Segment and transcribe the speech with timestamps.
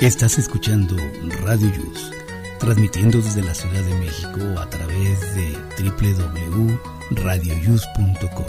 [0.00, 0.96] Estás escuchando
[1.42, 2.12] Radio Yus,
[2.60, 8.46] transmitiendo desde la Ciudad de México a través de www.radioyus.com.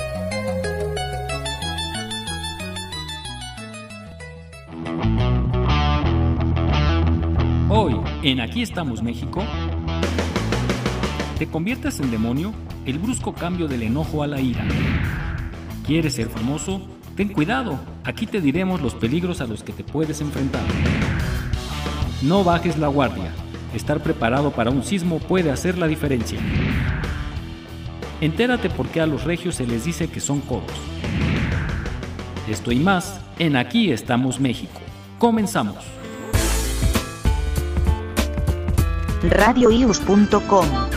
[7.72, 9.44] Hoy, en Aquí estamos México,
[11.40, 12.54] te conviertes en demonio
[12.86, 14.68] el brusco cambio del enojo a la ira.
[15.84, 16.80] ¿Quieres ser famoso?
[17.16, 20.62] Ten cuidado, aquí te diremos los peligros a los que te puedes enfrentar.
[22.22, 23.32] No bajes la guardia.
[23.74, 26.40] Estar preparado para un sismo puede hacer la diferencia.
[28.20, 30.72] Entérate por qué a los regios se les dice que son codos.
[32.50, 34.82] Esto y más en Aquí estamos México.
[35.18, 35.78] Comenzamos.
[39.24, 40.89] radioius.com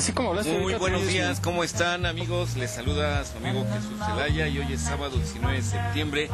[0.00, 2.56] Así como hablaste Muy buenos días, ¿cómo están amigos?
[2.56, 6.30] Les saluda su amigo Jesús Zelaya y hoy es sábado 19 de septiembre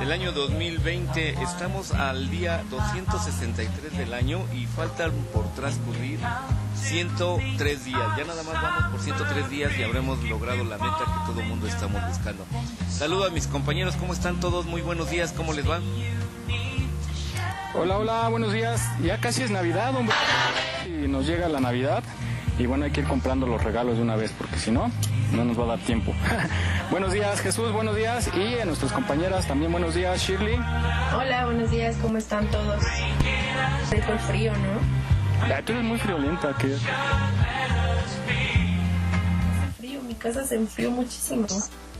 [0.00, 1.40] del año 2020.
[1.40, 6.18] Estamos al día 263 del año y faltan por transcurrir
[6.74, 8.00] 103 días.
[8.18, 11.46] Ya nada más vamos por 103 días y habremos logrado la meta que todo el
[11.46, 12.44] mundo estamos buscando.
[12.90, 14.66] Saludo a mis compañeros, ¿cómo están todos?
[14.66, 15.78] Muy buenos días, ¿cómo les va?
[17.72, 18.82] Hola, hola, buenos días.
[19.00, 20.16] Ya casi es Navidad, hombre.
[20.86, 22.02] Y nos llega la Navidad.
[22.58, 24.90] Y bueno, hay que ir comprando los regalos de una vez, porque si no,
[25.32, 26.14] no nos va a dar tiempo.
[26.90, 28.30] buenos días, Jesús, buenos días.
[28.34, 30.58] Y a nuestras compañeras también buenos días, Shirley.
[31.14, 32.82] Hola, buenos días, ¿cómo están todos?
[33.90, 35.54] Rico el frío, ¿no?
[35.54, 36.78] Ah, tú eres muy friolenta, Hace
[39.76, 41.46] frío, mi casa se enfrió muchísimo.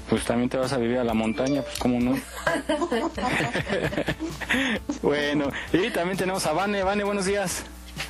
[0.08, 2.12] pues también te vas a vivir a la montaña, pues cómo no.
[5.02, 6.82] bueno, y también tenemos a Vane.
[6.82, 7.62] Vane, buenos días.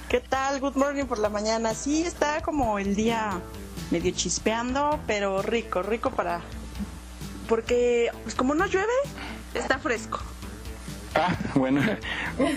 [0.08, 0.60] ¿Qué tal?
[0.60, 1.74] Good morning por la mañana.
[1.74, 3.40] Sí, está como el día
[3.90, 6.42] medio chispeando, pero rico, rico para...
[7.48, 8.92] Porque, pues como no llueve,
[9.54, 10.20] está fresco.
[11.16, 11.80] Ah, bueno.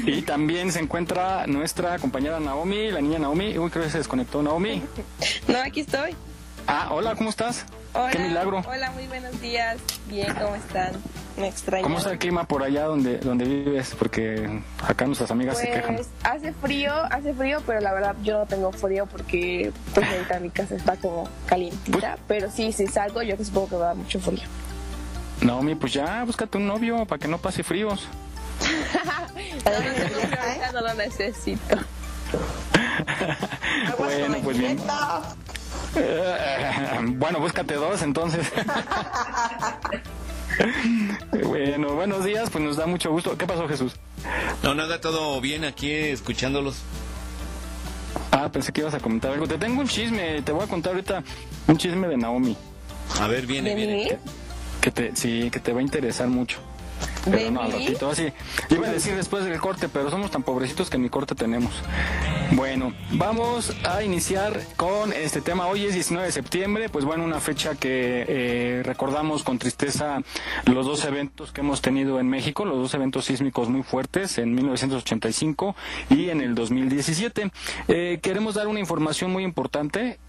[0.06, 3.58] Y también se encuentra nuestra compañera Naomi, la niña Naomi.
[3.58, 4.84] Uy, creo que se desconectó Naomi.
[5.48, 6.16] No, aquí estoy.
[6.72, 7.66] Ah, hola, ¿cómo estás?
[7.94, 8.62] Hola, Qué milagro.
[8.68, 9.78] Hola, muy buenos días.
[10.06, 10.92] Bien, ¿cómo están?
[11.36, 11.82] Me extraño.
[11.82, 13.96] ¿Cómo está el clima por allá donde, donde vives?
[13.98, 15.96] Porque acá nuestras amigas se quejan.
[15.96, 20.40] Pues hace frío, hace frío, pero la verdad yo no tengo frío porque pues ahorita
[20.42, 22.00] mi casa está como calientita.
[22.00, 24.44] Pues Pero sí, si salgo yo que supongo que va a dar mucho frío.
[25.42, 28.08] Naomi, pues ya, búscate un novio para que no pase fríos.
[29.66, 31.78] Ahorita no lo necesito.
[33.98, 34.80] Bueno, pues bien.
[35.96, 38.48] Eh, bueno, búscate dos entonces.
[41.44, 43.38] bueno, buenos días, pues nos da mucho gusto.
[43.38, 43.94] ¿Qué pasó, Jesús?
[44.64, 46.78] No, nada, todo bien aquí escuchándolos.
[48.32, 49.48] Ah, pensé que ibas a comentar algo.
[49.48, 51.24] Te tengo un chisme, te voy a contar ahorita
[51.68, 52.56] un chisme de Naomi.
[53.20, 54.20] A ver, viene, ¿De viene.
[54.82, 56.60] Que te, sí, que te va a interesar mucho.
[57.26, 58.32] Pero ¿De no, al ratito, así.
[58.70, 61.72] Iba a decir después del corte, pero somos tan pobrecitos que ni corte tenemos.
[62.52, 65.68] Bueno, vamos a iniciar con este tema.
[65.68, 70.22] Hoy es 19 de septiembre, pues bueno, una fecha que eh, recordamos con tristeza
[70.66, 74.54] los dos eventos que hemos tenido en México, los dos eventos sísmicos muy fuertes en
[74.56, 75.76] 1985
[76.10, 77.52] y en el 2017.
[77.88, 80.20] Eh, queremos dar una información muy importante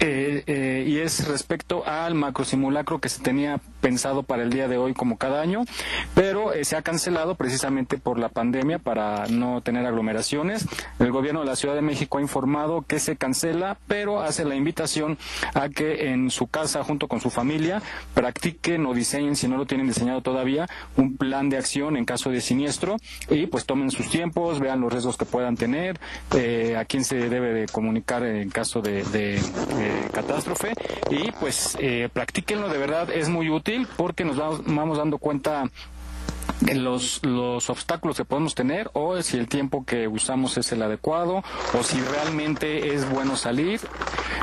[0.00, 4.78] eh, eh, y es respecto al macrosimulacro que se tenía pensado para el día de
[4.78, 5.64] hoy como cada año,
[6.12, 10.66] pero eh, se ha cancelado precisamente por la pandemia para no tener aglomeraciones.
[10.98, 14.56] El gobierno de la Ciudad de México ha informado que se cancela, pero hace la
[14.56, 15.18] invitación
[15.54, 17.80] a que en su casa junto con su familia
[18.12, 20.66] practiquen o diseñen, si no lo tienen diseñado todavía,
[20.96, 22.96] un plan de acción en caso de siniestro
[23.30, 26.00] y pues tomen sus tiempos, vean los riesgos que puedan tener,
[26.34, 30.72] eh, a quién se debe de comunicar en caso de, de, eh, catástrofe
[31.08, 35.68] y pues eh, practíquenlo de verdad es muy útil porque nos vamos, dando cuenta
[36.74, 41.42] los, los obstáculos que podemos tener o si el tiempo que usamos es el adecuado
[41.78, 43.80] o si realmente es bueno salir.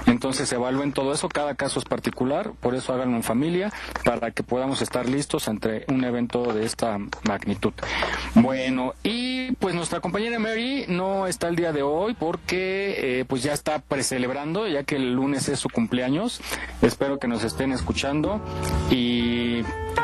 [0.06, 3.72] Entonces evalúen todo eso, cada caso es particular, por eso háganlo en familia
[4.04, 7.74] para que podamos estar listos ante un evento de esta magnitud.
[8.36, 13.44] Bueno, y pues nuestra compañera Mary no está el día de hoy porque eh, pues
[13.44, 16.42] ya está precelebrando, ya que el lunes es su cumpleaños.
[16.82, 18.42] Espero que nos estén escuchando
[18.92, 19.62] y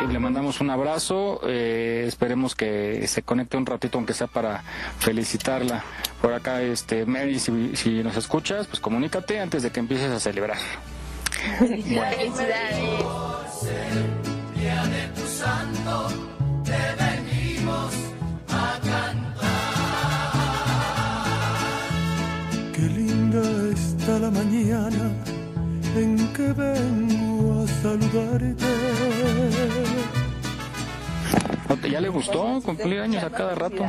[0.09, 1.41] le mandamos un abrazo.
[1.44, 4.63] eh, esperemos que se conecte un ratito, aunque sea para
[4.99, 5.83] felicitarla.
[6.21, 10.19] Por acá, este Mary, si, si nos escuchas, pues comunícate antes de que empieces a
[10.19, 10.57] celebrar.
[11.59, 12.83] Felicidades.
[22.73, 23.41] Qué linda
[23.73, 25.11] está la mañana
[25.95, 28.65] en que vengo a saludarte.
[31.89, 33.86] ¿Ya le gustó cumplir años a cada rato?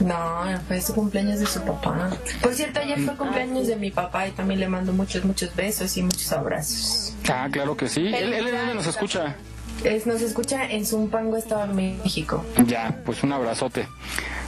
[0.00, 2.10] No, fue su cumpleaños de su papá.
[2.42, 5.96] Por cierto, ayer fue cumpleaños de mi papá y también le mando muchos, muchos besos
[5.96, 7.14] y muchos abrazos.
[7.30, 8.06] Ah, claro que sí.
[8.06, 9.36] Él, él, él nos escucha.
[9.84, 12.44] Es, nos escucha en Zumpango, Estado de México.
[12.66, 13.88] Ya, pues un abrazote.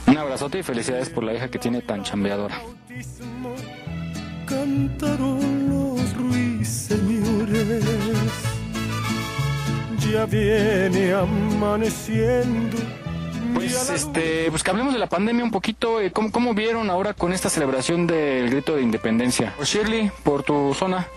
[0.07, 2.61] Un abrazote y felicidades por la hija que tiene tan chambeadora.
[4.45, 7.83] Cantaron los ruiseñores.
[10.11, 12.77] Ya viene amaneciendo.
[13.53, 15.99] Pues este, pues que hablemos de la pandemia un poquito.
[16.01, 19.53] eh, ¿Cómo, cómo vieron ahora con esta celebración del grito de independencia?
[19.55, 21.07] Pues, Shirley, por tu zona.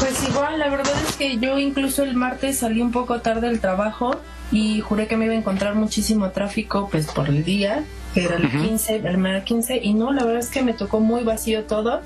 [0.00, 3.60] Pues igual, la verdad es que yo incluso el martes salí un poco tarde del
[3.60, 4.16] trabajo
[4.50, 7.84] y juré que me iba a encontrar muchísimo tráfico pues por el día,
[8.14, 11.00] que era el 15, el primer 15, y no, la verdad es que me tocó
[11.00, 12.00] muy vacío todo.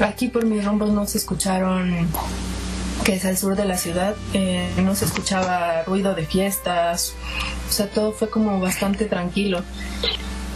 [0.00, 2.08] Aquí por mis rumbos no se escucharon,
[3.04, 7.14] que es al sur de la ciudad, eh, no se escuchaba ruido de fiestas,
[7.68, 9.62] o sea, todo fue como bastante tranquilo.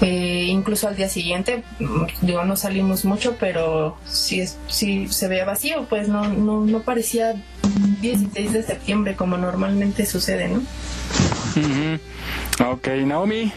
[0.00, 5.44] Eh, incluso al día siguiente, mm, digo, no salimos mucho, pero sí, sí se veía
[5.44, 7.34] vacío, pues no, no, no parecía
[8.00, 10.58] 16 de septiembre como normalmente sucede, ¿no?
[11.56, 12.70] Ujú.
[12.70, 13.52] Ok, Naomi.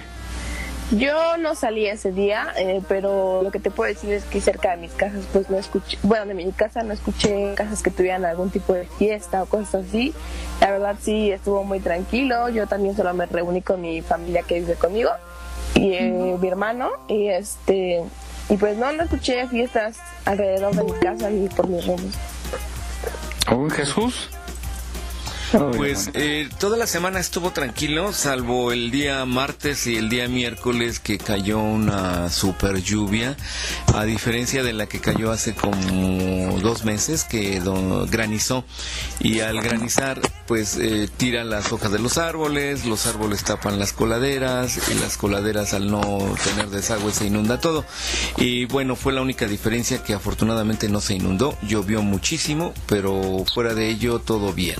[0.91, 4.71] Yo no salí ese día, eh, pero lo que te puedo decir es que cerca
[4.71, 8.25] de mis casas, pues no escuché, bueno, de mi casa no escuché casas que tuvieran
[8.25, 10.13] algún tipo de fiesta o cosas así.
[10.59, 12.49] La verdad sí estuvo muy tranquilo.
[12.49, 15.11] Yo también solo me reuní con mi familia que vive conmigo
[15.75, 18.03] y eh, mi hermano y este
[18.49, 22.15] y pues no, no escuché fiestas alrededor de mi casa y por mis rumbos.
[23.49, 24.29] Oh, Jesús.
[25.77, 30.99] Pues eh, toda la semana estuvo tranquilo, salvo el día martes y el día miércoles
[30.99, 33.35] que cayó una super lluvia,
[33.93, 38.63] a diferencia de la que cayó hace como dos meses que do- granizó.
[39.19, 43.93] Y al granizar pues eh, tira las hojas de los árboles, los árboles tapan las
[43.93, 46.01] coladeras y las coladeras al no
[46.43, 47.85] tener desagüe se inunda todo.
[48.37, 53.73] Y bueno fue la única diferencia que afortunadamente no se inundó, llovió muchísimo pero fuera
[53.73, 54.77] de ello todo bien.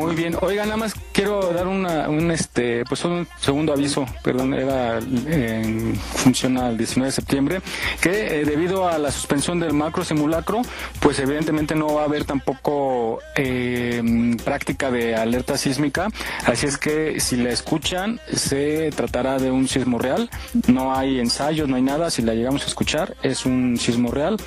[0.00, 0.34] Muy bien.
[0.40, 5.94] Oiga, nada más quiero dar una, un este, pues un segundo aviso, perdón, era en
[5.94, 7.60] función al 19 de septiembre,
[8.00, 10.62] que eh, debido a la suspensión del macro simulacro,
[11.00, 14.02] pues evidentemente no va a haber tampoco eh,
[14.42, 16.08] práctica de alerta sísmica,
[16.46, 20.30] así es que si la escuchan se tratará de un sismo real,
[20.66, 24.38] no hay ensayos, no hay nada, si la llegamos a escuchar es un sismo real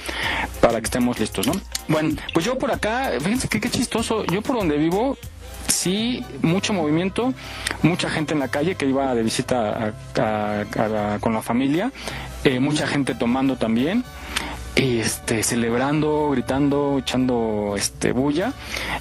[0.62, 1.54] para que estemos listos, ¿no?
[1.88, 5.16] Bueno, pues yo por acá, fíjense que qué chistoso, yo por donde vivo
[5.74, 7.34] sí, mucho movimiento,
[7.82, 11.92] mucha gente en la calle que iba de visita a- con la familia,
[12.44, 14.04] eh, mucha gente tomando también.
[14.76, 18.54] y, este celebrando gritando echando este bulla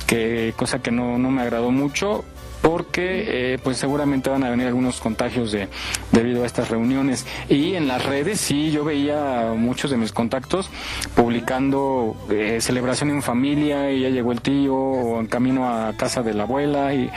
[0.06, 2.26] que cosa que no, no me agradó mucho
[2.62, 5.68] porque eh, pues seguramente van a venir algunos contagios de,
[6.12, 10.70] debido a estas reuniones y en las redes sí yo veía muchos de mis contactos
[11.14, 16.22] publicando eh, celebración en familia y ya llegó el tío o en camino a casa
[16.22, 17.10] de la abuela y,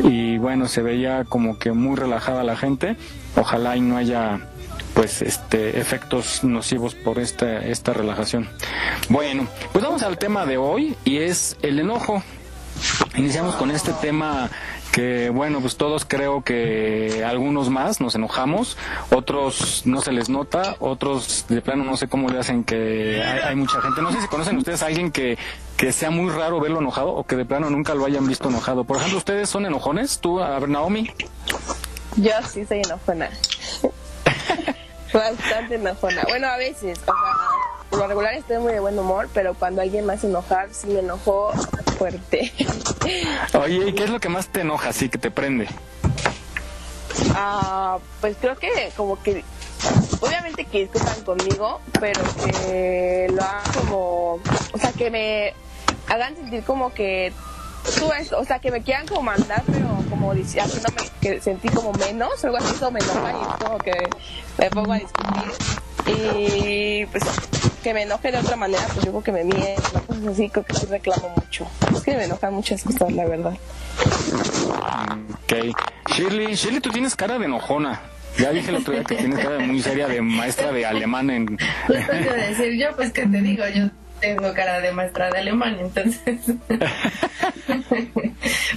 [0.00, 2.96] y bueno se veía como que muy relajada la gente
[3.36, 4.40] ojalá y no haya
[4.94, 8.48] pues este efectos nocivos por esta esta relajación.
[9.08, 12.22] Bueno, pues vamos al tema de hoy y es el enojo.
[13.14, 14.50] Iniciamos con este tema
[14.90, 18.76] que bueno, pues todos creo que algunos más nos enojamos,
[19.10, 23.54] otros no se les nota, otros de plano no sé cómo le hacen que hay,
[23.54, 24.02] mucha gente.
[24.02, 25.38] No sé si conocen ustedes a alguien que,
[25.76, 28.84] que sea muy raro verlo enojado o que de plano nunca lo hayan visto enojado.
[28.84, 30.18] Por ejemplo, ¿ustedes son enojones?
[30.20, 31.10] Tú, a ver, Naomi.
[32.16, 33.30] Yo sí soy enojona.
[35.12, 36.22] Bastante enojona.
[36.28, 37.00] Bueno, a veces,
[37.90, 40.86] por lo regular estoy muy de buen humor, pero cuando alguien me hace enojar, sí
[40.86, 41.52] me enojo
[41.98, 42.52] fuerte.
[43.60, 45.68] Oye, ¿y qué es lo que más te enoja, así que te prende?
[47.34, 49.44] Ah, pues creo que como que
[50.20, 54.34] obviamente que discutan conmigo, pero que lo hagan como,
[54.72, 55.54] o sea, que me
[56.08, 57.32] hagan sentir como que
[57.98, 61.92] tú es, o sea, que me quieran como mandar, pero como haciéndome que sentí como
[61.92, 64.08] menos, algo así, eso me enoja y es como que
[64.58, 65.52] me pongo a discutir.
[66.06, 67.22] Y pues
[67.82, 70.64] que me enoje de otra manera, pues yo creo que me mienten, cosas así, creo
[70.64, 71.66] que sí reclamo mucho.
[71.94, 73.54] Es que me enojan muchas cosas, la verdad.
[75.44, 75.76] Ok.
[76.14, 78.00] Shirley, Shirley, tú tienes cara de enojona.
[78.38, 81.30] Ya dije el otro día que tienes cara de muy seria de maestra de alemán
[81.30, 81.58] en...
[81.86, 83.86] Justo te decir yo, pues que te digo, yo
[84.20, 86.40] tengo cara de maestra de alemán, entonces.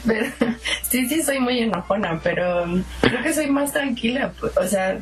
[0.05, 0.25] pero
[0.89, 2.65] sí, sí, soy muy enojona, pero
[3.01, 4.99] creo que soy más tranquila, pues, o sea,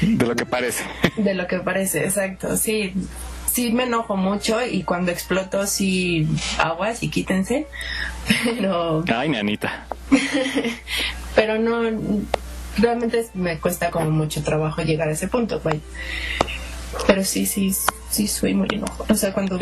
[0.00, 0.84] De lo que parece.
[1.16, 2.56] de lo que parece, exacto.
[2.56, 2.92] Sí,
[3.52, 6.28] sí me enojo mucho y cuando exploto sí
[6.58, 7.66] aguas y quítense,
[8.44, 9.86] pero Ay, nanita.
[11.34, 11.82] pero no
[12.76, 15.80] realmente me cuesta como mucho trabajo llegar a ese punto, vaya.
[17.06, 17.72] Pero sí, sí,
[18.10, 19.12] sí soy muy enojona.
[19.12, 19.58] O sea, cuando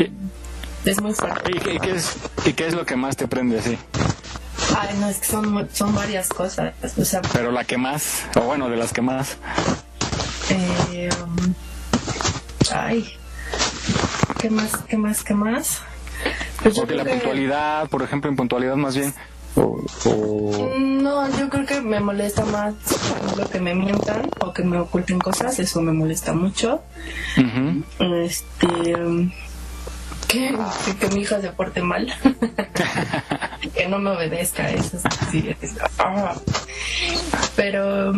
[0.85, 1.51] es muy fuerte.
[1.55, 3.77] ¿Y qué, es, ¿Y qué es lo que más te prende así?
[4.77, 6.73] Ay, no, es que son, son varias cosas.
[6.97, 9.37] O sea, Pero la que más, o bueno, de las que más.
[10.49, 11.53] eh, um,
[12.73, 13.13] ay,
[14.39, 15.79] ¿qué más, qué más, qué más?
[16.61, 19.13] Pues Porque la que- puntualidad, por ejemplo, en puntualidad más bien.
[19.57, 24.53] O, o- No, yo creo que me molesta más por ejemplo, que me mientan o
[24.53, 26.81] que me oculten cosas, eso me molesta mucho.
[27.99, 28.67] Este,
[30.27, 30.57] que,
[31.13, 32.13] mi hija se porte mal,
[33.75, 36.35] que no me obedezca, eso es, sí, es- ah.
[37.55, 38.13] pero,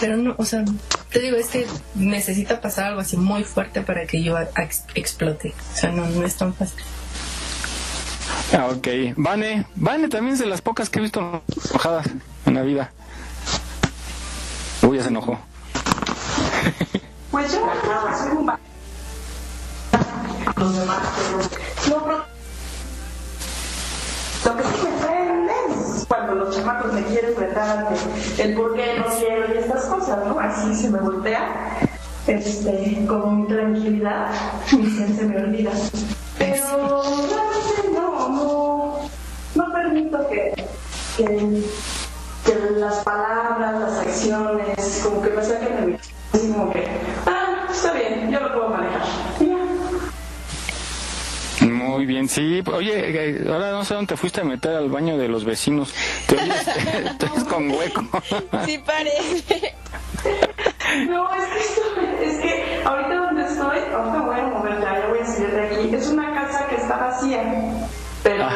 [0.00, 0.64] pero no, o sea,
[1.10, 5.54] te digo, es que necesita pasar algo así muy fuerte para que yo ex- explote,
[5.72, 6.82] o sea, no, no es tan fácil.
[8.56, 8.86] Ah, ok.
[9.16, 12.06] Vane, Vane también es de las pocas que he visto enojadas
[12.46, 12.92] en la vida.
[14.82, 15.38] Uy, ya se enojó.
[17.32, 17.58] Pues yo
[18.16, 18.46] soy un
[24.44, 28.74] lo que sí me prende es cuando los chamacos me quieren retar ante el por
[28.76, 30.38] qué no quiero y estas cosas, ¿no?
[30.38, 31.80] Así se me voltea,
[32.26, 34.30] este, como mi tranquilidad,
[34.72, 35.72] mi se me olvida.
[36.38, 37.02] Pero
[40.28, 40.54] que,
[41.16, 41.24] que,
[42.44, 45.94] que las palabras, las acciones, como que me saquen de mi
[46.32, 46.84] así como que,
[47.26, 49.02] ah, está bien, yo lo puedo manejar.
[49.40, 49.56] Y ya.
[51.66, 52.62] Muy bien, sí.
[52.72, 52.92] Oye,
[53.38, 55.94] eh, ahora no sé dónde te fuiste a meter al baño de los vecinos.
[56.26, 56.64] Te oyes,
[57.18, 58.02] te oyes con hueco.
[58.66, 59.74] Sí parece.
[61.08, 65.06] No, es que, esto- es que ahorita donde estoy, ahorita voy a mover ya, ya
[65.08, 65.94] voy a salir de aquí.
[65.94, 67.42] Es una casa que está vacía,
[68.24, 68.48] pero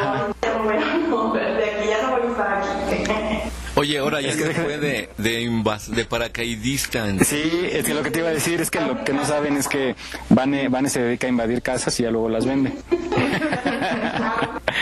[1.33, 3.39] de aquí, ya no voy a estar aquí.
[3.75, 7.05] Oye, ahora ya se fue de, de, invas- de paracaidista.
[7.23, 9.55] Sí, es que lo que te iba a decir es que lo que no saben
[9.55, 9.95] es que
[10.29, 12.73] Vane, Vane se dedica a invadir casas y ya luego las vende.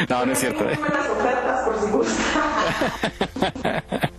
[0.10, 0.64] No, no es cierto.
[0.70, 0.78] ¿eh?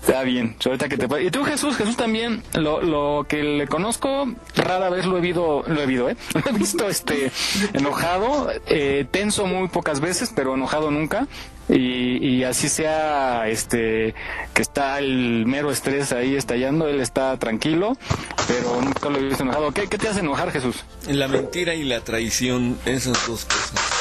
[0.00, 4.26] Está bien, ahorita que te Y tú, Jesús, Jesús también, lo, lo que le conozco,
[4.56, 6.16] rara vez lo he visto, lo he visto, ¿eh?
[6.34, 7.30] Lo he visto este,
[7.74, 11.26] enojado, eh, tenso muy pocas veces, pero enojado nunca.
[11.68, 14.14] Y, y así sea, este,
[14.54, 17.98] que está el mero estrés ahí estallando, él está tranquilo,
[18.46, 19.72] pero nunca lo he visto enojado.
[19.72, 20.84] ¿Qué, qué te hace enojar, Jesús?
[21.06, 23.98] La mentira y la traición, esas dos cosas.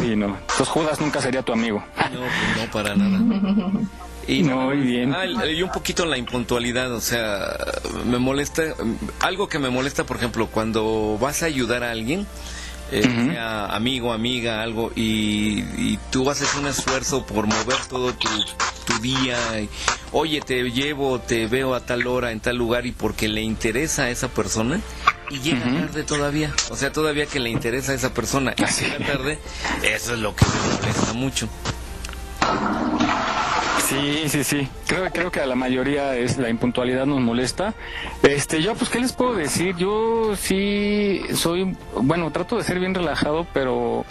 [0.00, 0.36] Ay, no.
[0.36, 1.82] Entonces Judas nunca sería tu amigo.
[2.12, 3.72] No, pues no, para nada.
[4.28, 5.14] Y Muy bien.
[5.14, 7.56] Ah, y y un poquito la impuntualidad, o sea,
[8.04, 8.62] me molesta,
[9.20, 12.26] algo que me molesta, por ejemplo, cuando vas a ayudar a alguien,
[12.92, 18.28] eh, sea amigo, amiga, algo, y, y tú haces un esfuerzo por mover todo tu,
[18.86, 19.70] tu día, y,
[20.12, 24.04] oye, te llevo, te veo a tal hora, en tal lugar, y porque le interesa
[24.04, 24.78] a esa persona,
[25.30, 29.06] y llega tarde todavía, o sea, todavía que le interesa a esa persona, y llega
[29.06, 29.38] tarde,
[29.82, 31.48] eso es lo que me molesta mucho.
[33.88, 34.68] Sí, sí, sí.
[34.86, 37.72] Creo, creo que a la mayoría es la impuntualidad nos molesta.
[38.22, 39.76] Este, yo, pues, ¿qué les puedo decir?
[39.76, 44.04] Yo sí soy, bueno, trato de ser bien relajado, pero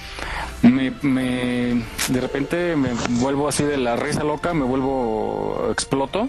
[0.63, 6.27] me, me, de repente me vuelvo así de la risa loca, me vuelvo, exploto.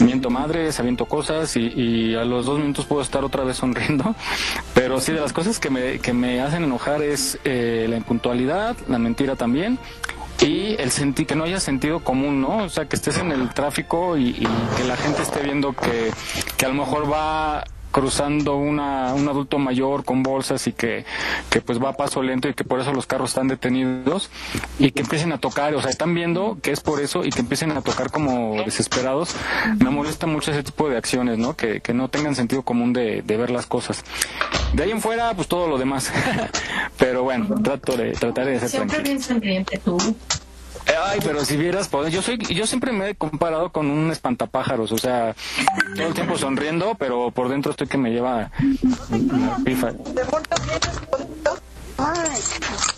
[0.00, 4.14] Miento madres, aviento cosas y, y a los dos minutos puedo estar otra vez sonriendo.
[4.74, 8.76] Pero sí, de las cosas que me, que me hacen enojar es eh, la impuntualidad,
[8.86, 9.80] la mentira también
[10.40, 12.64] y el sentir que no haya sentido común, ¿no?
[12.64, 16.12] O sea, que estés en el tráfico y, y que la gente esté viendo que,
[16.56, 17.64] que a lo mejor va
[17.98, 21.04] cruzando una, un adulto mayor con bolsas y que,
[21.50, 24.30] que pues va a paso lento y que por eso los carros están detenidos
[24.78, 27.40] y que empiecen a tocar, o sea, están viendo que es por eso y que
[27.40, 29.34] empiecen a tocar como desesperados.
[29.80, 31.56] Me molesta mucho ese tipo de acciones, ¿no?
[31.56, 34.04] Que, que no tengan sentido común de, de ver las cosas.
[34.74, 36.12] De ahí en fuera, pues todo lo demás.
[36.98, 39.16] Pero bueno, trato de, trataré de ser Siempre tranquilo.
[39.16, 39.98] bien sonriente tú.
[40.96, 44.90] Ay, pero si vieras, pues, yo soy, yo siempre me he comparado con un espantapájaros,
[44.92, 45.34] o sea,
[45.94, 48.50] todo el tiempo sonriendo, pero por dentro estoy que me lleva
[49.10, 49.92] la pifa.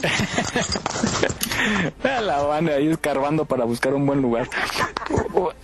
[2.20, 4.49] la banda ahí escarbando para buscar un buen lugar.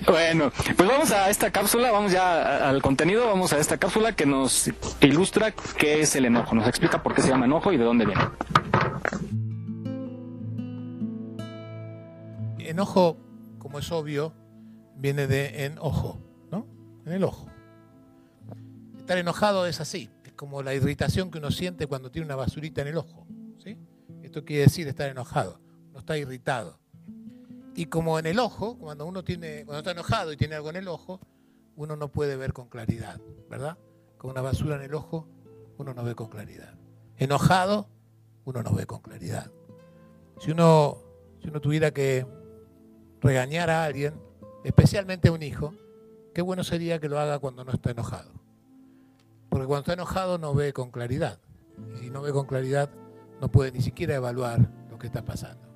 [0.07, 4.27] Bueno, pues vamos a esta cápsula, vamos ya al contenido, vamos a esta cápsula que
[4.27, 7.85] nos ilustra qué es el enojo, nos explica por qué se llama enojo y de
[7.85, 8.23] dónde viene.
[12.71, 13.17] Enojo,
[13.59, 14.33] como es obvio,
[14.97, 16.19] viene de en ojo,
[16.51, 16.67] ¿no?
[17.05, 17.47] En el ojo.
[18.99, 22.83] Estar enojado es así, es como la irritación que uno siente cuando tiene una basurita
[22.83, 23.27] en el ojo.
[23.59, 23.79] ¿sí?
[24.23, 25.61] Esto quiere decir estar enojado,
[25.93, 26.79] no está irritado.
[27.75, 30.77] Y como en el ojo, cuando uno tiene, cuando está enojado y tiene algo en
[30.77, 31.21] el ojo,
[31.77, 33.21] uno no puede ver con claridad,
[33.51, 33.79] ¿verdad?
[34.17, 35.29] Con una basura en el ojo,
[35.77, 36.75] uno no ve con claridad.
[37.19, 37.89] Enojado,
[38.45, 39.53] uno no ve con claridad.
[40.41, 40.99] Si uno,
[41.43, 42.27] si uno tuviera que
[43.27, 44.15] regañar a alguien,
[44.65, 45.75] especialmente a un hijo,
[46.33, 48.31] qué bueno sería que lo haga cuando no está enojado.
[49.49, 51.39] Porque cuando está enojado no ve con claridad.
[51.95, 52.89] Y si no ve con claridad,
[53.41, 55.67] no puede ni siquiera evaluar lo que está pasando.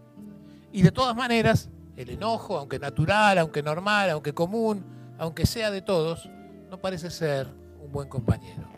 [0.73, 4.85] Y de todas maneras, el enojo, aunque natural, aunque normal, aunque común,
[5.19, 6.31] aunque sea de todos,
[6.71, 7.49] no parece ser
[7.83, 8.69] un buen compañero.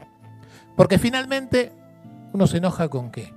[0.77, 1.73] Porque finalmente
[2.33, 3.35] uno se enoja con qué?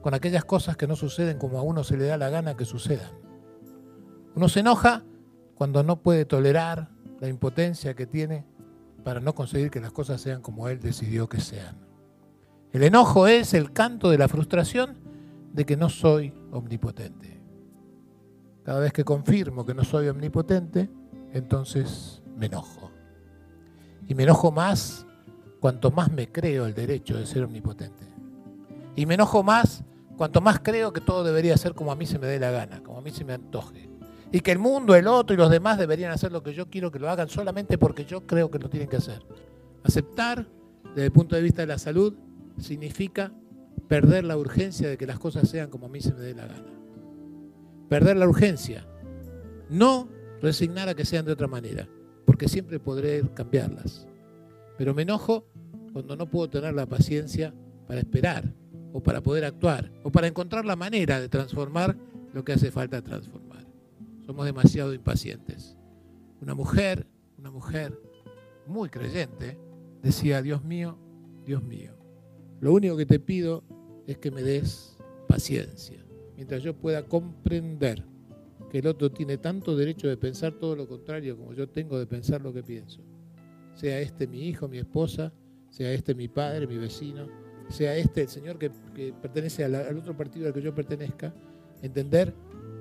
[0.00, 2.64] Con aquellas cosas que no suceden como a uno se le da la gana que
[2.64, 3.10] sucedan.
[4.34, 5.02] Uno se enoja
[5.54, 6.88] cuando no puede tolerar
[7.20, 8.44] la impotencia que tiene
[9.04, 11.76] para no conseguir que las cosas sean como él decidió que sean.
[12.72, 14.96] El enojo es el canto de la frustración
[15.52, 17.40] de que no soy omnipotente.
[18.64, 20.88] Cada vez que confirmo que no soy omnipotente,
[21.32, 22.90] entonces me enojo.
[24.08, 25.06] Y me enojo más
[25.60, 28.06] cuanto más me creo el derecho de ser omnipotente.
[28.96, 29.84] Y me enojo más
[30.16, 32.82] cuanto más creo que todo debería ser como a mí se me dé la gana,
[32.82, 33.91] como a mí se me antoje.
[34.32, 36.90] Y que el mundo, el otro y los demás deberían hacer lo que yo quiero
[36.90, 39.22] que lo hagan solamente porque yo creo que lo tienen que hacer.
[39.84, 40.46] Aceptar,
[40.94, 42.14] desde el punto de vista de la salud,
[42.58, 43.32] significa
[43.88, 46.46] perder la urgencia de que las cosas sean como a mí se me dé la
[46.46, 46.64] gana.
[47.90, 48.86] Perder la urgencia.
[49.68, 50.08] No
[50.40, 51.86] resignar a que sean de otra manera,
[52.24, 54.06] porque siempre podré cambiarlas.
[54.78, 55.46] Pero me enojo
[55.92, 57.52] cuando no puedo tener la paciencia
[57.86, 58.50] para esperar,
[58.92, 61.96] o para poder actuar, o para encontrar la manera de transformar
[62.32, 63.41] lo que hace falta transformar.
[64.32, 65.76] Somos demasiado impacientes.
[66.40, 68.00] Una mujer, una mujer
[68.66, 69.58] muy creyente,
[70.02, 70.96] decía, Dios mío,
[71.44, 71.92] Dios mío,
[72.58, 73.62] lo único que te pido
[74.06, 74.96] es que me des
[75.28, 76.02] paciencia,
[76.34, 78.06] mientras yo pueda comprender
[78.70, 82.06] que el otro tiene tanto derecho de pensar todo lo contrario como yo tengo de
[82.06, 83.02] pensar lo que pienso.
[83.74, 85.30] Sea este mi hijo, mi esposa,
[85.68, 87.26] sea este mi padre, mi vecino,
[87.68, 88.70] sea este el señor que,
[89.20, 91.34] pertenece al, al otro partido al que yo pertenezca,
[91.82, 92.32] entender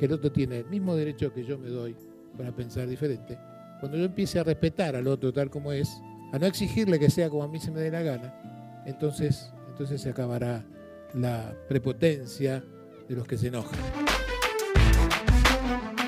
[0.02, 1.96] que el otro tiene el mismo derecho que yo me doy
[2.36, 3.38] para pensar diferente.
[3.80, 6.02] Cuando yo empiece a respetar al otro tal como es,
[6.34, 10.02] a no exigirle que sea como a mí se me dé la gana, entonces entonces
[10.02, 10.66] se acabará
[11.14, 12.64] la prepotencia
[13.08, 13.78] de los que se enojan.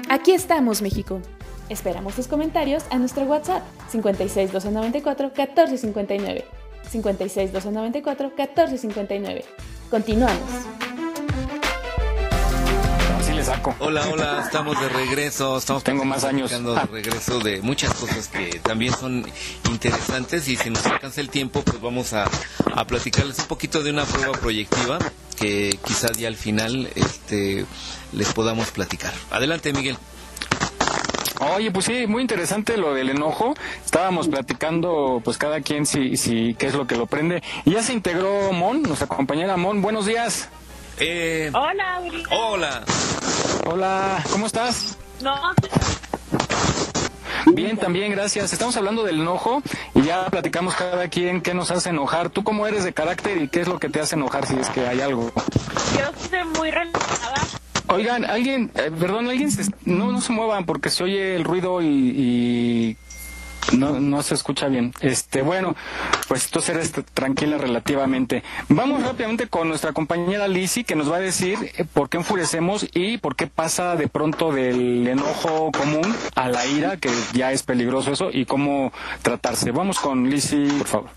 [0.10, 1.22] Aquí estamos, México.
[1.70, 6.46] Esperamos tus comentarios a nuestro WhatsApp 56 294 1459.
[6.90, 9.46] 56 294 1459.
[9.92, 10.83] Continuamos.
[13.80, 18.60] Hola, hola, estamos de regreso, estamos tengo más años de regreso de muchas cosas que
[18.60, 19.26] también son
[19.70, 22.26] interesantes y si nos alcanza el tiempo, pues vamos a,
[22.74, 24.98] a platicarles un poquito de una prueba proyectiva
[25.38, 27.66] que quizás ya al final este
[28.12, 29.14] les podamos platicar.
[29.32, 29.98] Adelante, Miguel.
[31.56, 33.54] Oye, pues sí, muy interesante lo del enojo.
[33.86, 37.44] Estábamos platicando, pues cada quien si, si qué es lo que lo prende.
[37.66, 39.82] Y ya se integró Mon, nuestra compañera Mon.
[39.82, 40.50] Buenos días.
[41.00, 42.86] Eh, hola, Hola.
[43.66, 44.98] Hola, ¿cómo estás?
[45.22, 45.36] No.
[47.54, 48.52] Bien, también, gracias.
[48.52, 49.62] Estamos hablando del enojo
[49.96, 52.30] y ya platicamos cada quien qué nos hace enojar.
[52.30, 54.70] ¿Tú cómo eres de carácter y qué es lo que te hace enojar si es
[54.70, 55.32] que hay algo?
[55.98, 57.42] Yo soy muy relajada.
[57.88, 59.50] Oigan, alguien, eh, perdón, alguien,
[59.86, 62.98] no, no se muevan porque se oye el ruido y, y
[63.72, 64.94] no, no se escucha bien.
[65.02, 65.76] Este, bueno,
[66.28, 68.44] pues tú eres tranquila relativamente.
[68.70, 72.88] Vamos rápidamente con nuestra compañera Lizzy, que nos va a decir eh, por qué enfurecemos
[72.94, 77.64] y por qué pasa de pronto del enojo común a la ira, que ya es
[77.64, 79.72] peligroso eso, y cómo tratarse.
[79.72, 81.10] Vamos con Lizzy, por favor.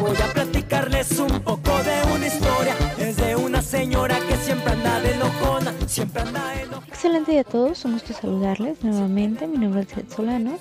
[0.00, 2.76] Voy a platicarles un poco de una historia.
[2.98, 6.86] Es de una señora que siempre anda de locona, siempre anda enojona.
[6.86, 9.48] Excelente día a todos, un gusto saludarles nuevamente.
[9.48, 10.56] Mi nombre es Ed Solano.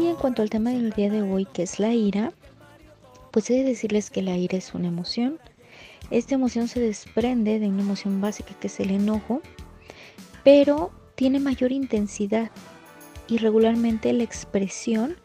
[0.00, 2.32] Y en cuanto al tema del día de hoy, que es la ira,
[3.30, 5.38] pues he de decirles que la ira es una emoción.
[6.10, 9.40] Esta emoción se desprende de una emoción básica que es el enojo,
[10.42, 12.50] pero tiene mayor intensidad
[13.28, 15.16] y regularmente la expresión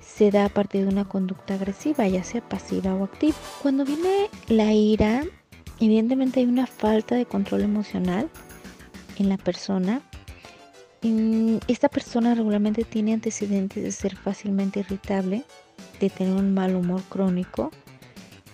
[0.00, 3.34] se da a partir de una conducta agresiva, ya sea pasiva o activa.
[3.62, 5.24] Cuando viene la ira,
[5.80, 8.28] evidentemente hay una falta de control emocional
[9.18, 10.02] en la persona.
[11.02, 15.42] Esta persona regularmente tiene antecedentes de ser fácilmente irritable,
[15.98, 17.72] de tener un mal humor crónico.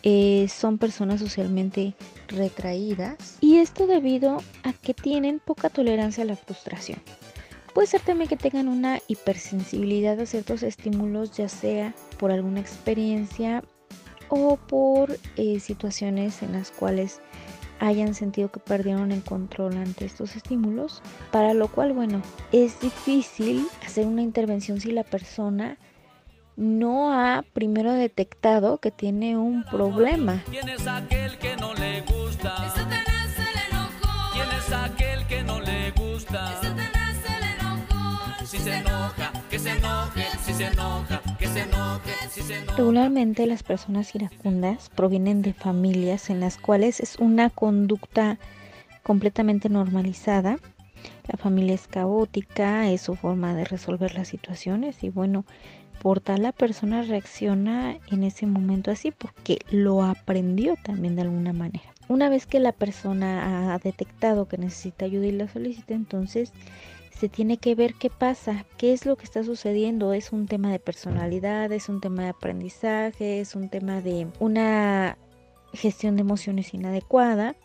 [0.03, 1.95] Eh, son personas socialmente
[2.29, 7.01] retraídas y esto debido a que tienen poca tolerancia a la frustración.
[7.75, 13.63] Puede ser también que tengan una hipersensibilidad a ciertos estímulos, ya sea por alguna experiencia
[14.31, 17.21] o por eh, situaciones en las cuales
[17.81, 23.67] hayan sentido que perdieron el control ante estos estímulos, para lo cual, bueno, es difícil
[23.85, 25.79] hacer una intervención si la persona
[26.57, 30.43] no ha primero detectado que tiene un problema.
[30.51, 32.55] ¿Quién es aquel que no le gusta?
[34.33, 36.61] ¿Quién es aquel que no le gusta?
[38.45, 41.21] Si se enoja, que se enoje, si se enoja,
[42.77, 48.39] Regularmente las personas iracundas provienen de familias en las cuales es una conducta
[49.03, 50.59] completamente normalizada.
[51.27, 55.45] La familia es caótica, es su forma de resolver las situaciones y bueno,
[56.01, 61.53] por tal la persona reacciona en ese momento así porque lo aprendió también de alguna
[61.53, 61.93] manera.
[62.09, 66.53] Una vez que la persona ha detectado que necesita ayuda y la solicita, entonces
[67.19, 70.13] se tiene que ver qué pasa, qué es lo que está sucediendo.
[70.13, 75.19] Es un tema de personalidad, es un tema de aprendizaje, es un tema de una
[75.73, 77.57] gestión de emociones inadecuada.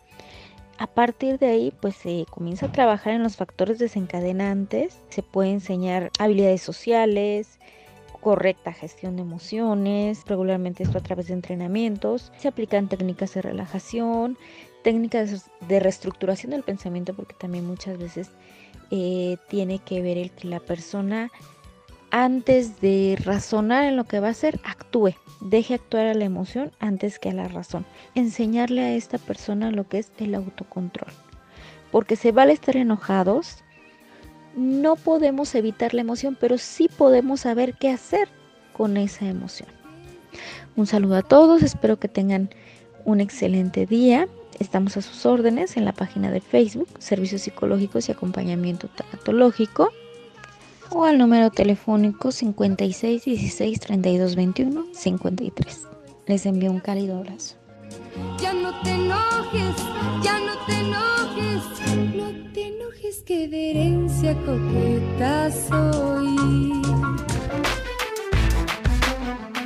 [0.78, 4.98] A partir de ahí, pues se comienza a trabajar en los factores desencadenantes.
[5.08, 7.60] Se puede enseñar habilidades sociales,
[8.20, 12.32] correcta gestión de emociones, regularmente esto a través de entrenamientos.
[12.38, 14.36] Se aplican técnicas de relajación,
[14.82, 18.30] técnicas de reestructuración del pensamiento, porque también muchas veces
[18.96, 21.32] eh, tiene que ver el que la persona
[22.12, 26.70] antes de razonar en lo que va a hacer, actúe, deje actuar a la emoción
[26.78, 27.84] antes que a la razón.
[28.14, 31.12] Enseñarle a esta persona lo que es el autocontrol.
[31.90, 33.64] Porque se vale estar enojados,
[34.54, 38.28] no podemos evitar la emoción, pero sí podemos saber qué hacer
[38.74, 39.68] con esa emoción.
[40.76, 42.48] Un saludo a todos, espero que tengan
[43.04, 44.28] un excelente día.
[44.58, 49.90] Estamos a sus órdenes en la página de Facebook, Servicios Psicológicos y Acompañamiento Tanatológico,
[50.90, 55.88] o al número telefónico 56 16 32 21 53.
[56.26, 57.56] Les envío un cálido abrazo.
[58.40, 59.76] Ya no te enojes,
[60.22, 66.82] ya no te enojes, no te enojes que de herencia coqueta soy.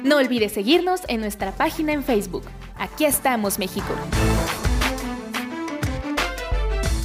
[0.02, 2.44] No olvides seguirnos en nuestra página en Facebook.
[2.78, 3.92] Aquí estamos, México.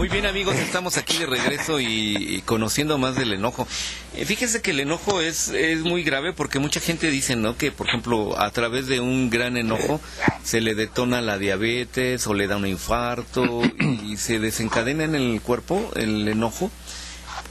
[0.00, 3.68] Muy bien amigos, estamos aquí de regreso y, conociendo más del enojo.
[4.14, 7.58] Eh, fíjese que el enojo es, es muy grave porque mucha gente dice, ¿no?
[7.58, 10.00] Que por ejemplo a través de un gran enojo
[10.42, 15.42] se le detona la diabetes o le da un infarto y se desencadena en el
[15.42, 16.70] cuerpo el enojo.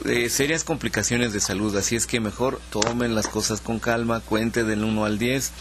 [0.06, 4.64] Eh, serias complicaciones de salud, así es que mejor tomen las cosas con calma, cuente
[4.64, 5.52] del 1 al 10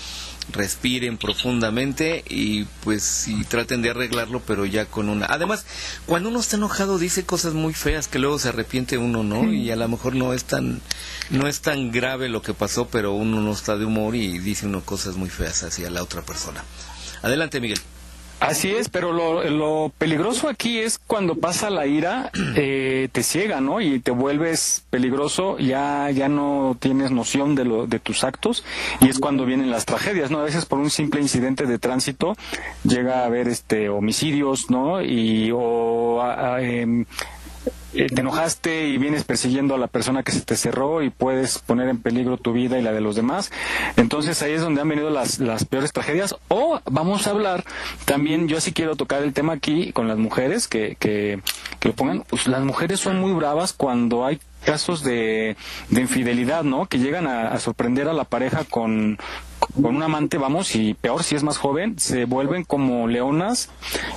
[0.52, 5.26] respiren profundamente y pues sí traten de arreglarlo, pero ya con una.
[5.28, 5.66] Además,
[6.06, 9.52] cuando uno está enojado dice cosas muy feas que luego se arrepiente uno, ¿no?
[9.52, 10.82] Y a lo mejor no es tan
[11.30, 14.66] no es tan grave lo que pasó, pero uno no está de humor y dice
[14.66, 16.64] uno cosas muy feas hacia la otra persona.
[17.22, 17.80] Adelante, Miguel.
[18.40, 23.60] Así es, pero lo, lo, peligroso aquí es cuando pasa la ira, eh, te ciega,
[23.60, 23.82] ¿no?
[23.82, 28.64] Y te vuelves peligroso, ya, ya no tienes noción de, lo, de tus actos,
[29.02, 30.40] y es cuando vienen las tragedias, ¿no?
[30.40, 32.36] A veces por un simple incidente de tránsito
[32.84, 35.02] llega a haber este homicidios, ¿no?
[35.02, 36.24] Y o
[36.60, 37.06] em,
[37.92, 41.90] te enojaste y vienes persiguiendo a la persona que se te cerró y puedes poner
[41.90, 43.52] en peligro tu vida y la de los demás.
[43.96, 46.36] Entonces ahí es donde han venido las, las peores tragedias.
[46.48, 47.64] O vamos a hablar
[48.06, 51.42] también, yo sí quiero tocar el tema aquí con las mujeres, que, que,
[51.80, 55.56] que lo pongan, pues las mujeres son muy bravas cuando hay casos de,
[55.90, 56.86] de infidelidad, ¿no?
[56.86, 59.18] Que llegan a, sorprender a la pareja con,
[59.60, 63.70] con un amante, vamos, y peor si es más joven, se vuelven como leonas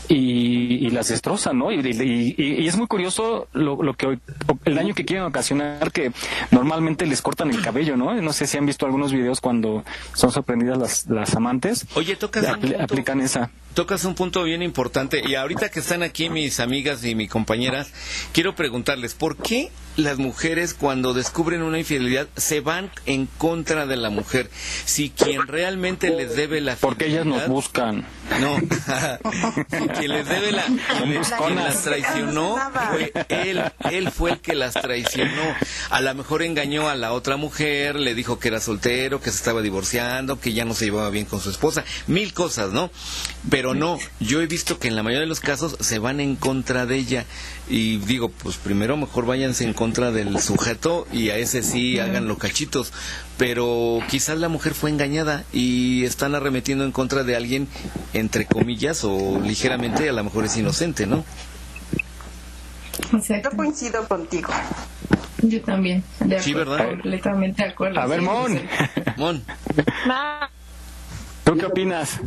[0.08, 1.72] y, las destrozan, ¿no?
[1.72, 4.18] Y, y, es muy curioso lo, lo, que
[4.64, 6.12] el daño que quieren ocasionar, que
[6.50, 8.14] normalmente les cortan el cabello, ¿no?
[8.14, 11.86] No sé si han visto algunos videos cuando son sorprendidas las, las amantes.
[11.94, 13.50] Oye, tocas aplican esa.
[13.74, 17.90] Tocas un punto bien importante y ahorita que están aquí mis amigas y mis compañeras,
[18.32, 23.96] quiero preguntarles, ¿por qué las mujeres cuando descubren una infidelidad se van en contra de
[23.96, 24.50] la mujer?
[24.84, 28.06] Si quien realmente les debe la Porque ellas nos buscan
[28.40, 28.56] No,
[29.98, 30.64] quien les debe la,
[31.38, 32.56] quien las traicionó
[32.90, 35.42] fue él, él fue el que las traicionó.
[35.90, 39.36] A lo mejor engañó a la otra mujer, le dijo que era soltero, que se
[39.36, 42.90] estaba divorciando, que ya no se llevaba bien con su esposa, mil cosas, ¿no?
[43.50, 46.36] Pero no, yo he visto que en la mayoría de los casos se van en
[46.36, 47.26] contra de ella
[47.68, 52.36] y digo, pues primero mejor váyanse en contra del sujeto y a ese sí háganlo
[52.38, 52.92] cachitos,
[53.38, 57.68] pero quizás la mujer fue engañada y están arremetiendo en contra de alguien
[58.12, 61.24] entre comillas o ligeramente a lo mejor es inocente, ¿no?
[63.12, 64.52] Yo coincido contigo.
[65.42, 66.04] Yo también.
[66.20, 66.88] De Sí, ¿verdad?
[66.88, 68.00] Completamente de acuerdo.
[68.00, 68.52] A ver, Sí, Mon.
[68.52, 68.64] sí.
[69.16, 69.42] Mon.
[71.44, 72.20] ¿Tú qué opinas?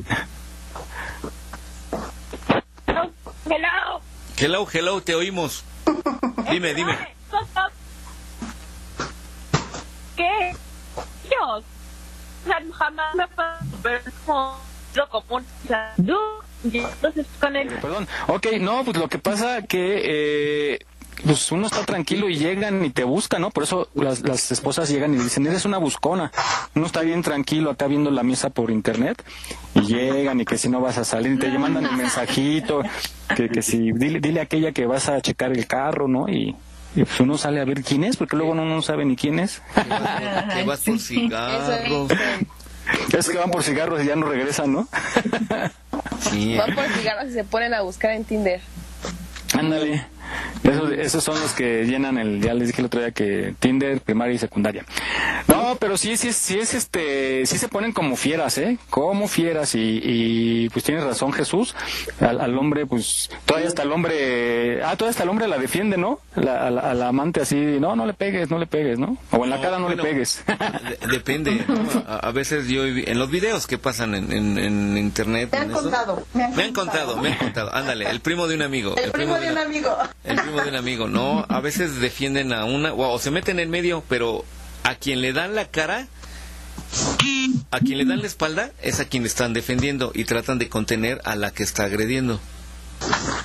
[3.46, 4.02] Hello.
[4.38, 5.64] Hello, hello, te oímos.
[6.52, 6.98] Dime, dime.
[10.18, 10.56] ¿Qué?
[11.30, 11.64] Dios.
[12.74, 13.26] Jamás me
[13.82, 14.58] ver como
[14.94, 15.46] lo común.
[16.64, 17.70] Entonces con él.
[17.82, 18.08] Perdón.
[18.28, 20.02] Ok, no, pues lo que pasa que
[20.74, 20.80] eh,
[21.24, 23.52] pues uno está tranquilo y llegan y te buscan, ¿no?
[23.52, 26.32] Por eso las, las esposas llegan y dicen, eres una buscona.
[26.76, 29.24] Uno está bien tranquilo acá viendo la misa por internet
[29.74, 32.82] y llegan y que si no vas a salir y te mandan un mensajito,
[33.36, 36.28] que, que si dile, dile a aquella que vas a checar el carro, ¿no?
[36.30, 36.56] Y,
[36.96, 39.40] y pues uno sale a ver quién es, porque luego uno no sabe ni quién
[39.40, 39.62] es.
[40.54, 42.10] Que vas por cigarros.
[43.12, 44.88] Es que van por cigarros y ya no regresan, ¿no?
[46.20, 46.56] Sí.
[46.56, 48.62] Van por cigarros y se ponen a buscar en Tinder.
[49.58, 50.06] Ándale.
[50.64, 54.02] Esos, esos son los que llenan el, ya les dije el otro día que Tinder,
[54.02, 54.84] primaria y secundaria.
[55.48, 58.78] No, pero sí, sí, sí es este, sí se ponen como fieras, ¿eh?
[58.90, 61.76] Como fieras y, y pues tienes razón Jesús,
[62.20, 65.98] al, al hombre pues, todavía hasta el hombre, ah, todavía hasta el hombre la defiende,
[65.98, 66.20] ¿no?
[66.36, 69.18] La, a, la, a la amante así, no, no le pegues, no le pegues, ¿no?
[69.32, 70.44] O en la cara no bueno, le pegues.
[70.48, 71.64] de- depende.
[71.68, 72.04] ¿no?
[72.08, 75.50] A, a veces yo en los videos que pasan en, en, en internet.
[75.52, 76.26] Me han en eso, contado.
[76.34, 77.74] Me han, Me han contado, me han contado.
[77.76, 78.96] Ándale, el primo de un amigo.
[78.98, 79.96] El primo de un amigo.
[80.26, 81.46] El primo de un amigo, ¿no?
[81.50, 84.44] A veces defienden a una, o, o se meten en medio, pero
[84.84, 86.08] a quien le dan la cara,
[87.72, 91.22] a quien le dan la espalda, es a quien están defendiendo y tratan de contener
[91.26, 92.40] a la que está agrediendo.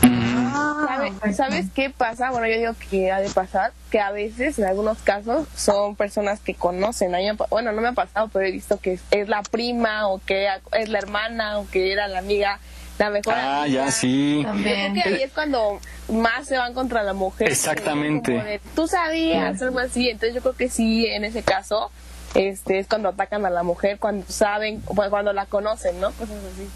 [0.00, 2.30] ¿Sabe- ¿Sabes qué pasa?
[2.30, 6.40] Bueno, yo digo que ha de pasar, que a veces, en algunos casos, son personas
[6.40, 7.12] que conocen.
[7.50, 10.88] Bueno, no me ha pasado, pero he visto que es la prima, o que es
[10.88, 12.58] la hermana, o que era la amiga,
[13.00, 13.86] la mejor Ah, amiga.
[13.86, 14.42] ya, sí.
[14.44, 15.80] Yo creo que ahí es cuando
[16.12, 17.48] más se van contra la mujer.
[17.50, 18.32] Exactamente.
[18.32, 20.08] Como de, Tú sabías, algo así.
[20.08, 21.90] Entonces yo creo que sí, en ese caso,
[22.34, 26.10] este es cuando atacan a la mujer, cuando saben, o cuando la conocen, ¿no?
[26.12, 26.68] Cosas así.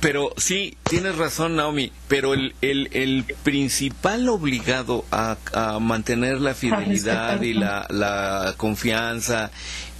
[0.00, 6.54] Pero sí, tienes razón, Naomi, pero el, el, el principal obligado a, a mantener la
[6.54, 9.50] fidelidad y la, la confianza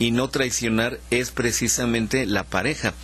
[0.01, 2.95] y no traicionar es precisamente la pareja.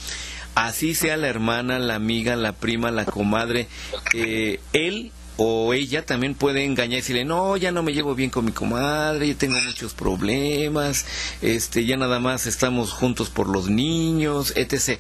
[0.55, 3.69] Así sea la hermana, la amiga, la prima, la comadre,
[4.15, 8.29] eh, él o ella también puede engañar y decirle, no, ya no me llevo bien
[8.29, 11.07] con mi comadre, yo tengo muchos problemas,
[11.43, 14.99] este, ya nada más estamos juntos por los niños, etc.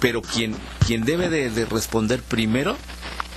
[0.00, 0.54] Pero quien,
[0.86, 2.76] quien debe de, de responder primero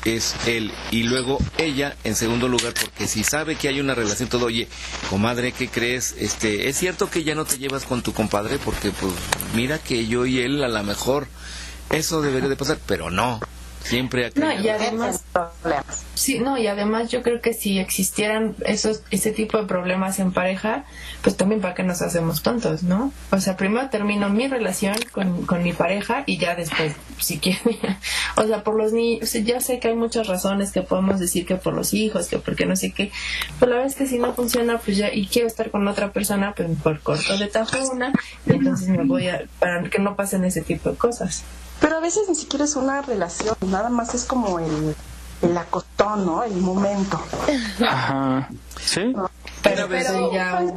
[0.06, 4.30] es él y luego ella en segundo lugar porque si sabe que hay una relación
[4.30, 4.68] todo oye
[5.10, 8.92] comadre qué crees este es cierto que ya no te llevas con tu compadre porque
[8.92, 9.14] pues
[9.54, 11.28] mira que yo y él a lo mejor
[11.90, 13.40] eso debería de pasar pero no
[13.88, 15.24] siempre ha No, y además,
[16.14, 20.32] sí, no, y además yo creo que si existieran esos, ese tipo de problemas en
[20.34, 20.86] pareja,
[21.22, 23.14] pues también para qué nos hacemos tontos, ¿no?
[23.32, 27.78] O sea, primero termino mi relación con, con mi pareja y ya después, si quieren,
[28.36, 31.20] o sea, por los niños, o sea, ya sé que hay muchas razones que podemos
[31.20, 33.12] decir que por los hijos, que porque no sé qué,
[33.60, 36.12] pero la verdad es que si no funciona, pues ya, y quiero estar con otra
[36.12, 38.12] persona, pues por corto de tajo una,
[38.46, 41.46] y entonces me voy a, para que no pasen ese tipo de cosas.
[41.80, 44.96] Pero a veces ni siquiera es una relación, nada más es como el,
[45.42, 46.44] el acostón, ¿no?
[46.44, 47.22] El momento.
[47.88, 48.50] Ajá.
[48.82, 49.14] ¿Sí?
[49.64, 50.08] Pero, pues,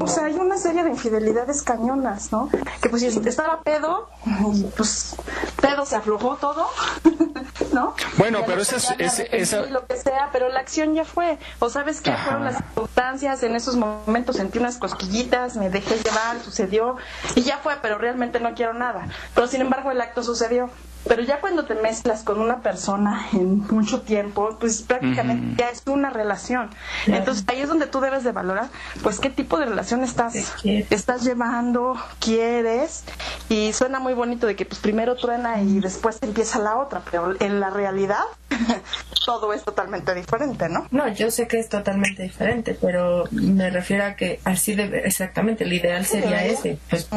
[0.00, 2.48] o sea, hay una serie de infidelidades cañonas, ¿no?
[2.80, 4.08] Que pues si estaba pedo,
[4.52, 5.14] y pues
[5.60, 6.66] pedo se aflojó todo,
[7.72, 7.94] ¿no?
[8.16, 11.38] Bueno, Ya pero esa es- ya esa- lo que sea, pero la acción ya fue.
[11.60, 12.24] O sabes qué Ajá.
[12.24, 16.96] fueron las circunstancias en esos momentos, sentí unas cosquillitas, me dejé llevar, sucedió
[17.36, 19.06] y ya fue, pero realmente no quiero nada.
[19.34, 20.68] Pero sin embargo el acto sucedió.
[21.08, 25.82] Pero ya cuando te mezclas con una persona en mucho tiempo, pues prácticamente ya es
[25.86, 26.70] una relación.
[27.06, 28.68] Entonces ahí es donde tú debes de valorar,
[29.02, 30.34] pues qué tipo de relación estás,
[30.64, 33.04] estás llevando, quieres,
[33.48, 37.34] y suena muy bonito de que pues primero truena y después empieza la otra, pero
[37.40, 38.24] en la realidad
[39.26, 40.86] todo es totalmente diferente, ¿no?
[40.90, 45.64] No, yo sé que es totalmente diferente, pero me refiero a que así debe, exactamente,
[45.64, 47.08] el ideal sería ese, pues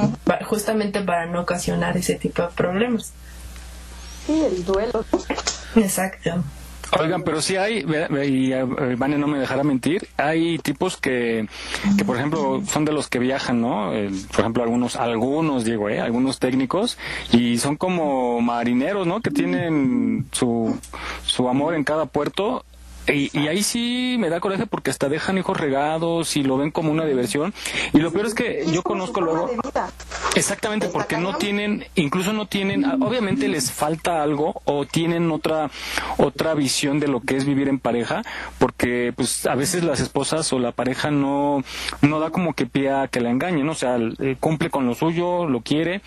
[0.46, 3.14] justamente para no ocasionar ese tipo de problemas.
[4.26, 5.06] Sí, el duelo.
[5.76, 6.44] Exacto.
[7.00, 8.64] Oigan, pero sí hay, y eh,
[8.96, 11.48] Vane no me dejará mentir, hay tipos que,
[11.98, 13.92] que por ejemplo, son de los que viajan, ¿no?
[13.94, 16.00] El- por ejemplo, algunos, algunos, digo, ¿eh?
[16.00, 17.00] Algunos técnicos,
[17.32, 19.22] y son como marineros, ¿no?
[19.22, 20.78] Que tienen su,
[21.26, 22.64] su amor en cada puerto.
[23.08, 26.72] Y, y ahí sí me da coraje porque hasta dejan hijos regados y lo ven
[26.72, 27.54] como una diversión.
[27.94, 29.50] Y lo peor es que yo conozco luego...
[30.36, 35.70] Exactamente, porque no tienen, incluso no tienen, ah, obviamente les falta algo o tienen otra
[36.18, 38.24] otra visión de lo que es vivir en pareja,
[38.58, 41.64] porque pues a veces las esposas o la pareja no
[42.02, 44.96] no da como que pie a que la engañen, o sea, eh, cumple con lo
[44.96, 46.02] suyo, lo quiere.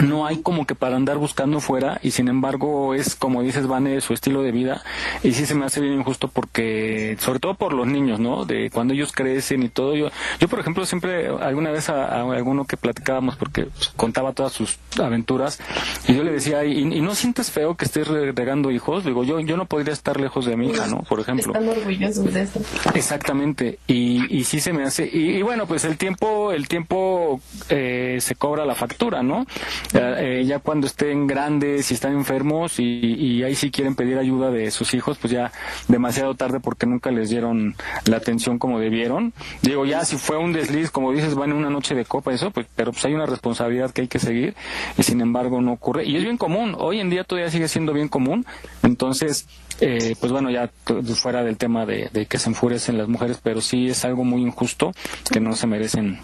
[0.00, 4.00] No hay como que para andar buscando fuera y sin embargo es como dices Vane
[4.00, 4.82] su estilo de vida
[5.22, 8.44] y sí se me hace bien injusto porque sobre todo por los niños, ¿no?
[8.44, 9.94] De cuando ellos crecen y todo.
[9.94, 10.08] Yo
[10.40, 14.52] yo por ejemplo siempre alguna vez a, a alguno que platicábamos porque pues, contaba todas
[14.52, 15.60] sus aventuras
[16.08, 19.04] y yo le decía y, y no sientes feo que estés re- regando hijos.
[19.04, 21.02] Digo yo yo no podría estar lejos de mi hija, ¿no?
[21.02, 21.52] Por ejemplo.
[21.52, 22.60] Están orgullosos de eso.
[22.94, 27.40] Exactamente, y, y sí se me hace, y, y bueno, pues el tiempo, el tiempo
[27.68, 29.46] eh, se cobra la factura, ¿no?
[29.94, 34.70] Eh, ya cuando estén grandes y están enfermos y, ahí sí quieren pedir ayuda de
[34.70, 35.52] sus hijos, pues ya
[35.88, 37.74] demasiado tarde porque nunca les dieron
[38.06, 39.32] la atención como debieron.
[39.62, 42.50] Digo, ya si fue un desliz, como dices, van en una noche de copa, eso,
[42.50, 44.54] pues, pero pues hay una responsabilidad que hay que seguir
[44.96, 46.04] y sin embargo no ocurre.
[46.04, 48.46] Y es bien común, hoy en día todavía sigue siendo bien común,
[48.82, 49.46] entonces
[49.80, 50.70] eh, pues bueno, ya
[51.16, 54.42] fuera del tema de, de que se enfurecen las mujeres, pero sí es algo muy
[54.42, 54.92] injusto
[55.30, 56.20] que no se merecen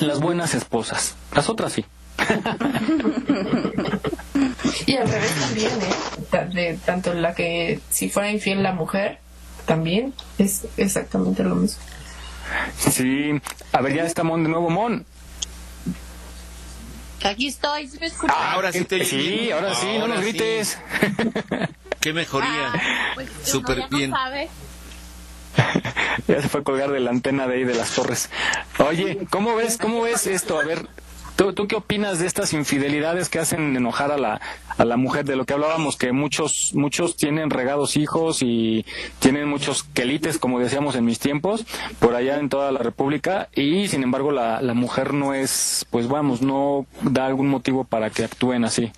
[0.00, 1.16] las buenas esposas.
[1.34, 1.84] Las otras sí.
[4.86, 6.46] Y al revés también, ¿eh?
[6.54, 9.18] De, tanto la que si fuera infiel la mujer,
[9.66, 11.82] también es exactamente lo mismo.
[12.78, 13.40] Sí.
[13.72, 15.04] A ver, ya está Mon de nuevo, Mon.
[17.24, 18.36] Aquí estoy, ¿sí me escuchas?
[18.36, 20.24] ahora sí te Sí, ahora sí, no nos sí.
[20.24, 20.78] grites.
[22.00, 22.72] Qué mejoría.
[23.14, 24.10] Pues uno Súper ya no bien.
[24.10, 24.48] sabe.
[26.28, 28.28] Ya se fue a colgar de la antena de ahí de las torres.
[28.78, 30.60] Oye, ¿cómo ves, cómo ves esto?
[30.60, 30.86] A ver,
[31.36, 34.40] ¿tú, qué opinas de estas infidelidades que hacen enojar a la,
[34.76, 35.24] a la mujer?
[35.24, 38.84] De lo que hablábamos, que muchos, muchos tienen regados hijos y
[39.18, 41.64] tienen muchos quelites, como decíamos en mis tiempos,
[41.98, 46.08] por allá en toda la República, y sin embargo la, la mujer no es, pues
[46.08, 48.92] vamos, no da algún motivo para que actúen así.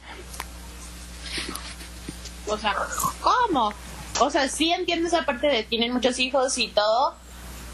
[2.46, 2.74] O sea,
[3.20, 3.72] ¿cómo?
[4.20, 7.14] O sea, sí entiendo esa parte de tienen muchos hijos y todo,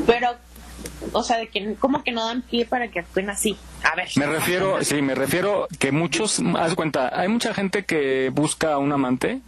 [0.06, 0.30] pero,
[1.12, 3.58] o sea, de que, ¿cómo que no dan pie para que actúen así?
[3.82, 4.08] A ver.
[4.16, 8.78] Me refiero, sí, me refiero que muchos, haz cuenta, hay mucha gente que busca a
[8.78, 9.40] un amante,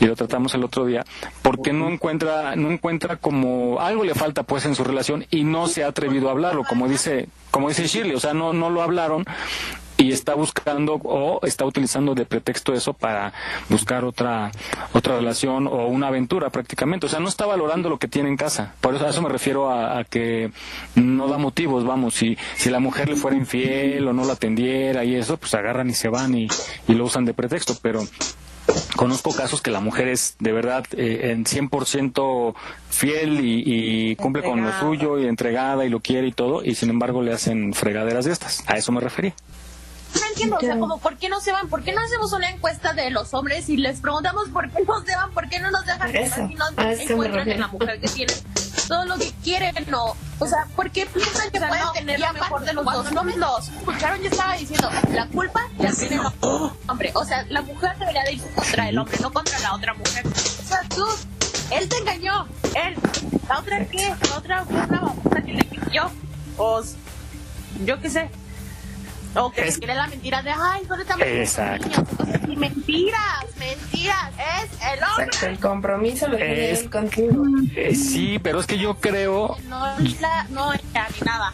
[0.00, 1.04] y lo tratamos el otro día,
[1.42, 5.66] porque no encuentra, no encuentra como, algo le falta pues en su relación y no
[5.66, 8.82] se ha atrevido a hablarlo, como dice, como dice Shirley, o sea, no, no lo
[8.82, 9.24] hablaron
[9.98, 13.32] y está buscando o está utilizando de pretexto eso para
[13.68, 14.52] buscar otra
[14.92, 18.36] otra relación o una aventura prácticamente o sea no está valorando lo que tiene en
[18.36, 20.52] casa por eso a eso me refiero a, a que
[20.94, 25.04] no da motivos vamos si si la mujer le fuera infiel o no la atendiera
[25.04, 26.48] y eso pues agarran y se van y,
[26.86, 28.02] y lo usan de pretexto pero
[28.96, 32.54] Conozco casos que la mujer es de verdad eh, en 100%
[32.90, 36.74] fiel y, y cumple con lo suyo y entregada y lo quiere y todo, y
[36.74, 38.62] sin embargo le hacen fregaderas de estas.
[38.66, 39.34] A eso me refería.
[40.14, 41.68] No entiendo, o sea, como, ¿por qué no se van?
[41.68, 45.04] ¿Por qué no hacemos una encuesta de los hombres y les preguntamos por qué no
[45.04, 45.30] se van?
[45.32, 48.00] ¿Por qué no nos dejan Eso, si no a eso me encuentran en la mujer
[48.00, 48.36] que tienen
[48.88, 49.74] todo lo que quieren?
[49.88, 50.16] No.
[50.38, 52.72] O sea, ¿por qué piensan que O sea, pueden no, tener y lo mejor de
[52.72, 53.12] los dos?
[53.12, 56.22] no No los escucharon, yo estaba diciendo, la culpa la tiene el
[56.88, 57.12] hombre.
[57.14, 60.26] O sea, la mujer debería de ir contra el hombre, no contra la otra mujer.
[60.26, 61.06] O sea, tú,
[61.70, 62.96] él te engañó, él.
[63.48, 64.14] ¿La otra qué?
[64.30, 66.10] La otra fue una babosa que le mintió.
[66.56, 66.82] O
[67.84, 68.30] yo qué sé.
[69.34, 71.86] O que Es- la mentira de, ay, ¿dónde están los Exacto.
[71.88, 72.04] niños?
[72.10, 74.30] Entonces, y mentiras, mentiras,
[74.64, 75.24] es el hombre.
[75.26, 77.44] Exacto, el compromiso lo tiene Es- él contigo.
[77.76, 79.84] Eh, sí, pero es que yo creo, No,
[80.20, 81.52] la, no, ella, ni nada.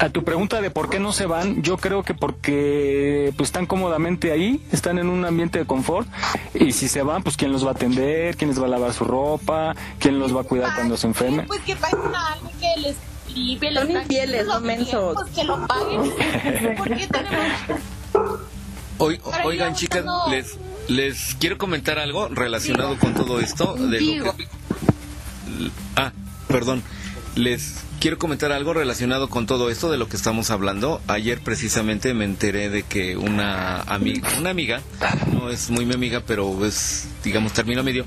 [0.00, 3.66] a tu pregunta de por qué no se van, yo creo que porque pues están
[3.66, 6.06] cómodamente ahí, están en un ambiente de confort
[6.54, 8.92] y si se van, pues quién los va a atender, quién les va a lavar
[8.92, 11.46] su ropa, quién los va a cuidar cuando se enfermen.
[11.48, 12.96] Pues que paguen a alguien que les
[13.38, 15.14] limpie, les Son infieles, lo no que mensos.
[15.14, 16.00] Pues que lo paguen.
[16.76, 17.46] ¿Por qué tenemos
[18.98, 20.56] Oy- Pero oigan, chicas, les,
[20.88, 23.74] les quiero comentar algo relacionado con todo esto.
[23.74, 24.48] De lo que,
[25.96, 26.12] ah,
[26.48, 26.82] perdón.
[27.36, 31.00] Les quiero comentar algo relacionado con todo esto de lo que estamos hablando.
[31.08, 34.82] Ayer precisamente me enteré de que una amiga, una amiga,
[35.32, 38.06] no es muy mi amiga, pero es, digamos, término medio,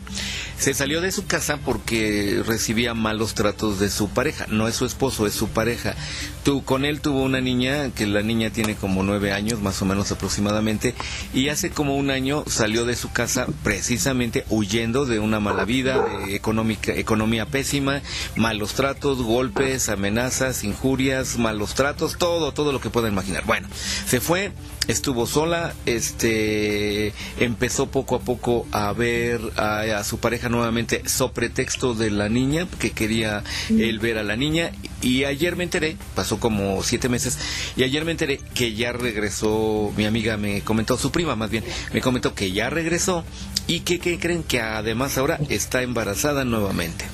[0.58, 4.46] se salió de su casa porque recibía malos tratos de su pareja.
[4.50, 5.96] No es su esposo, es su pareja.
[6.44, 9.86] Tú, con él tuvo una niña, que la niña tiene como nueve años, más o
[9.86, 10.96] menos aproximadamente,
[11.34, 16.04] y hace como un año salió de su casa precisamente huyendo de una mala vida,
[16.26, 18.02] de económica, economía pésima,
[18.36, 23.46] malos tratos, golpes, amenazas, injurias, malos tratos, todo, todo lo que pueda imaginar.
[23.46, 23.68] Bueno,
[24.06, 24.52] se fue,
[24.88, 31.32] estuvo sola, este, empezó poco a poco a ver a, a su pareja nuevamente so
[31.32, 34.72] pretexto de la niña, que quería él ver a la niña,
[35.02, 37.38] y ayer me enteré, pasó como siete meses,
[37.76, 41.64] y ayer me enteré que ya regresó, mi amiga me comentó, su prima más bien,
[41.94, 43.24] me comentó que ya regresó,
[43.68, 47.06] y que, que creen que además ahora está embarazada nuevamente.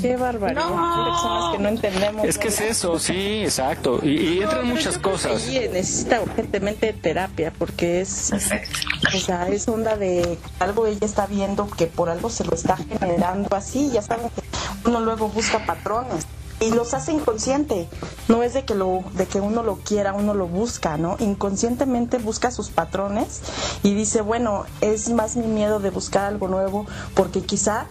[0.00, 0.62] Qué barbaridad.
[0.68, 2.24] Personas que no entendemos.
[2.24, 4.00] Es que es eso, sí, exacto.
[4.02, 5.46] Y, y entran No, muchas cosas.
[5.48, 11.68] ella necesita urgentemente terapia porque es, o sea, es onda de algo ella está viendo
[11.68, 13.90] que por algo se lo está generando así.
[13.92, 14.42] Ya saben que
[14.88, 16.26] uno luego busca patrones
[16.60, 17.88] y los hace inconsciente.
[18.28, 21.16] No es de que lo, de que uno lo quiera, uno lo busca, ¿no?
[21.18, 23.40] Inconscientemente busca sus patrones
[23.82, 27.86] y dice, bueno, es más mi miedo de buscar algo nuevo porque quizá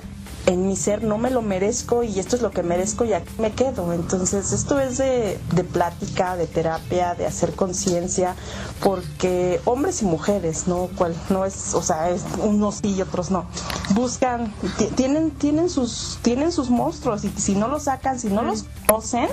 [0.47, 3.31] en mi ser no me lo merezco y esto es lo que merezco y aquí
[3.37, 3.91] me quedo.
[3.93, 8.33] Entonces esto es de, de plática, de terapia, de hacer conciencia,
[8.81, 13.29] porque hombres y mujeres, no cual, no es, o sea, es unos sí y otros
[13.29, 13.45] no.
[13.93, 18.41] Buscan, ti- tienen, tienen sus, tienen sus monstruos y si no los sacan, si no
[18.41, 19.27] los conocen,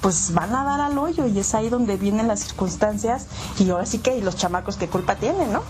[0.00, 3.26] pues van a dar al hoyo y es ahí donde vienen las circunstancias
[3.58, 5.62] y ahora sí que y los chamacos qué culpa tienen, ¿no?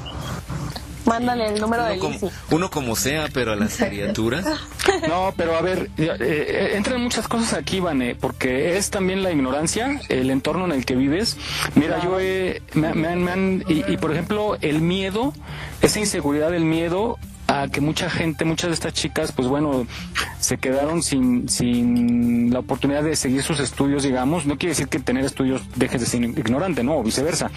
[1.05, 2.27] Mándale el número de Uno como, Lizzy.
[2.51, 4.45] uno como sea, pero a las criaturas.
[5.09, 9.31] No, pero a ver, eh, eh, entran muchas cosas aquí, Vane, porque es también la
[9.31, 11.37] ignorancia, el entorno en el que vives.
[11.77, 15.33] Mira, yo he, me, me han, me han- y, y, por ejemplo, el miedo,
[15.83, 17.19] esa inseguridad del miedo
[17.53, 19.87] a que mucha gente, muchas de estas chicas, pues bueno,
[20.41, 24.47] se quedaron sin, sin la oportunidad de seguir sus estudios, digamos.
[24.47, 27.51] No quiere decir que tener estudios dejes de ser ignorante, no, o viceversa.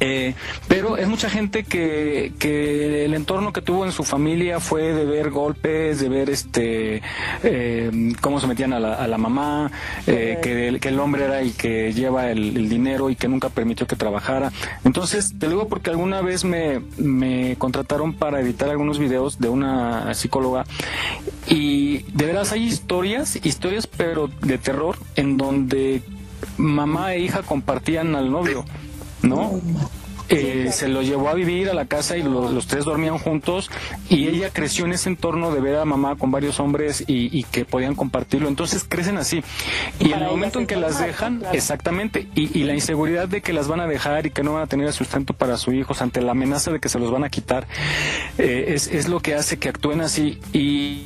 [0.00, 0.34] Eh,
[0.66, 5.04] pero es mucha gente que, que el entorno que tuvo en su familia fue de
[5.04, 7.02] ver golpes, de ver este
[7.42, 9.70] eh, cómo se metían a la, a la mamá,
[10.06, 13.28] eh, que, el, que el hombre era el que lleva el, el dinero y que
[13.28, 14.52] nunca permitió que trabajara.
[14.84, 19.48] Entonces, te lo digo porque alguna vez me, me contrataron para editar algunos videos de
[19.48, 20.64] una psicóloga
[21.48, 26.02] y de veras hay historias, historias pero de terror en donde
[26.56, 28.64] mamá e hija compartían al novio,
[29.22, 29.60] ¿no?
[30.28, 33.70] Eh, se lo llevó a vivir a la casa y lo- los tres dormían juntos
[34.08, 37.44] y ella creció en ese entorno de ver a mamá con varios hombres y, y
[37.44, 38.48] que podían compartirlo.
[38.48, 39.44] Entonces crecen así.
[40.00, 43.52] Y en el momento en que las dejan, exactamente, y, y la inseguridad de que
[43.52, 46.02] las van a dejar y que no van a tener el sustento para sus hijos
[46.02, 47.66] ante la amenaza de que se los van a quitar,
[48.38, 50.40] eh, es, es lo que hace que actúen así.
[50.52, 51.04] Y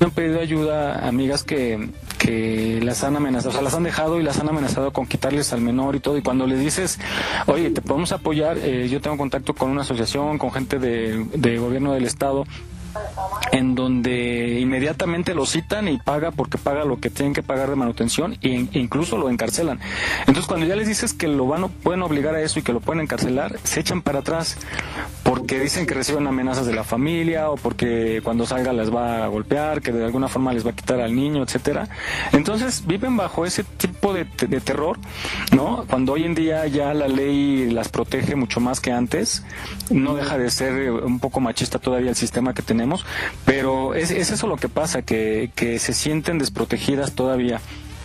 [0.00, 3.82] me han pedido ayuda a amigas que, que las han amenazado, o sea, las han
[3.82, 6.18] dejado y las han amenazado con quitarles al menor y todo.
[6.18, 7.00] Y cuando les dices,
[7.46, 11.56] oye, te podemos apoyar, eh, yo tengo contacto con una asociación, con gente de, de
[11.56, 12.44] gobierno del Estado,
[13.52, 17.76] en donde inmediatamente lo citan y paga porque paga lo que tienen que pagar de
[17.76, 19.80] manutención e in- incluso lo encarcelan.
[20.20, 22.80] Entonces cuando ya les dices que lo van pueden obligar a eso y que lo
[22.80, 24.56] pueden encarcelar, se echan para atrás
[25.24, 29.28] porque dicen que reciben amenazas de la familia o porque cuando salga les va a
[29.28, 31.88] golpear, que de alguna forma les va a quitar al niño, etcétera.
[32.32, 34.24] Entonces viven bajo ese tipo de
[34.60, 34.98] terror,
[35.54, 35.84] ¿no?
[35.88, 39.44] Cuando hoy en día ya la ley las protege mucho más que antes,
[39.90, 42.79] no deja de ser eh, un poco machista todavía el sistema que tenemos,
[43.44, 47.60] pero es, es eso lo que pasa, que, que se sienten desprotegidas todavía.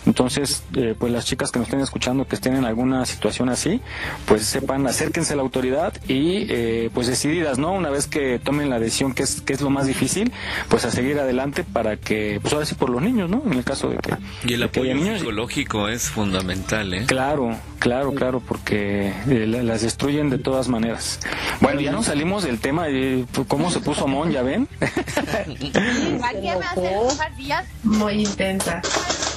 [0.06, 3.80] Entonces, eh, pues las chicas que nos estén escuchando que estén en alguna situación así,
[4.26, 7.72] pues sepan, acérquense a la autoridad y eh, pues decididas, ¿no?
[7.72, 10.32] Una vez que tomen la decisión que es, que es lo más difícil,
[10.68, 13.42] pues a seguir adelante para que, pues ahora sí por los niños, ¿no?
[13.46, 14.14] En el caso de que...
[14.46, 15.18] Y el de apoyo niños.
[15.18, 17.04] psicológico es fundamental, ¿eh?
[17.06, 21.18] Claro, claro, claro, porque eh, la- las destruyen de todas maneras.
[21.60, 24.30] Bueno, ya nos salimos del tema, eh, ¿cómo se puso Mon?
[24.30, 24.68] ¿Ya ven?
[24.78, 27.64] ¿Para qué me hace días?
[27.82, 28.80] Muy intensa.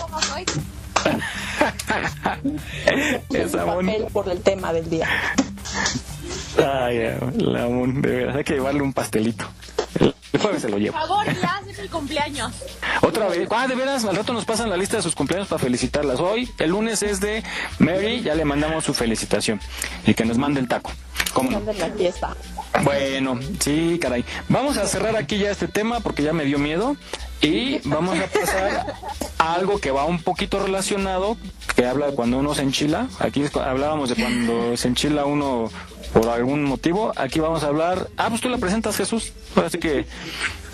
[0.09, 0.45] ¿Cómo soy?
[3.33, 3.85] Esa Mon.
[3.85, 5.07] papel por el tema del día.
[6.57, 6.99] Ay,
[7.37, 9.45] la de verdad hay que llevarle un pastelito.
[9.99, 10.97] El el jueves se lo Por llevo.
[10.97, 12.53] favor, ya hace mi cumpleaños.
[13.01, 13.47] Otra vez.
[13.51, 16.19] Ah, de veras, al rato nos pasan la lista de sus cumpleaños para felicitarlas.
[16.19, 17.43] Hoy, el lunes es de
[17.79, 19.59] Mary, ya le mandamos su felicitación.
[20.05, 20.91] Y que nos mande el taco.
[21.65, 22.35] de la fiesta.
[22.83, 24.23] Bueno, sí, caray.
[24.49, 26.95] Vamos a cerrar aquí ya este tema porque ya me dio miedo
[27.41, 28.95] y vamos a pasar
[29.37, 31.37] a algo que va un poquito relacionado,
[31.75, 33.07] que habla de cuando uno se enchila.
[33.19, 35.71] Aquí hablábamos de cuando se enchila uno
[36.13, 37.13] por algún motivo.
[37.15, 38.09] Aquí vamos a hablar.
[38.17, 39.33] Ah, pues tú la presentas, Jesús.
[39.55, 40.05] Ahora sí que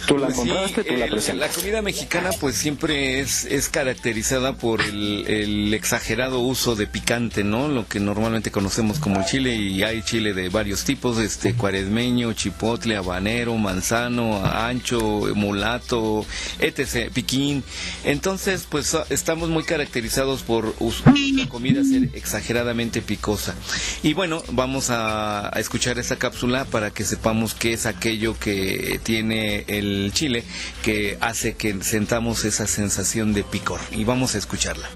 [0.06, 1.50] tú la Pues sí, encontraste, tú la presentas.
[1.50, 7.44] la comida mexicana pues siempre es, es caracterizada por el, el exagerado uso de picante,
[7.44, 7.68] ¿no?
[7.68, 12.34] Lo que normalmente conocemos como el chile y hay chile de varios tipos, este cuaresmeño,
[12.34, 15.00] chipotle, habanero, manzano, ancho,
[15.36, 16.26] mulato,
[16.60, 17.64] etc., piquín.
[18.04, 23.56] Entonces pues ah, estamos muy caracterizados por la comida ser exageradamente picosa.
[24.04, 29.00] Y bueno, vamos a, a escuchar esta cápsula para que sepamos qué es aquello que
[29.04, 30.44] tiene el chile
[30.84, 33.80] que hace que sentamos esa sensación de picor.
[33.92, 34.88] Y vamos a escucharla.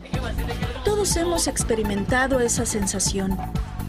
[0.85, 3.37] Todos hemos experimentado esa sensación.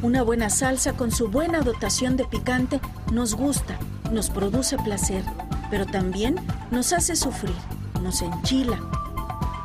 [0.02, 2.80] Una buena salsa con su buena dotación de picante
[3.12, 3.78] nos gusta,
[4.10, 5.22] nos produce placer,
[5.70, 6.36] pero también
[6.70, 7.54] nos hace sufrir,
[8.02, 8.80] nos enchila.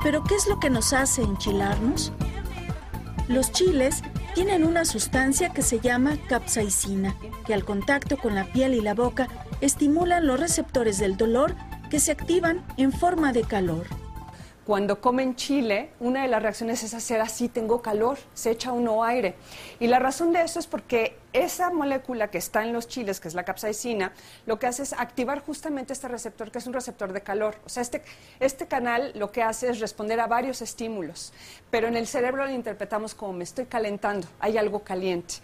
[0.03, 2.11] ¿Pero qué es lo que nos hace enchilarnos?
[3.27, 4.03] Los chiles
[4.35, 7.15] tienen una sustancia que se llama capsaicina,
[7.45, 9.27] que al contacto con la piel y la boca
[9.65, 11.55] estimulan los receptores del dolor
[11.89, 13.87] que se activan en forma de calor.
[14.63, 19.03] Cuando comen chile, una de las reacciones es hacer así, tengo calor, se echa uno
[19.03, 19.35] aire.
[19.79, 23.27] Y la razón de eso es porque esa molécula que está en los chiles, que
[23.27, 24.11] es la capsaicina,
[24.47, 27.55] lo que hace es activar justamente este receptor, que es un receptor de calor.
[27.65, 28.01] O sea, este,
[28.39, 31.31] este canal lo que hace es responder a varios estímulos,
[31.69, 35.35] pero en el cerebro lo interpretamos como me estoy calentando, hay algo caliente.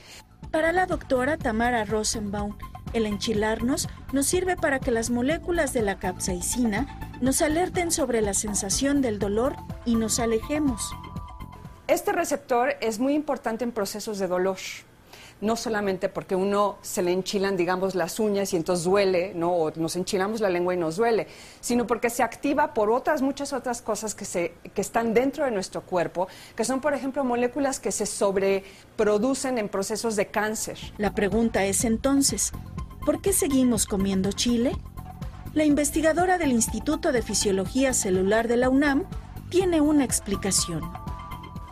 [0.50, 2.58] Para la doctora Tamara Rosenbaum,
[2.94, 6.88] el enchilarnos nos sirve para que las moléculas de la capsaicina
[7.22, 10.92] nos alerten sobre la sensación del dolor y nos alejemos.
[11.88, 14.58] Este receptor es muy importante en procesos de dolor.
[15.42, 19.52] No solamente porque uno se le enchilan, digamos, las uñas y entonces duele, ¿no?
[19.54, 21.28] o nos enchilamos la lengua y nos duele,
[21.60, 25.52] sino porque se activa por otras, muchas otras cosas que, se, que están dentro de
[25.52, 30.78] nuestro cuerpo, que son, por ejemplo, moléculas que se sobreproducen en procesos de cáncer.
[30.98, 32.52] La pregunta es entonces,
[33.06, 34.74] ¿por qué seguimos comiendo chile?
[35.54, 39.04] La investigadora del Instituto de Fisiología Celular de la UNAM
[39.50, 40.82] tiene una explicación.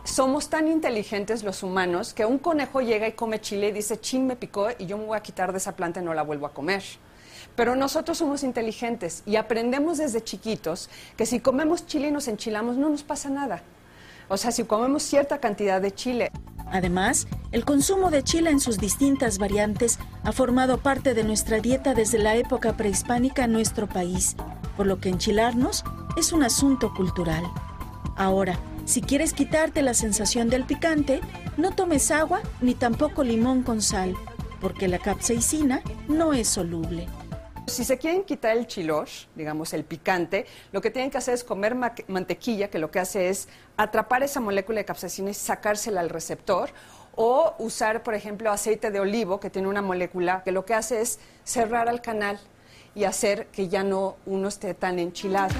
[0.04, 4.26] Somos tan inteligentes los humanos que un conejo llega y come chile y dice, chin,
[4.26, 6.46] me picó y yo me voy a quitar de esa planta y no la vuelvo
[6.46, 6.82] a comer.
[7.54, 12.76] Pero nosotros somos inteligentes y aprendemos desde chiquitos que si comemos chile y nos enchilamos
[12.76, 13.62] no nos pasa nada.
[14.28, 16.30] O sea, si comemos cierta cantidad de chile.
[16.72, 21.94] Además, el consumo de chile en sus distintas variantes ha formado parte de nuestra dieta
[21.94, 24.36] desde la época prehispánica en nuestro país,
[24.76, 25.84] por lo que enchilarnos
[26.16, 27.42] es un asunto cultural.
[28.16, 31.20] Ahora, si quieres quitarte la sensación del picante,
[31.56, 34.16] no tomes agua ni tampoco limón con sal,
[34.60, 37.06] porque la capsaicina no es soluble.
[37.66, 39.06] Si se quieren quitar el chilor,
[39.36, 42.98] digamos el picante, lo que tienen que hacer es comer ma- mantequilla, que lo que
[42.98, 46.70] hace es atrapar esa molécula de capsaicina y sacársela al receptor,
[47.14, 51.00] o usar, por ejemplo, aceite de olivo, que tiene una molécula que lo que hace
[51.00, 52.40] es cerrar al canal
[52.94, 55.54] y hacer que ya no uno esté tan enchilado.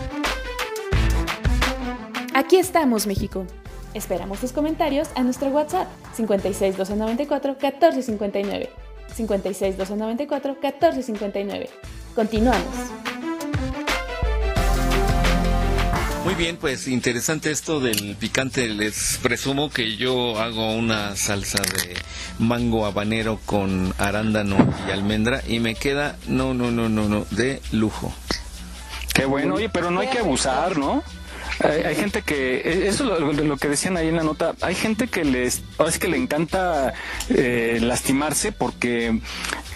[2.40, 3.46] Aquí estamos, México.
[3.92, 8.70] Esperamos tus comentarios a nuestro WhatsApp 56 294 1459.
[9.14, 11.70] 56 294 1459.
[12.14, 12.64] Continuamos.
[16.24, 18.68] Muy bien, pues interesante esto del picante.
[18.70, 21.94] Les presumo que yo hago una salsa de
[22.38, 24.56] mango habanero con arándano
[24.88, 28.10] y almendra y me queda, no, no, no, no, no, de lujo.
[29.12, 31.02] Qué bueno, oye, pero no hay que abusar, ¿no?
[31.62, 34.54] Hay, hay gente que, eh, eso es lo, lo que decían ahí en la nota,
[34.60, 36.94] hay gente que les, ahora es que le encanta
[37.28, 39.20] eh, lastimarse porque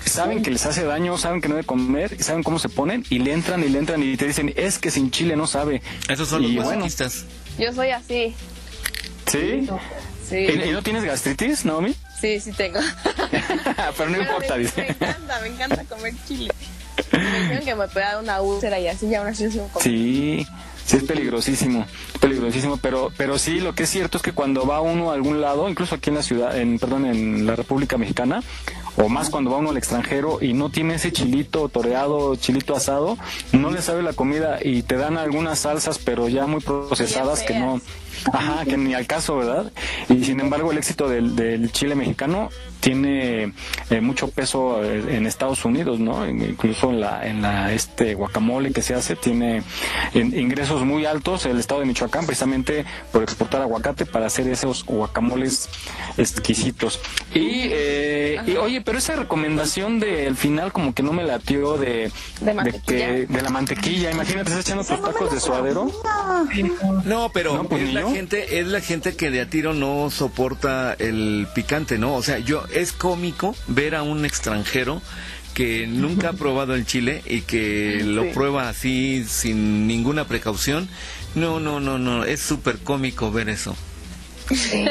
[0.04, 3.18] saben que les hace daño, saben que no debe comer, saben cómo se ponen y
[3.18, 5.82] le entran y le entran y te dicen, es que sin chile no sabe.
[6.08, 7.24] Esos son los bueno, masoquistas.
[7.58, 8.34] Yo soy así.
[9.30, 9.68] ¿Sí?
[10.28, 10.36] Sí.
[10.36, 11.94] ¿Y, y no tienes gastritis, Naomi?
[12.20, 12.80] Sí, sí tengo.
[13.98, 14.82] Pero no importa, me, dice.
[14.82, 16.52] Me encanta, me encanta comer chile.
[17.12, 19.82] Me dijeron que me puede dar una úlcera y así ya una situación como...
[19.82, 20.46] Sí,
[20.84, 21.86] sí es peligrosísimo,
[22.20, 25.40] peligrosísimo, pero pero sí lo que es cierto es que cuando va uno a algún
[25.40, 28.42] lado, incluso aquí en la ciudad, en perdón, en la República Mexicana,
[28.96, 33.18] o más cuando va uno al extranjero y no tiene ese chilito toreado, chilito asado,
[33.52, 37.58] no le sabe la comida y te dan algunas salsas, pero ya muy procesadas que
[37.58, 37.80] no
[38.32, 39.70] Ajá, que ni al caso, ¿verdad?
[40.08, 42.48] Y sin embargo el éxito del, chile mexicano
[42.80, 43.52] tiene
[43.90, 46.26] eh, mucho peso eh, en Estados Unidos, ¿no?
[46.26, 49.62] Incluso en la, en la este guacamole que se hace tiene
[50.14, 54.84] in- ingresos muy altos el estado de Michoacán precisamente por exportar aguacate para hacer esos
[54.86, 55.68] guacamoles
[56.16, 57.00] exquisitos.
[57.34, 62.12] Y, eh, y, oye, pero esa recomendación del final como que no me latió de,
[62.40, 64.10] de, que, de la mantequilla.
[64.10, 65.90] Imagínate, estás echando tus tacos de suadero.
[67.04, 68.10] No, pero No, pues, es la yo.
[68.12, 72.14] gente, es la gente que de a tiro no soporta el picante, ¿no?
[72.14, 75.00] O sea, yo es cómico ver a un extranjero
[75.54, 80.88] que nunca ha probado el chile y que lo prueba así sin ninguna precaución.
[81.34, 83.76] No, no, no, no, es súper cómico ver eso.
[84.50, 84.84] Sí,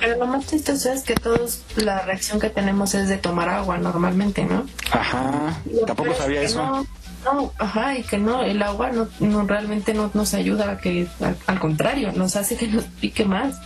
[0.00, 3.78] pero lo más chistoso es que todos la reacción que tenemos es de tomar agua
[3.78, 4.66] normalmente, ¿no?
[4.90, 6.58] Ajá, Lo tampoco es sabía que eso.
[6.64, 6.86] No,
[7.24, 11.06] no, ajá, y que no, el agua no, no realmente no nos ayuda a que,
[11.20, 13.56] al, al contrario, nos hace que nos pique más.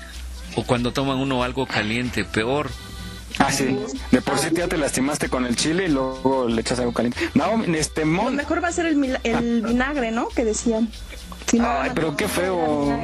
[0.56, 2.70] O cuando toman uno algo caliente, peor.
[3.38, 3.78] Ah, sí.
[4.10, 7.18] De por sí ya te lastimaste con el chile y luego le echas algo caliente.
[7.34, 8.36] No, este Lo mon.
[8.36, 10.28] mejor va a ser el, el vinagre, ¿no?
[10.28, 10.90] Que decían.
[11.52, 12.98] Si no, Ay, pero qué feo.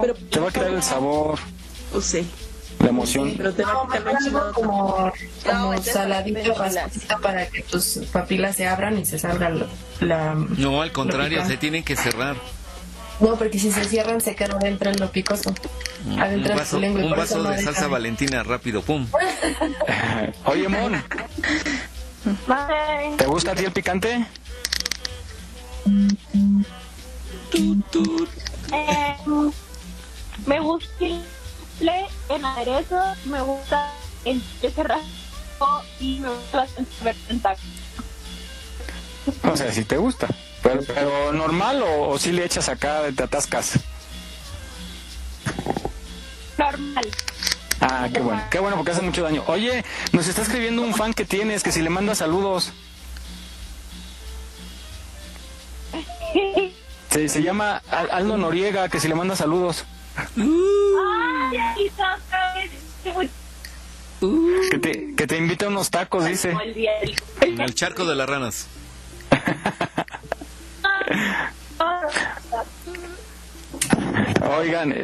[0.00, 1.38] Pero, Te va a quedar el sabor,
[1.92, 2.26] pues sí.
[2.80, 3.34] la emoción.
[3.36, 5.12] Pero te va a quitar como,
[5.44, 6.54] como de saladito
[7.20, 9.66] para que tus papilas se abran y se salga la...
[10.00, 12.36] la- No, al contrario, se tienen que cerrar.
[13.20, 15.54] No, porque si se cierran se queda adentro en lo picoso.
[16.06, 19.06] Un Adentro de vaso, y un vaso no de salsa de- valentina rápido, pum.
[20.46, 20.94] Oye, Mon,
[23.18, 24.26] ¿te gusta a ti el picante?
[27.54, 29.16] Eh,
[30.46, 33.92] me gusta el aderezo, me gusta
[34.24, 34.42] el
[34.76, 37.60] raspo y me gusta bastante ver en tacos.
[39.44, 40.28] O sea, si te gusta.
[40.62, 43.78] Pero, pero normal o, o si le echas acá, te atascas.
[46.56, 47.08] Normal.
[47.80, 49.42] Ah, qué bueno, qué bueno porque hace mucho daño.
[49.48, 52.72] Oye, nos está escribiendo un fan que tienes, que si le manda saludos.
[57.12, 59.84] Se, se llama Al- Aldo Noriega, que si le manda saludos.
[64.70, 66.54] Que te, que te invita a unos tacos, dice.
[67.40, 68.66] En el charco de las ranas.
[74.58, 74.94] Oigan,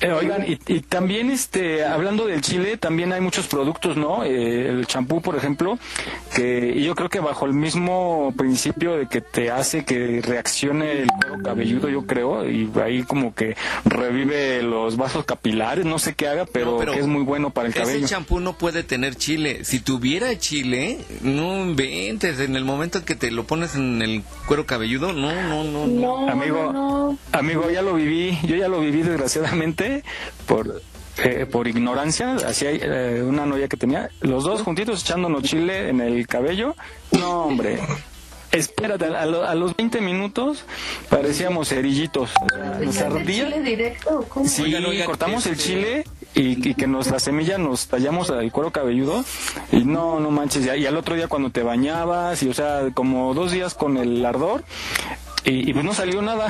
[0.00, 4.24] eh, oigan, y, y también este, hablando del chile, también hay muchos productos, ¿no?
[4.24, 5.78] Eh, el champú, por ejemplo,
[6.34, 11.02] que y yo creo que bajo el mismo principio de que te hace que reaccione
[11.02, 16.14] el cuero cabelludo, yo creo, y ahí como que revive los vasos capilares, no sé
[16.14, 18.06] qué haga, pero, No, pero que es muy bueno para el Ese cabello.
[18.06, 19.64] champú no puede tener chile.
[19.64, 22.40] Si tuviera chile, no inventes.
[22.40, 25.86] En el momento en que te lo pones en el cuero cabelludo, no, no, no.
[25.86, 26.28] no.
[26.28, 29.85] amigo, amigo, ya lo viví, yo ya lo viví desgraciadamente
[30.46, 30.82] por
[31.18, 35.88] eh, por ignorancia, así hay eh, una novia que tenía, los dos juntitos echándonos chile
[35.88, 36.74] en el cabello,
[37.12, 37.78] no hombre,
[38.52, 40.64] espérate, a, lo- a los 20 minutos
[41.08, 42.30] parecíamos cerillitos,
[42.84, 43.48] nos ¿El ardía.
[44.44, 48.28] Sí, Oigan, oigan, cortamos el este- chile y, y que nos la semilla nos tallamos
[48.28, 49.24] el cuero cabelludo.
[49.72, 52.82] Y no, no manches, ya- y al otro día cuando te bañabas y o sea,
[52.92, 54.64] como dos días con el ardor
[55.46, 56.48] y, y pues no salió nada.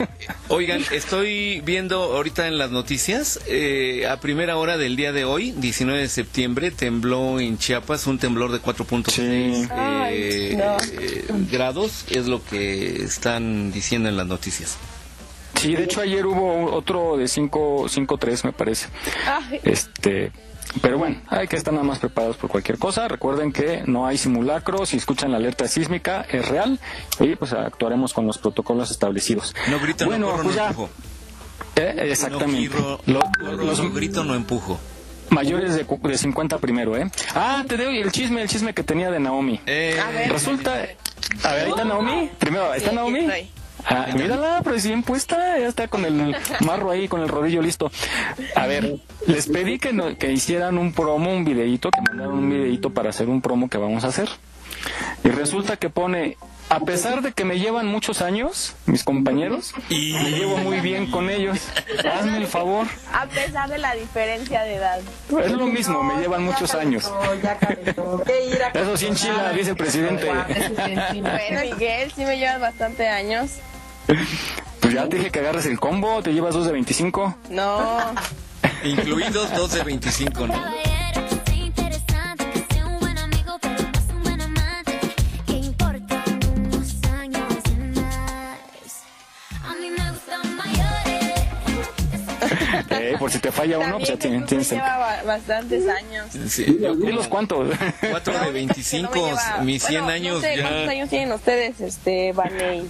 [0.48, 5.52] Oigan, estoy viendo ahorita en las noticias, eh, a primera hora del día de hoy,
[5.52, 10.76] 19 de septiembre, tembló en Chiapas un temblor de 4.6 Ay, eh, no.
[11.00, 14.76] eh, grados, es lo que están diciendo en las noticias.
[15.54, 18.88] Sí, de hecho ayer hubo otro de 5 5-3 me parece.
[19.26, 20.30] Ay, Este,
[20.82, 23.08] pero bueno, hay que estar nada más preparados por cualquier cosa.
[23.08, 26.78] Recuerden que no hay simulacros, si escuchan la alerta sísmica es real
[27.20, 29.54] y pues actuaremos con los protocolos establecidos.
[29.70, 30.90] No grito, Bueno, no corro, pues no empujo.
[31.76, 32.68] Eh, exactamente.
[32.76, 34.78] No, giro, Lo- corro, los no grito, no empujo.
[35.30, 37.10] mayores de, cu- de 50 primero, ¿eh?
[37.34, 39.60] Ah, te doy el chisme, el chisme que tenía de Naomi.
[39.66, 40.72] Eh, Resulta,
[41.42, 42.30] a ver, ahí está Naomi.
[42.38, 43.26] Primero, ¿está Sí, Naomi?
[43.86, 47.60] Ah, mírala, pero es bien puesta, ya está con el marro ahí, con el rodillo
[47.62, 47.90] listo.
[48.56, 52.48] A ver, les pedí que, no- que hicieran un promo, un videíto, que mandaran un
[52.50, 54.28] videíto para hacer un promo que vamos a hacer.
[55.22, 56.36] Y resulta que pone,
[56.68, 61.10] a pesar de que me llevan muchos años, mis compañeros, y me llevo muy bien
[61.10, 61.58] con ellos.
[62.12, 62.86] Hazme el favor.
[63.12, 65.00] a pesar de la diferencia de edad.
[65.42, 67.10] Es lo mismo, me llevan muchos años.
[67.10, 68.22] No, ya calentó.
[68.74, 70.30] Eso sí enchila, dice el presidente.
[70.48, 71.30] Eso sí enchila.
[71.30, 73.52] Bueno, Miguel, sí me llevas bastante años.
[74.06, 77.36] Pues ya te dije que agarres el combo, te llevas dos de 25.
[77.50, 78.14] No.
[78.84, 80.54] incluidos dos de 25, ¿no?
[92.88, 95.88] Que por si te falla uno, pues ya tienes, Jesús tienes el- lleva ba- bastantes
[95.88, 96.26] años.
[96.48, 96.78] Sí,
[97.28, 97.74] cuántos.
[98.10, 99.10] 4 de 25,
[99.58, 100.90] No mis 100 bueno, años no sé, ¿Cuántos ya.
[100.90, 102.88] años tienen ustedes, este, Barney?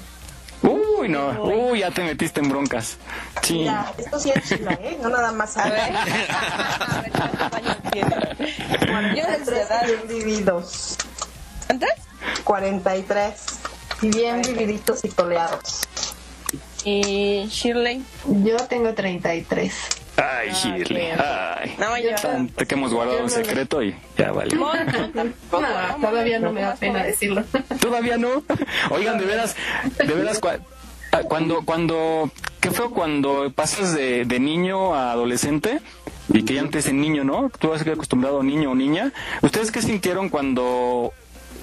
[0.62, 2.96] Uy, no, uy, ya te metiste en broncas.
[3.42, 3.58] Sí.
[3.60, 4.98] Mira, esto sí es chila, ¿eh?
[5.02, 5.92] No nada más a ver.
[9.14, 9.84] Yo de Tres edad.
[9.86, 10.96] bien vividos.
[11.66, 11.88] ¿Cuántos?
[12.44, 13.34] 43.
[14.02, 15.80] Y bien vividitos y toleados.
[16.84, 18.04] ¿Y Shirley?
[18.26, 19.72] Yo tengo 33.
[20.16, 21.74] Ay, Shirley, ay.
[21.78, 21.86] No,
[22.22, 24.54] Tanto que hemos guardado un secreto y ya vale.
[24.54, 24.70] No,
[26.00, 27.42] todavía no me da pena decirlo.
[27.80, 28.42] Todavía no.
[28.90, 29.56] Oigan, de veras,
[29.98, 30.60] de veras, cua-
[31.12, 35.80] ah, cuando, cuando, qué feo cuando pasas de, de niño a adolescente
[36.32, 37.50] y que ya antes en niño, ¿no?
[37.58, 39.12] Tú has acostumbrado a niño o niña.
[39.42, 41.12] ¿Ustedes qué sintieron cuando,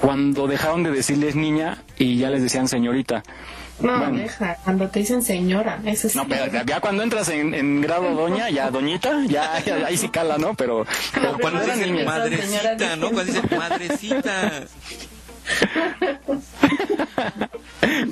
[0.02, 3.24] cuando dejaron de decirles niña y ya les decían señorita?
[3.82, 4.18] No, Bueno.
[4.18, 6.18] deja, cuando te dicen señora, eso sí.
[6.18, 10.10] No, pero ya cuando entras en, en grado doña, ya doñita, ya, ya ahí sí
[10.10, 10.54] cala, ¿no?
[10.54, 13.12] Pero, pero Cuando eran dicen madrecita, ¿no?
[13.12, 14.64] Cuando dicen madrecita.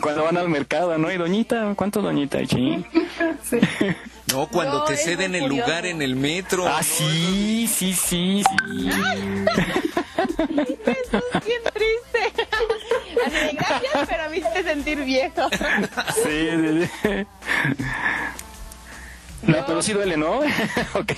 [0.01, 1.11] Cuando van al mercado, ¿no?
[1.11, 2.39] Y doñita, ¿cuánto doñita?
[2.47, 2.83] Sí.
[4.31, 5.67] No, cuando No, te es ceden el curioso.
[5.67, 6.67] lugar en el metro.
[6.67, 8.89] Ah, sí, sí, sí, sí.
[10.85, 12.43] Jesús, bien triste.
[13.25, 15.49] Así de gracias, pero me hiciste sentir viejo.
[16.23, 17.25] Sí, sí, sí.
[19.41, 20.39] No, pero sí duele, ¿no?
[20.95, 21.11] ok.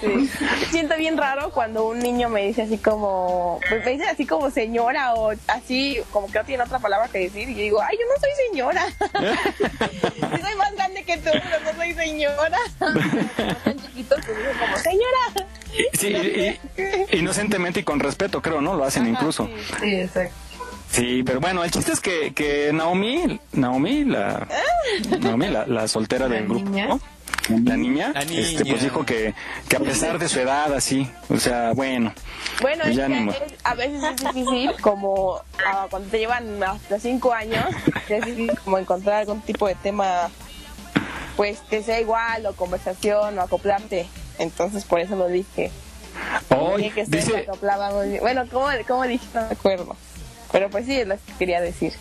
[0.00, 0.30] Sí.
[0.70, 4.50] Siento bien raro cuando un niño me dice así como, pues me dice así como
[4.50, 7.50] señora o así, como que no tiene otra palabra que decir.
[7.50, 8.86] Y yo digo, ay, yo no soy señora.
[10.36, 12.58] Sí soy más grande que tú, pero no soy señora.
[13.38, 15.48] Están chiquitos, pues dicen como, señora.
[15.92, 16.82] Sí, y-
[17.12, 18.74] y- inocentemente y con respeto, creo, ¿no?
[18.74, 19.48] Lo hacen incluso.
[19.80, 20.34] Sí, exacto.
[20.90, 24.46] Sí, pero bueno, el chiste es que, que Naomi, Naomi, la,
[25.20, 27.00] Naomi, la, la soltera del grupo, ¿no?
[27.64, 29.32] La niña, La este, pues dijo que,
[29.68, 32.12] que a pesar de su edad, así, o sea, bueno,
[32.60, 36.60] Bueno, pues es ya que es- a veces es difícil, como ah, cuando te llevan
[36.62, 37.64] hasta cinco años,
[38.08, 40.28] es difícil como encontrar algún tipo de tema,
[41.36, 44.08] pues que sea igual, o conversación, o acoplarte.
[44.38, 45.70] Entonces, por eso lo dije.
[46.48, 48.20] Hoy, Dije que se dice, acoplaba muy bien.
[48.22, 49.24] Bueno, ¿cómo, ¿cómo dije?
[49.34, 49.96] No me acuerdo.
[50.52, 51.92] Pero pues sí, es lo que quería decir.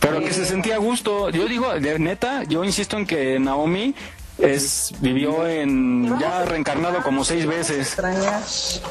[0.00, 1.30] pero que se sentía a gusto.
[1.30, 3.94] Yo digo, de neta, yo insisto en que Naomi
[4.38, 7.96] es vivió en ya reencarnado como seis veces.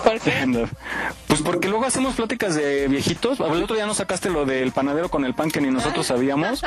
[0.03, 0.67] ¿Por qué?
[1.27, 3.39] Pues porque luego hacemos pláticas de viejitos.
[3.39, 6.61] El otro día nos sacaste lo del panadero con el pan que ni nosotros sabíamos.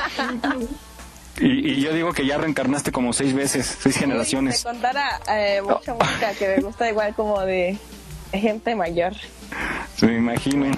[1.39, 4.65] Y, y yo digo que ya reencarnaste como seis veces, seis Te generaciones.
[4.65, 7.79] contara eh, mucha música que me gusta igual como de
[8.33, 9.13] gente mayor.
[10.01, 10.73] Me imagino.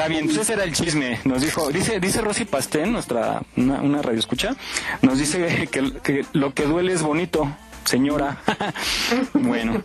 [0.00, 1.20] Está bien, pues ese era el chisme.
[1.24, 4.56] Nos dijo, dice, dice Rosy Pastén, nuestra, una, una radio escucha,
[5.02, 8.38] nos dice que, que lo que duele es bonito, señora.
[9.34, 9.84] bueno,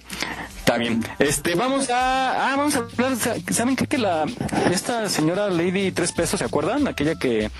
[0.57, 1.03] está bien.
[1.19, 3.17] Este, vamos a, ah, vamos a hablar,
[3.51, 3.87] ¿saben qué?
[3.87, 4.23] Que la,
[4.71, 6.87] esta señora Lady Tres Pesos, ¿se acuerdan?
[6.87, 7.51] Aquella que,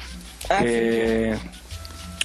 [0.47, 1.36] que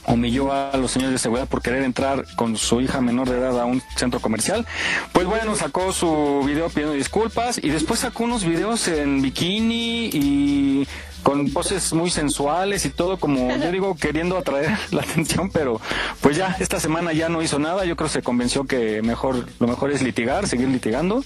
[0.07, 3.61] humilló a los señores de seguridad por querer entrar con su hija menor de edad
[3.61, 4.66] a un centro comercial.
[5.12, 10.88] Pues bueno, sacó su video pidiendo disculpas y después sacó unos videos en bikini y
[11.23, 15.81] con poses muy sensuales y todo como yo digo queriendo atraer la atención pero
[16.21, 17.85] pues ya esta semana ya no hizo nada.
[17.85, 21.25] Yo creo que se convenció que mejor lo mejor es litigar seguir litigando.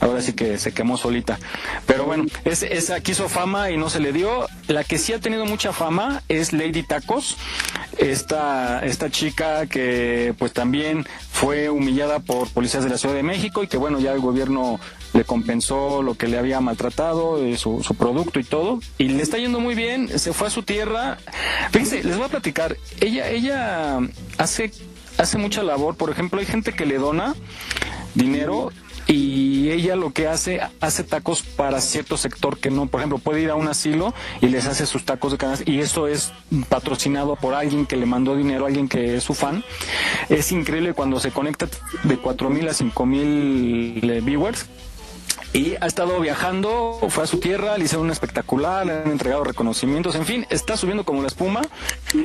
[0.00, 1.38] Ahora sí que se quemó solita.
[1.86, 4.46] Pero bueno es, esa quiso fama y no se le dio.
[4.68, 7.36] La que sí ha tenido mucha fama es Lady Tacos
[7.98, 13.62] esta esta chica que pues también fue humillada por policías de la Ciudad de México
[13.62, 14.80] y que bueno ya el gobierno
[15.12, 19.22] le compensó lo que le había maltratado, eh, su, su producto y todo, y le
[19.22, 21.18] está yendo muy bien, se fue a su tierra.
[21.72, 23.98] Fíjense, les voy a platicar, ella, ella
[24.38, 24.72] hace,
[25.18, 27.34] hace mucha labor, por ejemplo, hay gente que le dona
[28.14, 28.70] dinero
[29.06, 33.40] y ella lo que hace, hace tacos para cierto sector que no, por ejemplo, puede
[33.40, 36.32] ir a un asilo y les hace sus tacos de canasta y eso es
[36.68, 39.64] patrocinado por alguien que le mandó dinero, alguien que es su fan.
[40.28, 41.66] Es increíble cuando se conecta
[42.04, 44.66] de 4.000 a 5.000 viewers
[45.52, 49.44] y ha estado viajando, fue a su tierra, le hicieron un espectacular, le han entregado
[49.44, 51.62] reconocimientos, en fin, está subiendo como la espuma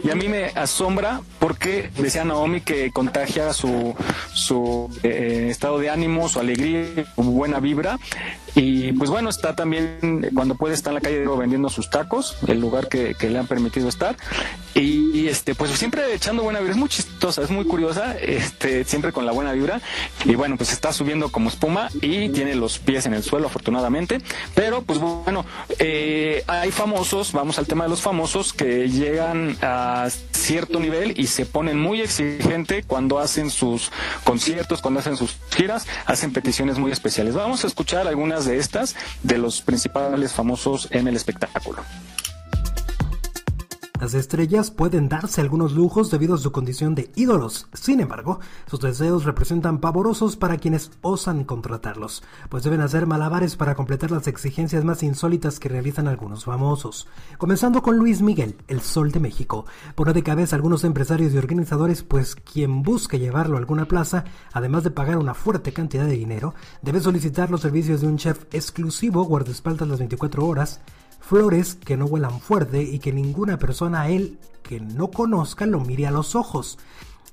[0.04, 3.96] y a mí me asombra porque decía Naomi que contagia su,
[4.34, 7.98] su eh, estado de ánimo, su alegría, su buena vibra
[8.56, 12.60] Y pues bueno, está también, cuando puede, estar en la calle vendiendo sus tacos, el
[12.60, 14.16] lugar que, le han permitido estar.
[14.74, 19.12] Y, este, pues siempre echando buena vibra, es muy chistosa, es muy curiosa, este, siempre
[19.12, 19.82] con la buena vibra.
[20.24, 24.22] Y bueno, pues está subiendo como espuma y tiene los pies en el suelo, afortunadamente.
[24.54, 25.46] Pero pues bueno,
[25.80, 31.28] eh, hay famosos, vamos al tema de los famosos, que llegan a cierto nivel y
[31.28, 33.92] se ponen muy exigente cuando hacen sus
[34.24, 37.34] conciertos, cuando hacen sus giras, hacen peticiones muy especiales.
[37.34, 41.84] Vamos a escuchar algunas de estas de los principales famosos en el espectáculo.
[44.00, 47.68] Las estrellas pueden darse algunos lujos debido a su condición de ídolos.
[47.74, 53.74] Sin embargo, sus deseos representan pavorosos para quienes osan contratarlos, pues deben hacer malabares para
[53.74, 57.08] completar las exigencias más insólitas que realizan algunos famosos.
[57.38, 59.66] Comenzando con Luis Miguel, el Sol de México.
[59.96, 64.26] Pone de cabeza a algunos empresarios y organizadores, pues quien busque llevarlo a alguna plaza,
[64.52, 68.44] además de pagar una fuerte cantidad de dinero, debe solicitar los servicios de un chef
[68.52, 70.82] exclusivo, guardaespaldas las 24 horas,
[71.28, 75.80] flores que no huelan fuerte y que ninguna persona a él que no conozca lo
[75.80, 76.78] mire a los ojos.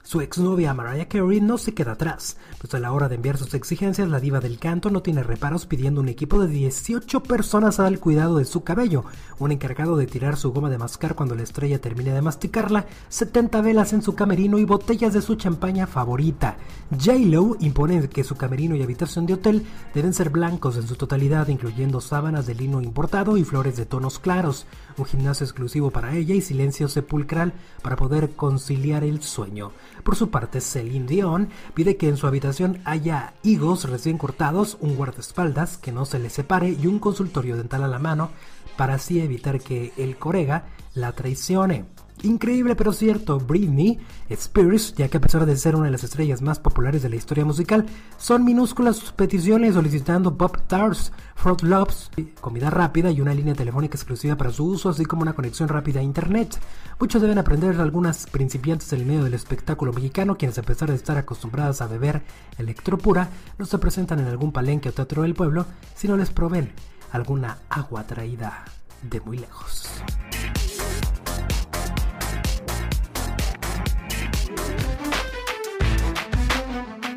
[0.05, 3.55] Su exnovia Mariah Carey no se queda atrás, pues a la hora de enviar sus
[3.55, 8.01] exigencias, la diva del canto no tiene reparos pidiendo un equipo de 18 personas al
[8.01, 9.05] cuidado de su cabello,
[9.39, 13.63] un encargado de tirar su goma de mascar cuando la estrella termine de masticarla, 70
[13.63, 16.57] velas en su camerino y botellas de su champaña favorita.
[16.91, 21.47] J-Lo impone que su camerino y habitación de hotel deben ser blancos en su totalidad,
[21.47, 24.67] incluyendo sábanas de lino importado y flores de tonos claros,
[24.99, 29.71] un gimnasio exclusivo para ella y silencio sepulcral para poder conciliar el sueño.
[30.03, 34.97] Por su parte, Celine Dion pide que en su habitación haya higos recién cortados, un
[34.97, 38.31] guardaespaldas que no se le separe y un consultorio dental a la mano
[38.77, 41.85] para así evitar que el corega la traicione.
[42.23, 43.99] Increíble pero cierto, Britney
[44.29, 47.17] Spears, ya que a pesar de ser una de las estrellas más populares de la
[47.17, 47.85] historia musical,
[48.17, 52.11] son minúsculas sus peticiones solicitando Pop Tarts, Fruit Lobs,
[52.41, 55.99] comida rápida y una línea telefónica exclusiva para su uso, así como una conexión rápida
[55.99, 56.61] a internet.
[57.01, 61.17] Muchos deben aprender algunas principiantes del medio del espectáculo mexicano, quienes a pesar de estar
[61.19, 62.23] acostumbradas a beber
[62.57, 65.67] electropura, no se presentan en algún palenque o teatro del pueblo
[65.97, 66.73] si no les proveen
[67.11, 68.65] alguna agua traída
[69.03, 69.89] de muy lejos.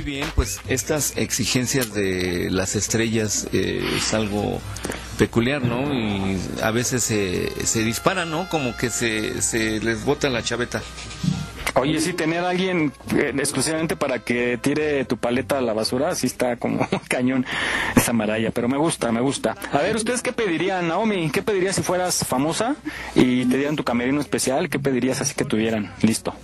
[0.00, 4.58] Muy bien, pues estas exigencias de las estrellas eh, es algo
[5.18, 5.92] peculiar, ¿no?
[5.92, 8.48] Y a veces se, se disparan, ¿no?
[8.48, 10.80] Como que se, se les bota la chaveta.
[11.74, 16.14] Oye, sí, tener a alguien eh, exclusivamente para que tire tu paleta a la basura,
[16.14, 17.44] sí está como cañón
[17.94, 19.54] esa maraya, pero me gusta, me gusta.
[19.70, 21.28] A ver, ¿ustedes qué pedirían, Naomi?
[21.28, 22.74] ¿Qué pedirías si fueras famosa
[23.14, 24.70] y te dieran tu camerino especial?
[24.70, 25.92] ¿Qué pedirías así que tuvieran?
[26.00, 26.34] Listo.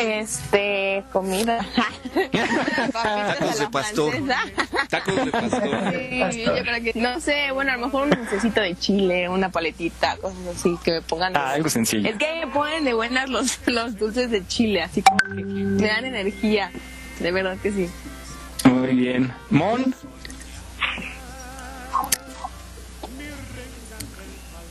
[0.00, 1.66] Este, comida.
[2.92, 4.14] Tacos de pastor.
[4.88, 6.32] Tacos de pastor.
[6.32, 9.50] Sí, yo creo que, no sé, bueno, a lo mejor un necesito de chile, una
[9.50, 11.36] paletita, cosas así, que me pongan.
[11.36, 12.08] Ah, algo sencillo.
[12.08, 15.86] Es que me ponen de buenas los, los dulces de chile, así como que me
[15.86, 16.70] dan energía.
[17.20, 17.88] De verdad que sí.
[18.64, 19.32] Muy bien.
[19.50, 19.94] Mon.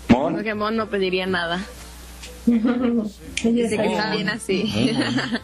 [0.10, 0.34] Mon.
[0.34, 1.64] Porque Mon no pediría nada.
[2.46, 4.98] Dice que está bien así.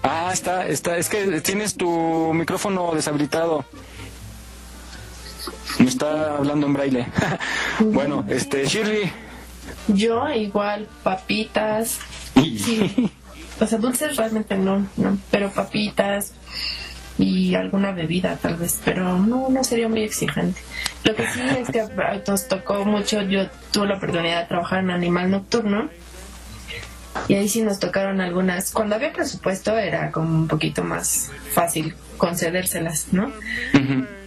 [0.04, 3.66] Ah, está, está, es que tienes tu micrófono deshabilitado.
[5.80, 7.08] Me está hablando en braille.
[7.80, 9.12] bueno, este, Shirley.
[9.88, 12.00] Yo igual, papitas.
[12.36, 13.12] Sí.
[13.60, 16.34] O sea, dulces realmente no, no, pero papitas
[17.18, 20.62] y alguna bebida tal vez, pero no, no sería muy exigente.
[21.04, 21.86] Lo que sí es que
[22.28, 25.90] nos tocó mucho, yo tuve la oportunidad de trabajar en Animal Nocturno
[27.28, 31.96] y ahí sí nos tocaron algunas, cuando había presupuesto era como un poquito más fácil
[32.18, 33.32] concedérselas, ¿no?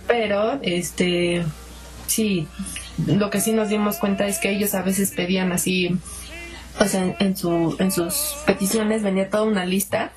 [0.06, 1.44] Pero, este,
[2.06, 2.46] sí,
[3.06, 5.98] lo que sí nos dimos cuenta es que ellos a veces pedían así,
[6.78, 10.12] o sea, en, en su, en sus peticiones venía toda una lista.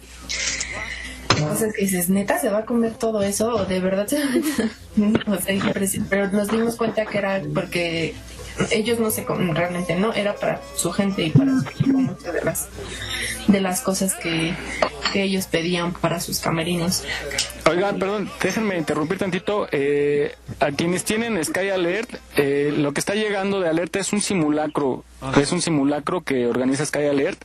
[1.35, 3.55] Que dices, neta, ¿se va a comer todo eso?
[3.55, 5.31] ¿O de verdad se va a...
[5.31, 5.73] o sea,
[6.09, 8.15] pero nos dimos cuenta que era porque
[8.71, 12.33] ellos no se comen realmente, no, era para su gente y para su equipo muchas
[12.33, 12.67] de las,
[13.47, 14.53] de las cosas que,
[15.11, 17.03] que ellos pedían para sus camerinos.
[17.69, 19.67] Oigan, perdón, déjenme interrumpir tantito.
[19.71, 24.21] Eh, a quienes tienen Sky Alert, eh, lo que está llegando de alerta es un
[24.21, 25.03] simulacro.
[25.37, 27.41] Es un simulacro que organiza Sky Alert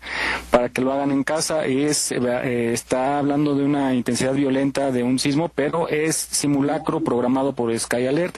[0.51, 1.64] para que lo hagan en casa.
[1.64, 7.55] Es, eh, está hablando de una intensidad violenta de un sismo, pero es simulacro programado
[7.55, 8.37] por Sky Alert.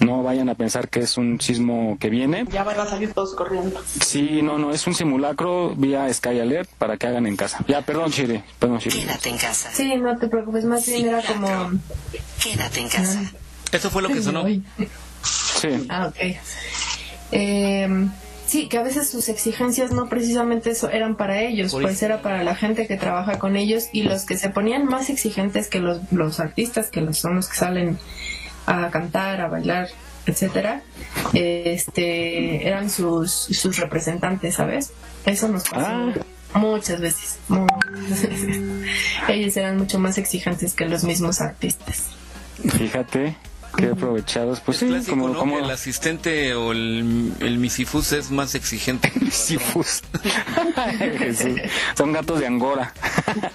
[0.00, 2.46] No vayan a pensar que es un sismo que viene.
[2.50, 3.82] Ya van a salir todos corriendo.
[4.00, 7.64] Sí, no, no, es un simulacro vía Sky Alert para que hagan en casa.
[7.66, 8.44] Ya, perdón, Chile.
[8.58, 9.00] Perdón, Chile.
[9.00, 9.70] Quédate en casa.
[9.72, 11.72] Sí, no te preocupes, más bien era como...
[12.42, 13.32] Quédate en casa.
[13.72, 14.46] Eso fue lo que sonó.
[14.46, 15.86] Sí.
[15.88, 16.36] Ah, ok.
[17.32, 18.08] Eh,
[18.46, 22.22] sí, que a veces sus exigencias no precisamente eso eran para ellos, Por pues era
[22.22, 25.80] para la gente que trabaja con ellos y los que se ponían más exigentes que
[25.80, 27.98] los, los artistas, que los, son los que salen
[28.66, 29.88] a cantar, a bailar,
[30.26, 30.82] etcétera,
[31.32, 34.92] este, eran sus, sus representantes, ¿sabes?
[35.24, 36.12] Eso nos pasó
[36.54, 38.58] muchas veces, muchas veces.
[39.28, 42.04] Ellos eran mucho más exigentes que los mismos artistas.
[42.76, 43.36] Fíjate,
[43.76, 44.60] qué aprovechados.
[44.60, 45.38] Pues sí, Clásico, como, ¿no?
[45.38, 49.12] como el asistente o el, el misifus es más exigente.
[49.20, 50.02] misifus.
[51.96, 52.92] Son gatos de Angora.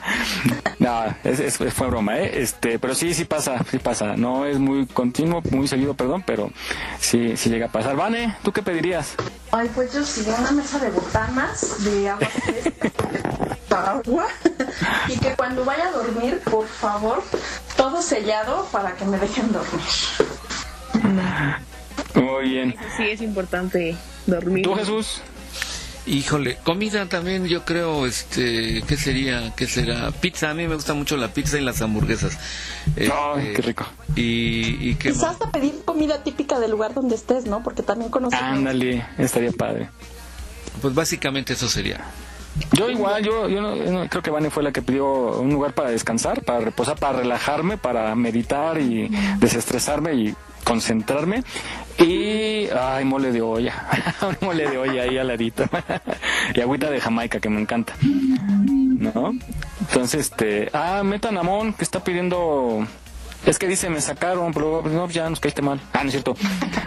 [0.79, 2.41] no, es, es- fue broma, ¿eh?
[2.41, 4.15] Este, pero sí, sí pasa, sí pasa.
[4.15, 6.51] No es muy continuo, muy seguido, perdón, pero
[6.99, 7.95] sí, sí llega a pasar.
[7.95, 9.15] Vane, ¿tú qué pedirías?
[9.51, 12.89] Ay, pues yo sí, una mesa de botanas de agua fresca,
[13.73, 14.27] agua,
[15.07, 17.23] y que cuando vaya a dormir, por favor,
[17.75, 19.81] todo sellado para que me dejen dormir.
[22.15, 22.75] Muy bien.
[22.97, 23.95] Sí, es importante
[24.25, 24.63] dormir.
[24.63, 25.21] ¿Tú, Jesús?
[26.07, 29.53] Híjole, comida también yo creo, este, ¿qué sería?
[29.55, 30.09] ¿Qué será?
[30.11, 32.39] Pizza, a mí me gusta mucho la pizza y las hamburguesas.
[32.97, 33.85] Ay, qué rico.
[34.15, 37.61] Y, y qué Quizás hasta pedir comida típica del lugar donde estés, ¿no?
[37.61, 38.43] Porque también conocemos.
[38.43, 39.89] Ándale, estaría padre.
[40.81, 42.01] Pues básicamente eso sería.
[42.73, 45.51] Yo igual, yo, yo no- yo no- creo que Vane fue la que pidió un
[45.51, 51.43] lugar para descansar, para reposar, para relajarme, para meditar y desestresarme y concentrarme.
[51.97, 53.73] Y, ay, mole de olla,
[54.41, 55.63] mole de olla ahí al ladito.
[56.55, 57.93] y agüita de Jamaica, que me encanta.
[58.01, 59.33] ¿No?
[59.79, 62.85] Entonces, este, ah, Metanamón, que está pidiendo...
[63.45, 65.79] Es que dice, me sacaron, pero no, ya nos caíste mal.
[65.93, 66.35] Ah, no es cierto.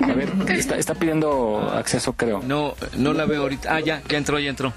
[0.01, 2.41] A ver, está, está pidiendo acceso, creo.
[2.47, 3.75] No, no la veo ahorita.
[3.75, 4.73] Ah, ya, ya entró, ya entró.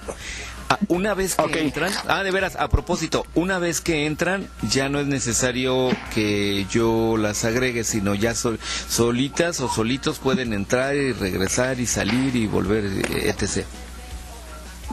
[0.70, 4.89] Ah, una vez que entran, ah, de veras, a propósito, una vez que entran, ya
[4.89, 8.59] no es necesario que yo las agregue, sino ya sol-
[8.89, 13.65] solitas o solitos pueden entrar y regresar y salir y volver, eh, etc.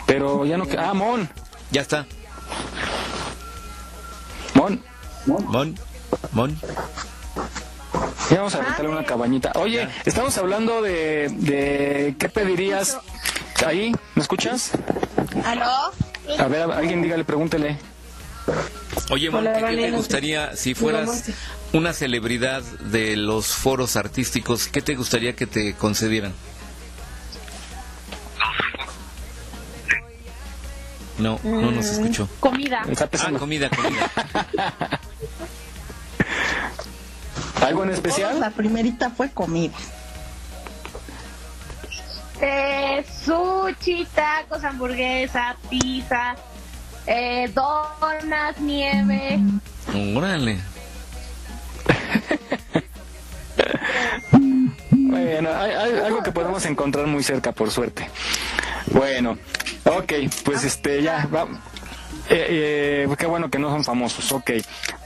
[0.07, 1.29] Pero ya no que- Ah, Mon.
[1.73, 2.07] Ya está.
[4.55, 4.81] Mon.
[5.27, 5.75] Mon.
[6.33, 6.57] Mon.
[8.31, 9.53] Ya vamos a rentarle una cabañita.
[9.57, 12.99] Oye, estamos hablando de, de qué pedirías
[13.67, 13.95] ahí.
[14.15, 14.73] ¿Me escuchas?
[15.45, 15.93] ¿Aló?
[16.39, 17.79] A ver, alguien dígale, pregúntele.
[19.11, 21.25] Oye, Mon, Hola, ¿qué- ¿qué Vane, te gustaría, si fueras
[21.73, 26.33] una celebridad de los foros artísticos, qué te gustaría que te concedieran?
[31.19, 32.29] No, no nos Mm, escuchó.
[32.41, 32.83] Comida.
[33.21, 34.11] Ah, comida, comida.
[37.63, 38.41] ¿Algo en especial?
[38.41, 39.75] La primerita fue comida.
[42.41, 46.37] Eh, sushi, tacos, hamburguesa, pizza,
[47.07, 49.39] eh, donas, nieve.
[50.17, 50.59] Órale.
[54.91, 58.09] Bueno, hay, hay algo que podemos encontrar muy cerca, por suerte.
[58.93, 59.39] Bueno,
[59.85, 60.13] ok,
[60.45, 61.47] pues este, ya, va.
[62.31, 64.53] Eh, eh, qué bueno que no son famosos, ok.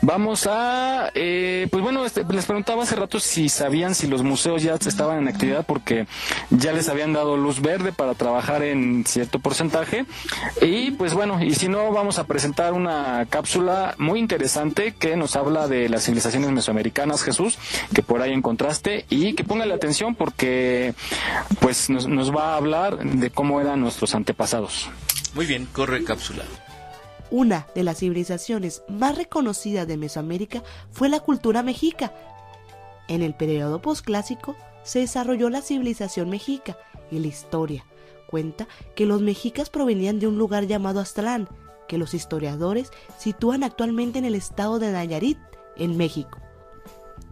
[0.03, 4.63] Vamos a, eh, pues bueno, este, les preguntaba hace rato si sabían si los museos
[4.63, 6.07] ya estaban en actividad porque
[6.51, 10.07] ya les habían dado luz verde para trabajar en cierto porcentaje.
[10.63, 15.35] Y pues bueno, y si no, vamos a presentar una cápsula muy interesante que nos
[15.35, 17.59] habla de las civilizaciones mesoamericanas, Jesús,
[17.95, 20.95] que por ahí encontraste y que ponga la atención porque
[21.61, 24.89] pues nos, nos va a hablar de cómo eran nuestros antepasados.
[25.35, 26.45] Muy bien, corre cápsula.
[27.31, 32.13] Una de las civilizaciones más reconocidas de Mesoamérica fue la cultura mexica.
[33.09, 36.77] En el periodo posclásico se desarrolló la civilización mexica
[37.11, 37.85] y la historia
[38.29, 41.49] cuenta que los mexicas provenían de un lugar llamado Aztlán,
[41.89, 45.39] que los historiadores sitúan actualmente en el estado de Nayarit,
[45.77, 46.39] en México.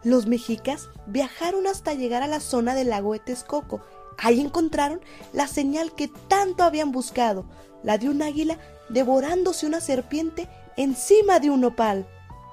[0.03, 3.83] Los mexicas viajaron hasta llegar a la zona del lago de Texcoco.
[4.19, 5.01] Ahí encontraron
[5.33, 7.45] la señal que tanto habían buscado,
[7.83, 8.59] la de un águila
[8.89, 12.07] devorándose una serpiente encima de un nopal.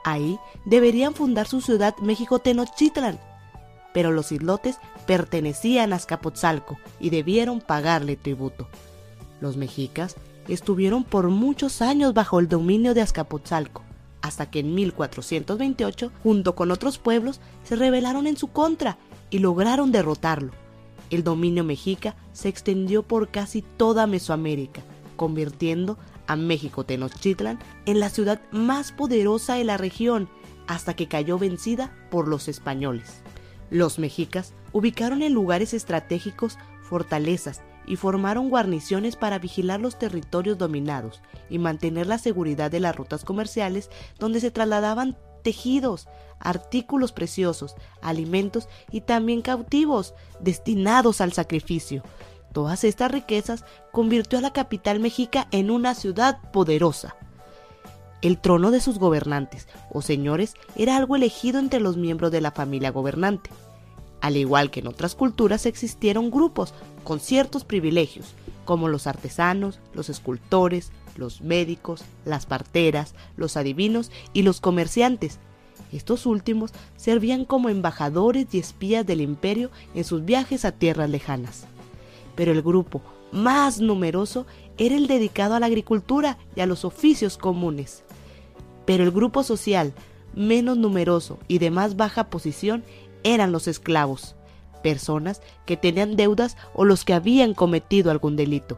[0.03, 3.19] Ahí deberían fundar su ciudad México Tenochtitlan,
[3.93, 8.67] pero los islotes pertenecían a Azcapotzalco y debieron pagarle tributo.
[9.39, 10.15] Los mexicas
[10.47, 13.83] estuvieron por muchos años bajo el dominio de Azcapotzalco,
[14.21, 18.97] hasta que en 1428, junto con otros pueblos, se rebelaron en su contra
[19.29, 20.51] y lograron derrotarlo.
[21.09, 24.81] El dominio mexica se extendió por casi toda Mesoamérica,
[25.15, 25.97] convirtiendo
[26.27, 30.29] a México Tenochtitlan en la ciudad más poderosa de la región,
[30.67, 33.21] hasta que cayó vencida por los españoles.
[33.69, 41.21] Los mexicas ubicaron en lugares estratégicos fortalezas y formaron guarniciones para vigilar los territorios dominados
[41.49, 46.07] y mantener la seguridad de las rutas comerciales donde se trasladaban tejidos,
[46.39, 52.03] artículos preciosos, alimentos y también cautivos destinados al sacrificio.
[52.53, 57.15] Todas estas riquezas convirtió a la capital mexica en una ciudad poderosa.
[58.21, 62.51] El trono de sus gobernantes o señores era algo elegido entre los miembros de la
[62.51, 63.49] familia gobernante.
[64.21, 66.73] Al igual que en otras culturas existieron grupos
[67.03, 68.35] con ciertos privilegios,
[68.65, 75.39] como los artesanos, los escultores, los médicos, las parteras, los adivinos y los comerciantes.
[75.91, 81.65] Estos últimos servían como embajadores y espías del imperio en sus viajes a tierras lejanas.
[82.35, 84.45] Pero el grupo más numeroso
[84.77, 88.03] era el dedicado a la agricultura y a los oficios comunes.
[88.85, 89.93] Pero el grupo social
[90.35, 92.83] menos numeroso y de más baja posición
[93.23, 94.35] eran los esclavos,
[94.81, 98.77] personas que tenían deudas o los que habían cometido algún delito.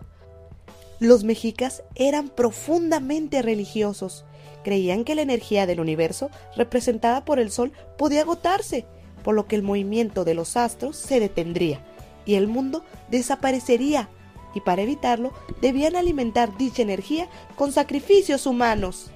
[0.99, 4.23] Los mexicas eran profundamente religiosos.
[4.63, 8.85] Creían que la energía del universo, representada por el sol, podía agotarse,
[9.23, 11.83] por lo que el movimiento de los astros se detendría
[12.25, 14.09] y el mundo desaparecería,
[14.53, 19.11] y para evitarlo debían alimentar dicha energía con sacrificios humanos.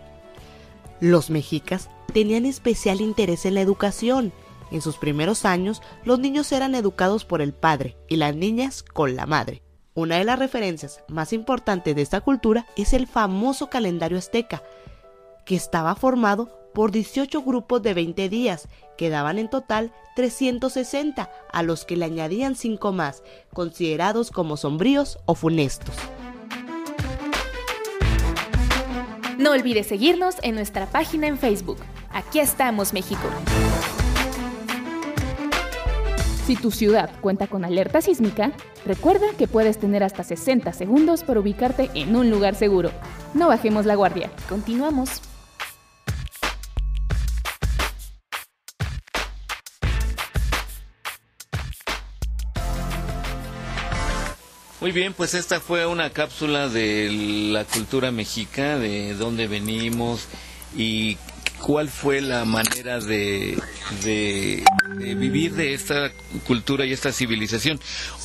[0.99, 4.33] Los mexicas tenían especial interés en la educación.
[4.71, 9.15] En sus primeros años, los niños eran educados por el padre y las niñas con
[9.15, 9.63] la madre.
[9.95, 14.61] Una de las referencias más importantes de esta cultura es el famoso calendario azteca,
[15.45, 18.67] que estaba formado por 18 grupos de 20 días,
[18.97, 25.19] que daban en total 360, a los que le añadían 5 más, considerados como sombríos
[25.25, 25.95] o funestos.
[29.37, 31.77] No olvides seguirnos en nuestra página en Facebook.
[32.11, 33.21] Aquí estamos, México.
[36.45, 38.51] Si tu ciudad cuenta con alerta sísmica,
[38.85, 42.91] recuerda que puedes tener hasta 60 segundos para ubicarte en un lugar seguro.
[43.33, 44.29] No bajemos la guardia.
[44.49, 45.21] Continuamos.
[54.81, 57.09] Muy bien, pues esta fue una cápsula de
[57.51, 60.27] la cultura mexica, de dónde venimos
[60.75, 61.17] y
[61.61, 63.61] cuál fue la manera de,
[64.05, 64.63] de,
[65.17, 66.11] vivir de esta
[66.47, 67.77] cultura y esta civilización,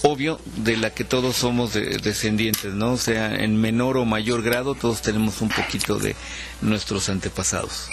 [0.02, 2.92] obvio, de la que todos somos de- descendientes, ¿no?
[2.92, 6.14] O sea, en menor o mayor grado todos tenemos un poquito de
[6.60, 7.88] nuestros antepasados.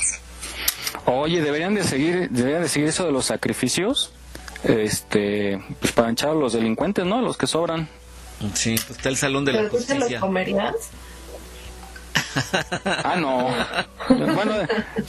[1.06, 4.12] Oye, deberían de seguir, deberían de seguir eso de los sacrificios,
[4.64, 7.22] este, pues para echar a los delincuentes, ¿no?
[7.22, 7.90] Los que sobran.
[8.54, 10.20] Sí, pues está el salón de la ¿Pero tú te los justicia.
[10.20, 10.76] comerías?
[12.86, 13.50] Ah, no.
[14.34, 14.54] Bueno,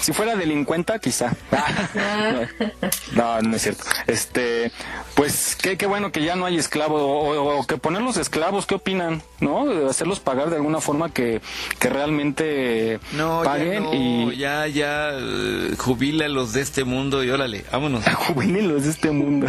[0.01, 1.33] si fuera delincuenta, quizá.
[3.13, 3.85] No, no es cierto.
[4.09, 4.73] Este,
[5.15, 8.67] pues qué, qué bueno que ya no hay esclavos o, o- que poner los esclavos,
[8.67, 9.23] ¿qué opinan?
[9.41, 9.67] ¿No?
[9.67, 11.41] De hacerlos pagar de alguna forma que,
[11.79, 17.31] que realmente No, paguen ya no, y ya, ya, eh, jubílalos de este mundo y
[17.31, 18.05] órale, vámonos.
[18.27, 19.47] jubílenlos de este mundo.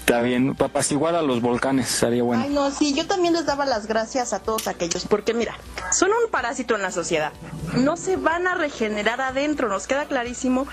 [0.00, 2.44] Está bien, para apaciguar a los volcanes, estaría bueno.
[2.44, 5.56] Ay, no, sí, yo también les daba las gracias a todos aquellos, porque mira,
[5.92, 7.32] son un parásito en la sociedad.
[7.74, 10.66] No se van a regenerar adentro, nos queda clarísimo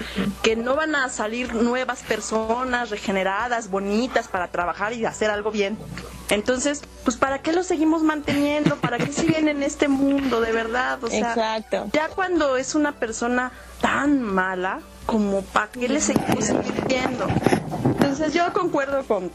[0.43, 5.77] que no van a salir nuevas personas regeneradas, bonitas, para trabajar y hacer algo bien.
[6.29, 8.77] Entonces, pues ¿para qué los seguimos manteniendo?
[8.77, 11.03] ¿Para qué siguen en este mundo, de verdad?
[11.03, 11.89] O sea, Exacto.
[11.93, 13.51] ya cuando es una persona
[13.81, 17.27] tan mala, como para qué le seguimos invirtiendo.
[17.85, 19.31] Entonces yo concuerdo con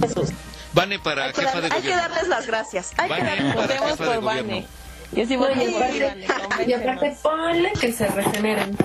[0.00, 0.30] Jesús.
[0.72, 2.92] Vane para Hay que, jefa de hay que darles las gracias.
[2.96, 3.54] Hay que darles
[3.96, 4.22] por gobierno.
[4.22, 4.66] Vane.
[5.12, 8.76] Yo sí No, voy y a y aparte ponle que se regeneren.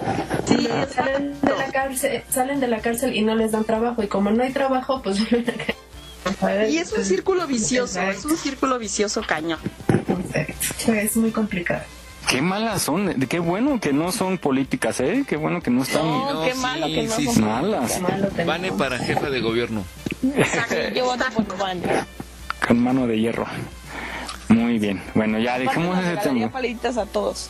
[0.48, 4.08] Sí, salen de la cárcel, salen de la cárcel y no les dan trabajo y
[4.08, 5.20] como no hay trabajo, pues
[6.70, 9.60] Y es un círculo vicioso, es un círculo vicioso cañón.
[10.88, 11.84] es muy complicado.
[12.28, 15.24] Qué malas son, qué bueno que no son políticas, ¿eh?
[15.28, 17.42] Qué bueno que no están No, sí, sí, sí.
[17.42, 18.00] malas.
[18.46, 19.84] Vane para jefa de gobierno.
[20.96, 21.82] Yo voto por Vane.
[22.66, 23.46] Con mano de hierro.
[24.48, 25.02] Muy bien.
[25.16, 26.50] Bueno, ya dejemos ese tema.
[26.50, 27.50] palitas a todos.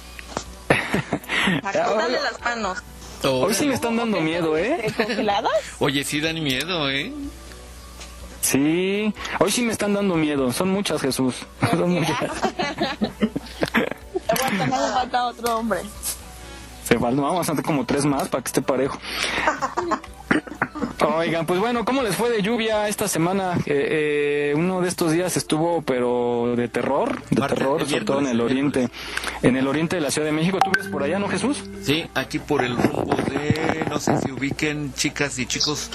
[1.63, 2.79] Dale las manos.
[3.23, 4.91] Hoy sí me están dando miedo, ¿eh?
[4.97, 5.51] ¿Congeladas?
[5.79, 7.13] Oye, sí dan miedo, ¿eh?
[8.41, 10.51] Sí, hoy sí me están dando miedo.
[10.51, 11.35] Son muchas, Jesús.
[11.71, 12.17] Son muchas.
[14.93, 15.79] Falta otro hombre.
[16.87, 18.99] Te faltan, vamos a hacer como tres más para que esté parejo.
[21.17, 23.55] Oigan, pues bueno, ¿cómo les fue de lluvia esta semana?
[23.65, 28.27] Eh, eh, uno de estos días estuvo, pero de terror, de terror, sobre todo en
[28.27, 28.89] el oriente,
[29.41, 30.59] en el oriente de la Ciudad de México.
[30.63, 31.63] ¿Tú vives por allá, no, Jesús?
[31.81, 35.91] Sí, aquí por el rumbo de, no sé si ubiquen, chicas y chicos,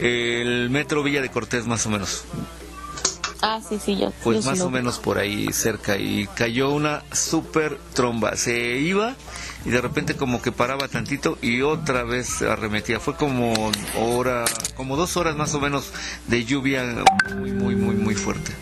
[0.00, 2.24] el metro Villa de Cortés, más o menos.
[3.42, 4.12] Ah, sí, sí, yo.
[4.22, 8.36] Pues yo más o menos por ahí cerca y cayó una super tromba.
[8.36, 9.14] Se iba
[9.64, 13.00] y de repente como que paraba tantito y otra vez arremetía.
[13.00, 13.52] Fue como
[13.98, 14.44] hora,
[14.76, 15.92] como dos horas más o menos
[16.26, 17.04] de lluvia
[17.36, 18.52] muy, muy, muy, muy fuerte.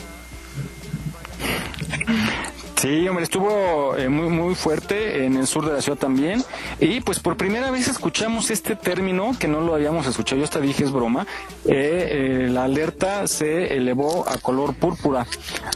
[2.85, 6.45] Sí, hombre, estuvo eh, muy muy fuerte en el sur de la ciudad también.
[6.81, 10.41] Y pues por primera vez escuchamos este término que no lo habíamos escuchado.
[10.41, 11.27] Yo hasta dije es broma.
[11.65, 15.27] Eh, eh, la alerta se elevó a color púrpura.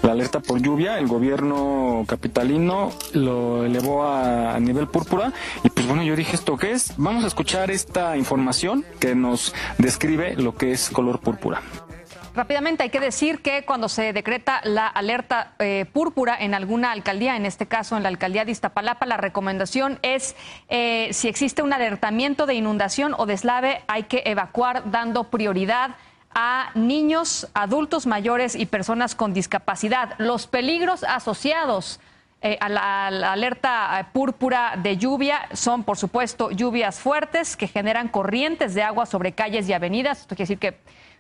[0.03, 5.33] La alerta por lluvia, el gobierno capitalino lo elevó a, a nivel púrpura.
[5.65, 6.93] Y pues bueno, yo dije esto qué es.
[6.99, 11.63] Vamos a escuchar esta información que nos describe lo que es color púrpura.
[12.39, 17.35] Rápidamente hay que decir que cuando se decreta la alerta eh, púrpura en alguna alcaldía,
[17.35, 20.37] en este caso en la alcaldía de Iztapalapa, la recomendación es
[20.69, 25.97] eh, si existe un alertamiento de inundación o deslave, hay que evacuar dando prioridad
[26.33, 30.15] a niños, adultos mayores y personas con discapacidad.
[30.19, 31.99] Los peligros asociados
[32.41, 37.57] eh, a, la, a la alerta eh, púrpura de lluvia son, por supuesto, lluvias fuertes
[37.57, 40.21] que generan corrientes de agua sobre calles y avenidas.
[40.21, 40.79] Esto quiere decir que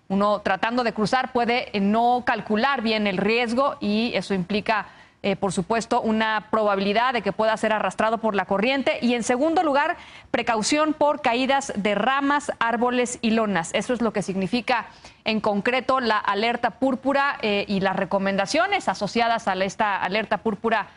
[0.08, 4.86] uno tratando de cruzar puede eh, no calcular bien el riesgo y eso implica,
[5.22, 8.98] eh, por supuesto, una probabilidad de que pueda ser arrastrado por la corriente.
[9.02, 9.98] Y en segundo lugar,
[10.30, 13.70] precaución por caídas de ramas, árboles y lonas.
[13.74, 14.86] Eso es lo que significa
[15.24, 20.88] en concreto la alerta púrpura eh, y las recomendaciones asociadas a esta alerta púrpura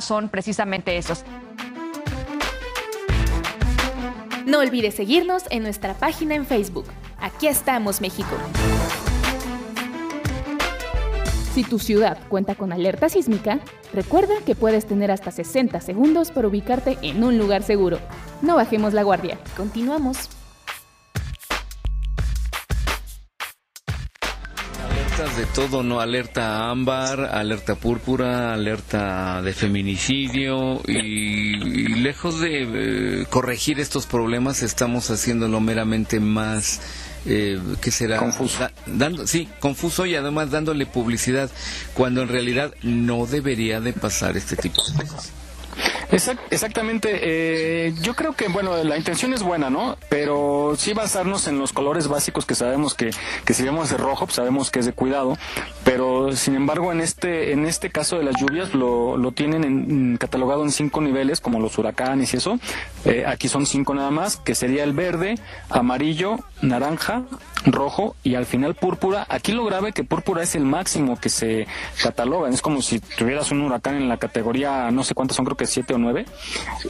[0.00, 1.24] son precisamente esos.
[4.44, 6.84] No olvides seguirnos en nuestra página en Facebook.
[7.20, 8.36] Aquí estamos, México.
[11.52, 13.58] Si tu ciudad cuenta con alerta sísmica,
[13.92, 17.98] recuerda que puedes tener hasta 60 segundos para ubicarte en un lugar seguro.
[18.42, 19.38] No bajemos la guardia.
[19.56, 20.30] Continuamos.
[24.88, 25.98] Alertas de todo, ¿no?
[25.98, 34.62] Alerta ámbar, alerta púrpura, alerta de feminicidio y, y lejos de eh, corregir estos problemas
[34.62, 36.80] estamos haciéndolo meramente más,
[37.28, 38.16] eh, ¿qué será?
[38.18, 38.58] Confuso.
[38.58, 41.50] Da- dando, sí, confuso y además dándole publicidad
[41.94, 45.30] cuando en realidad no debería de pasar este tipo de cosas.
[46.10, 47.08] Exact- exactamente.
[47.22, 49.96] eh, yo creo que, bueno, la intención es buena, ¿no?
[50.08, 53.10] Pero sí basarnos en los colores básicos que sabemos que,
[53.44, 55.36] que si vemos de rojo, pues sabemos que es de cuidado.
[55.84, 60.16] Pero, sin embargo, en este, en este caso de las lluvias lo, lo tienen en-
[60.16, 62.58] catalogado en cinco niveles, como los huracanes y eso.
[63.04, 65.34] Eh, aquí son cinco nada más, que sería el verde,
[65.68, 67.22] amarillo, naranja,
[67.66, 69.26] rojo y al final púrpura.
[69.28, 71.66] Aquí lo grave que púrpura es el máximo que se
[72.02, 72.48] cataloga.
[72.48, 75.66] Es como si tuvieras un huracán en la categoría, no sé cuántas son, creo que
[75.66, 75.97] siete o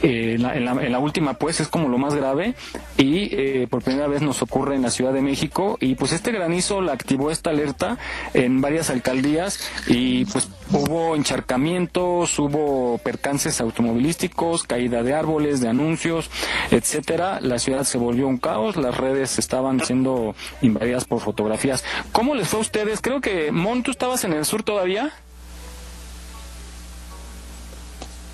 [0.01, 2.53] Eh, en, la, en la- en la última, pues, es como lo más grave
[2.97, 5.77] y eh, por primera vez nos ocurre en la Ciudad de México.
[5.81, 7.97] Y pues este granizo la activó esta alerta
[8.33, 16.29] en varias alcaldías y pues hubo encharcamientos, hubo percances automovilísticos, caída de árboles, de anuncios,
[16.71, 17.39] etcétera.
[17.41, 21.83] La ciudad se volvió un caos, las redes estaban siendo invadidas por fotografías.
[22.11, 23.01] ¿Cómo les fue a ustedes?
[23.01, 25.11] Creo que Mon, ¿tú estabas en el sur todavía?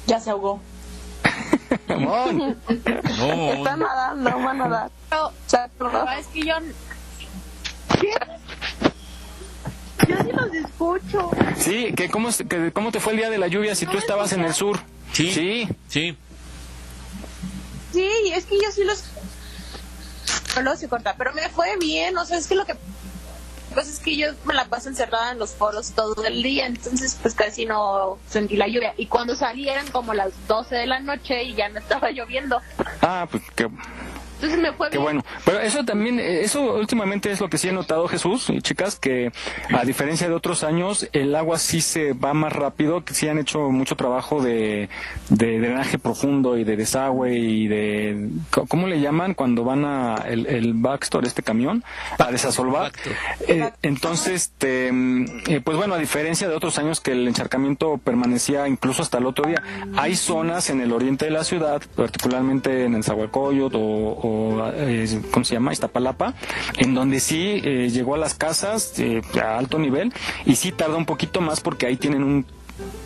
[0.08, 0.62] Ya se ahogó.
[1.88, 2.58] Mon.
[2.70, 4.92] Está nadando, va a nadar.
[5.10, 5.34] Pero,
[5.78, 6.56] pero es que yo.
[10.08, 11.32] Yo sí los escucho.
[11.58, 14.34] Sí, que cómo, que ¿cómo te fue el día de la lluvia si tú estabas
[14.34, 14.80] en el sur?
[15.14, 15.32] Sí.
[15.32, 15.68] Sí.
[15.88, 16.18] Sí.
[17.94, 19.04] Sí, es que yo sí los.
[20.50, 22.76] Pero luego se corta, pero me fue bien, o sea, es que lo que
[23.76, 27.18] pasa es que yo me la paso encerrada en los foros todo el día, entonces
[27.22, 28.94] pues casi no sentí la lluvia.
[28.98, 32.62] Y cuando salí eran como las 12 de la noche y ya no estaba lloviendo.
[33.02, 33.70] Ah, pues qué,
[34.36, 35.04] Entonces me fue qué bien.
[35.04, 35.24] bueno.
[35.44, 39.00] Pero eso también, eh, eso últimamente es lo que sí he notado, Jesús y chicas,
[39.00, 39.32] que
[39.74, 43.40] a diferencia de otros años, el agua sí se va más rápido, que sí han
[43.40, 44.90] hecho mucho trabajo de,
[45.30, 48.30] de drenaje profundo y de desagüe y de,
[48.68, 51.84] ¿cómo le llaman cuando van a el, el backstore, este camión?
[52.18, 52.92] A desasolvar.
[53.48, 57.98] Eh, entonces, este, mm, eh, pues bueno, a diferencia de otros años que el encharcamiento
[57.98, 59.62] permanecía incluso hasta el otro día,
[59.98, 65.22] hay zonas en el oriente de la ciudad, particularmente en el Zahualcóyotl o, o, eh,
[65.32, 65.74] ¿cómo se llama?
[65.74, 66.34] Iztapalapa,
[66.78, 70.14] en donde sí eh, llegó a las casas eh, a alto nivel
[70.46, 72.46] y sí tarda un poquito más porque ahí tienen un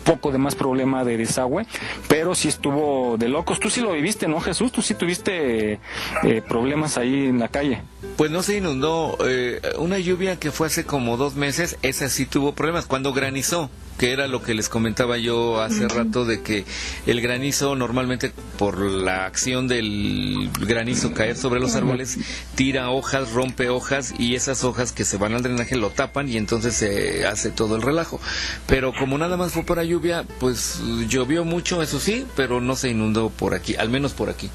[0.04, 1.66] poco de más problema de desagüe,
[2.08, 3.60] pero sí estuvo de locos.
[3.60, 4.72] Tú sí lo viviste, ¿no, Jesús?
[4.72, 5.78] Tú sí tuviste
[6.24, 7.82] eh, problemas ahí en la calle.
[8.16, 9.16] Pues no se inundó.
[9.24, 12.86] eh, una lluvia que fue hace como dos meses, esa sí tuvo problemas.
[12.86, 16.64] Cuando granizó, que era lo que les comentaba yo hace rato de que
[17.06, 22.18] el granizo normalmente por la acción del granizo caer sobre los árboles
[22.56, 26.36] tira hojas, rompe hojas y esas hojas que se van al drenaje lo tapan y
[26.36, 28.20] entonces se hace todo el relajo.
[28.66, 30.78] Pero como nada más fue por la lluvia, pues
[31.08, 34.50] llovió mucho, eso sí, pero no se inundó por aquí, al menos por aquí.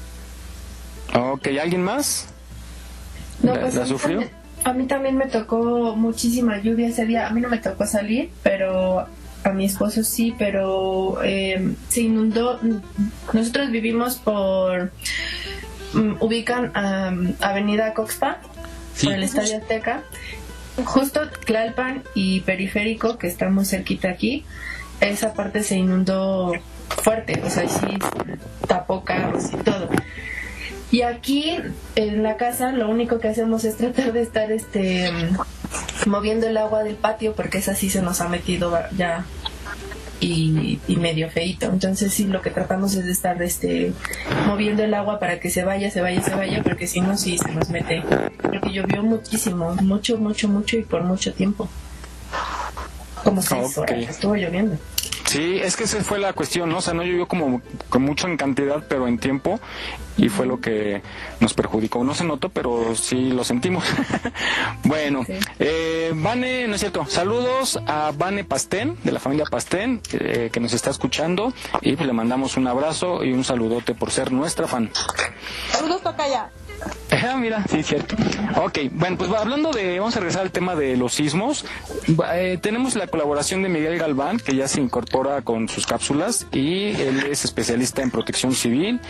[1.12, 2.26] Ok, ¿alguien más?
[3.42, 4.18] No, ¿La- pues la a mí sufrió?
[4.20, 7.26] también- A mí también me tocó muchísima lluvia ese día.
[7.26, 9.06] A mí no me tocó salir, pero
[9.46, 12.58] a mi esposo sí, pero eh, se inundó.
[13.32, 14.90] Nosotros vivimos por...
[15.94, 18.38] mm, ubican am, Avenida Coxpa,
[18.94, 19.06] Sí.
[19.06, 20.02] por el Estadio Azteca.
[20.84, 24.44] Justo Tlalpan y Periférico, que estamos cerquita aquí,
[25.00, 26.52] esa parte se inundó
[27.02, 27.98] fuerte, o sea, sí
[28.66, 29.88] tapó carros y todo.
[30.90, 31.56] Y aquí
[31.96, 35.10] en la casa lo único que hacemos es tratar de estar este
[36.06, 39.24] moviendo el agua del patio porque esa sí se nos ha metido ya
[40.20, 41.66] y, y medio feito.
[41.66, 43.92] Entonces sí lo que tratamos es de estar este
[44.46, 47.38] moviendo el agua para que se vaya, se vaya, se vaya, porque si no sí
[47.38, 48.02] se nos mete.
[48.42, 51.68] Porque llovió muchísimo, mucho, mucho, mucho y por mucho tiempo.
[53.24, 54.78] Como seis horas estuvo lloviendo.
[55.26, 56.78] Sí, es que esa fue la cuestión, ¿no?
[56.78, 59.60] O sea, no llovió como con mucho en cantidad, pero en tiempo,
[60.16, 61.02] y fue lo que
[61.40, 62.04] nos perjudicó.
[62.04, 63.84] No se notó, pero sí lo sentimos.
[64.84, 65.24] bueno,
[65.58, 70.60] eh, Vane, no es cierto, saludos a Vane Pastén, de la familia Pastén, eh, que
[70.60, 74.68] nos está escuchando, y pues le mandamos un abrazo y un saludote por ser nuestra
[74.68, 74.90] fan.
[75.72, 76.50] Saludos, Tocaya.
[77.10, 78.16] Ah, mira, sí, cierto.
[78.62, 81.64] Ok, bueno, pues hablando de, vamos a regresar al tema de los sismos.
[82.34, 86.88] Eh, tenemos la colaboración de Miguel Galván, que ya se incorpora con sus cápsulas y
[87.00, 89.00] él es especialista en protección civil.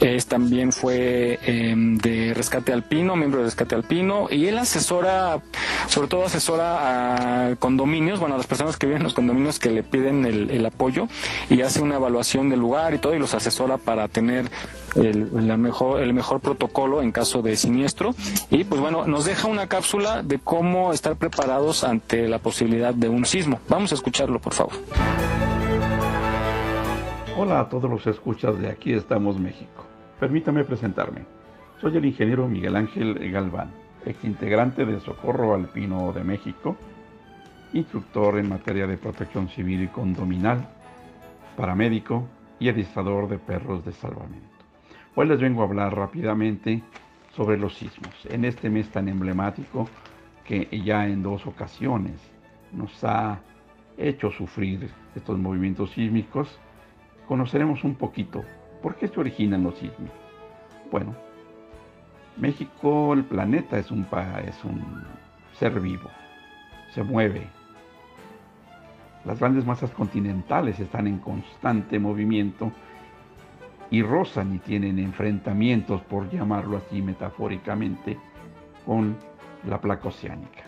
[0.00, 5.40] Es, también fue eh, de Rescate Alpino, miembro de Rescate Alpino, y él asesora,
[5.88, 9.70] sobre todo asesora a condominios, bueno, a las personas que viven en los condominios que
[9.70, 11.06] le piden el, el apoyo,
[11.50, 14.50] y hace una evaluación del lugar y todo, y los asesora para tener
[14.96, 18.14] el, la mejor, el mejor protocolo en caso de siniestro.
[18.50, 23.08] Y pues bueno, nos deja una cápsula de cómo estar preparados ante la posibilidad de
[23.08, 23.60] un sismo.
[23.68, 24.72] Vamos a escucharlo, por favor.
[27.34, 29.86] Hola a todos los escuchas de Aquí estamos México.
[30.20, 31.24] Permítame presentarme.
[31.80, 33.70] Soy el ingeniero Miguel Ángel Galván,
[34.04, 36.76] exintegrante de Socorro Alpino de México,
[37.72, 40.68] instructor en materia de protección civil y condominal,
[41.56, 42.28] paramédico
[42.60, 44.46] y administrador de perros de salvamento.
[45.14, 46.82] Hoy les vengo a hablar rápidamente
[47.34, 48.14] sobre los sismos.
[48.28, 49.88] En este mes tan emblemático
[50.44, 52.20] que ya en dos ocasiones
[52.72, 53.40] nos ha
[53.96, 56.58] hecho sufrir estos movimientos sísmicos,
[57.32, 58.44] conoceremos un poquito
[58.82, 60.10] por qué se originan los sismos.
[60.90, 61.14] Bueno,
[62.36, 64.06] México, el planeta, es un,
[64.46, 65.02] es un
[65.54, 66.10] ser vivo,
[66.92, 67.48] se mueve.
[69.24, 72.70] Las grandes masas continentales están en constante movimiento
[73.90, 78.18] y rozan y tienen enfrentamientos, por llamarlo así metafóricamente,
[78.84, 79.16] con
[79.66, 80.64] la placa oceánica.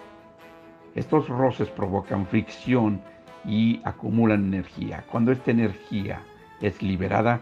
[0.94, 3.02] Estos roces provocan fricción
[3.44, 5.04] y acumulan energía.
[5.10, 6.22] Cuando esta energía
[6.60, 7.40] es liberada,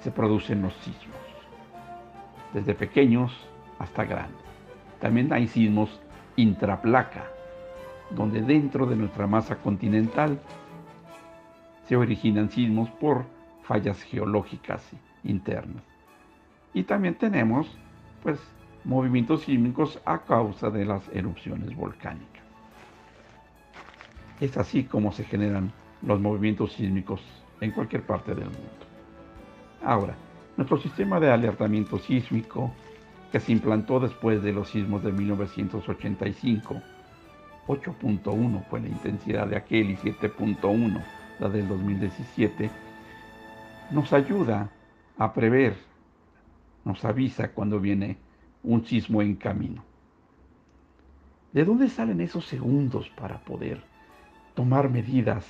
[0.00, 1.16] se producen los sismos,
[2.52, 3.32] desde pequeños
[3.78, 4.40] hasta grandes.
[5.00, 6.00] También hay sismos
[6.36, 7.24] intraplaca,
[8.10, 10.38] donde dentro de nuestra masa continental
[11.88, 13.24] se originan sismos por
[13.64, 14.88] fallas geológicas
[15.24, 15.82] internas.
[16.72, 17.66] Y también tenemos,
[18.22, 18.38] pues,
[18.84, 22.44] movimientos sísmicos a causa de las erupciones volcánicas.
[24.40, 25.72] Es así como se generan
[26.02, 27.20] los movimientos sísmicos
[27.60, 28.86] en cualquier parte del mundo.
[29.84, 30.14] Ahora,
[30.56, 32.72] nuestro sistema de alertamiento sísmico,
[33.30, 36.82] que se implantó después de los sismos de 1985,
[37.66, 41.02] 8.1 fue la intensidad de aquel y 7.1
[41.38, 42.70] la del 2017,
[43.90, 44.70] nos ayuda
[45.18, 45.76] a prever,
[46.84, 48.16] nos avisa cuando viene
[48.62, 49.84] un sismo en camino.
[51.52, 53.82] ¿De dónde salen esos segundos para poder
[54.54, 55.46] tomar medidas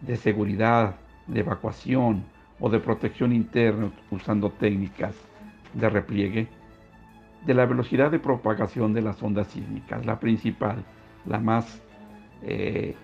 [0.00, 0.96] de seguridad,
[1.26, 2.24] de evacuación
[2.58, 5.14] o de protección interna usando técnicas
[5.74, 6.48] de repliegue?
[7.46, 10.84] De la velocidad de propagación de las ondas sísmicas, la principal,
[11.26, 11.82] la más
[12.42, 12.94] eh,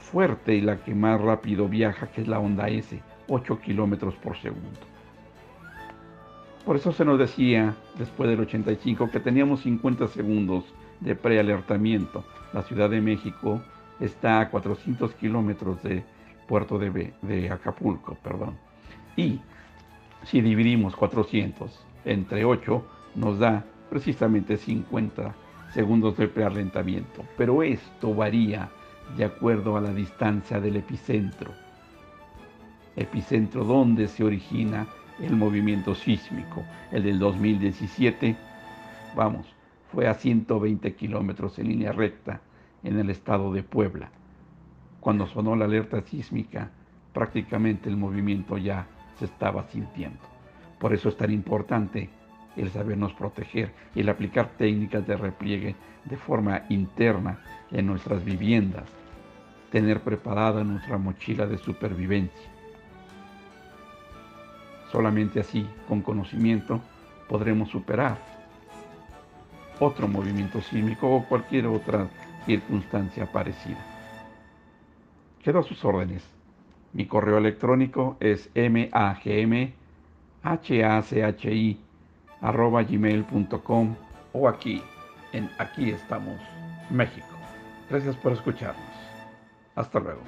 [0.00, 4.36] fuerte y la que más rápido viaja, que es la onda S, 8 kilómetros por
[4.38, 4.80] segundo.
[6.64, 10.64] Por eso se nos decía después del 85 que teníamos 50 segundos
[11.00, 12.24] de prealertamiento.
[12.52, 13.62] La Ciudad de México
[13.98, 16.02] está a 400 kilómetros del
[16.50, 18.58] puerto de, Acapulco, perdón.
[19.16, 19.38] Y
[20.24, 25.32] si dividimos 400 entre 8, nos da precisamente 50
[25.72, 27.22] segundos de prealentamiento.
[27.36, 28.68] Pero esto varía
[29.16, 31.52] de acuerdo a la distancia del epicentro.
[32.96, 34.88] Epicentro donde se origina
[35.20, 36.64] el movimiento sísmico.
[36.90, 38.34] El del 2017,
[39.14, 39.46] vamos,
[39.92, 42.40] fue a 120 kilómetros en línea recta
[42.82, 44.10] en el estado de Puebla.
[45.00, 46.70] Cuando sonó la alerta sísmica,
[47.12, 48.86] prácticamente el movimiento ya
[49.18, 50.20] se estaba sintiendo.
[50.78, 52.10] Por eso es tan importante
[52.56, 57.38] el sabernos proteger el aplicar técnicas de repliegue de forma interna
[57.70, 58.84] en nuestras viviendas,
[59.70, 62.50] tener preparada nuestra mochila de supervivencia.
[64.90, 66.80] Solamente así, con conocimiento,
[67.28, 68.18] podremos superar
[69.78, 72.08] otro movimiento sísmico o cualquier otra
[72.44, 73.89] circunstancia parecida.
[75.42, 76.22] Quedo a sus órdenes.
[76.92, 79.72] Mi correo electrónico es magmhachi
[84.32, 84.82] o aquí
[85.32, 86.38] en Aquí estamos,
[86.90, 87.26] México.
[87.88, 88.84] Gracias por escucharnos.
[89.74, 90.20] Hasta luego.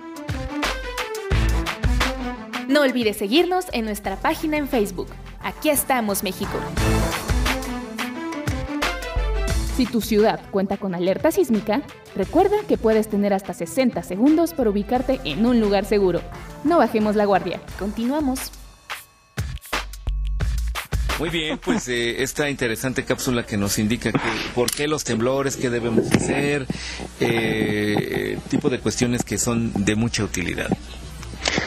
[2.69, 5.09] No olvides seguirnos en nuestra página en Facebook.
[5.43, 6.59] Aquí estamos, México.
[9.77, 11.81] Si tu ciudad cuenta con alerta sísmica,
[12.15, 16.21] recuerda que puedes tener hasta 60 segundos para ubicarte en un lugar seguro.
[16.63, 17.61] No bajemos la guardia.
[17.79, 18.53] Continuamos.
[21.19, 24.11] Muy bien, pues eh, esta interesante cápsula que nos indica
[24.55, 26.67] por qué los temblores, qué debemos hacer,
[27.21, 30.69] eh, tipo de cuestiones que son de mucha utilidad.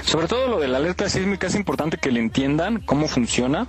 [0.06, 3.68] Sobre todo lo de la alerta sísmica es importante que le entiendan cómo funciona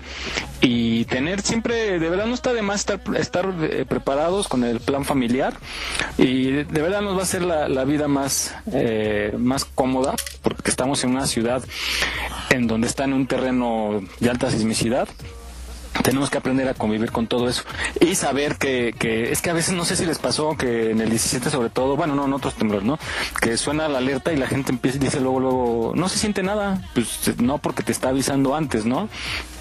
[0.61, 4.81] y tener siempre, de verdad no está de más estar, estar eh, preparados con el
[4.81, 5.55] plan familiar
[6.19, 10.71] y de, verdad nos va a hacer la, la vida más, eh, más cómoda porque
[10.71, 11.65] estamos en una ciudad
[12.51, 15.09] en donde está en un terreno de alta sismicidad
[16.03, 17.63] tenemos que aprender a convivir con todo eso
[18.01, 21.01] y saber que, que es que a veces no sé si les pasó que en
[21.01, 22.99] el 17 sobre todo, bueno, no en otros temblores, ¿no?
[23.41, 26.43] Que suena la alerta y la gente empieza y dice luego, luego, no se siente
[26.43, 29.09] nada, pues no porque te está avisando antes, ¿no?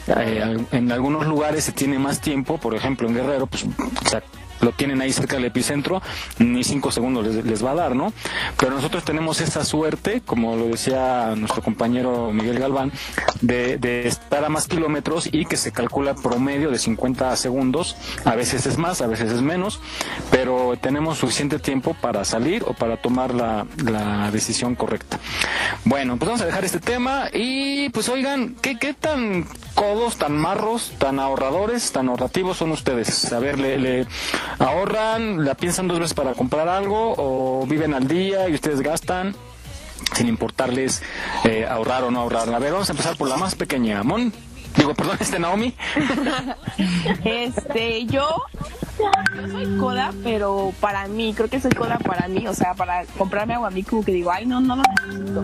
[0.07, 4.21] Eh, en algunos lugares se tiene más tiempo, por ejemplo en Guerrero, pues o sea,
[4.61, 6.01] lo tienen ahí cerca del epicentro,
[6.39, 8.13] ni cinco segundos les, les, va a dar, ¿no?
[8.57, 12.91] Pero nosotros tenemos esa suerte, como lo decía nuestro compañero Miguel Galván,
[13.41, 18.35] de, de, estar a más kilómetros y que se calcula promedio de 50 segundos, a
[18.35, 19.79] veces es más, a veces es menos,
[20.31, 23.65] pero tenemos suficiente tiempo para salir o para tomar la,
[24.31, 25.19] decisión correcta.
[25.85, 29.45] Bueno, pues vamos a dejar este tema y pues oigan, ¿qué, tan
[29.75, 33.31] codos, tan marros, tan ahorradores, tan ahorrativos son ustedes?
[33.31, 34.05] A ver, le
[34.59, 39.35] ahorran, la piensan dos veces para comprar algo o viven al día y ustedes gastan
[40.13, 41.01] sin importarles
[41.43, 42.53] eh, ahorrar o no ahorrar.
[42.53, 44.03] A ver, vamos a empezar por la más pequeña.
[44.03, 44.31] Mon,
[44.77, 45.73] digo, perdón, este Naomi.
[47.23, 48.27] este, yo,
[49.35, 53.05] yo soy coda, pero para mí, creo que soy coda para mí, o sea, para
[53.17, 55.43] comprarme agua a mí como que digo, ay, no, no lo necesito.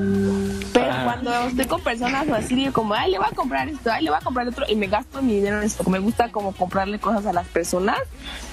[0.73, 3.91] Pero cuando estoy con personas o así, digo como, ay, le voy a comprar esto,
[3.91, 5.89] ay, le voy a comprar otro, y me gasto mi dinero en esto.
[5.89, 7.99] Me gusta como comprarle cosas a las personas,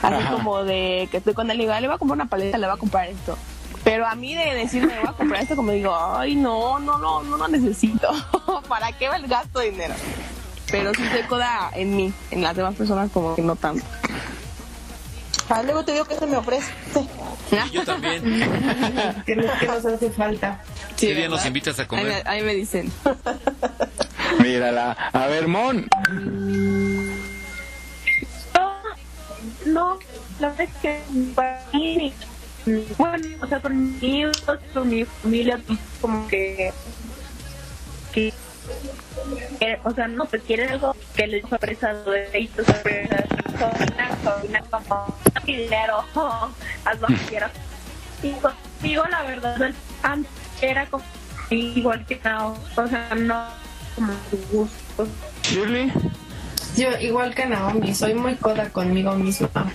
[0.03, 0.33] así Ajá.
[0.33, 2.59] como de que estoy con él y digo, ay, le voy a comprar una paleta,
[2.59, 3.37] le voy a comprar esto.
[3.85, 7.23] Pero a mí de decirme, voy a comprar esto, como digo, ay, no, no, no,
[7.23, 8.09] no lo necesito.
[8.69, 9.95] ¿Para qué el gasto de dinero?
[10.71, 13.85] Pero sí soy coda en mí, en las demás personas como que no tanto.
[15.49, 16.71] Ah, luego te digo que se me ofrece.
[17.51, 18.23] Y yo también.
[19.27, 20.61] ¿Qué nos, qué nos hace falta?
[20.99, 22.29] ¿Qué día nos invitas a Ahí me, comer?
[22.29, 22.93] ahí me dicen.
[24.43, 24.93] Mírala.
[25.13, 25.89] A ver, Mon.
[29.65, 29.99] No,
[30.39, 31.01] la verdad es que
[31.35, 32.13] para mí,
[32.97, 34.43] bueno, o sea, con mi hijos,
[34.75, 36.73] con mi familia, pues, como que,
[38.13, 38.33] que,
[39.59, 43.25] que, o sea, no, pues quieren algo que les sorpresa de esto, sorpresa,
[44.49, 45.15] una como
[45.45, 46.05] dinero,
[46.85, 47.53] haz lo que quieras.
[48.23, 49.73] Y conmigo, la verdad,
[50.03, 50.31] antes
[50.61, 51.05] era como
[51.51, 53.47] igual que no, o sea, no
[53.95, 55.09] como tu gusto.
[55.43, 55.93] Shirley.
[56.77, 59.49] Yo, igual que Naomi, soy muy coda conmigo misma.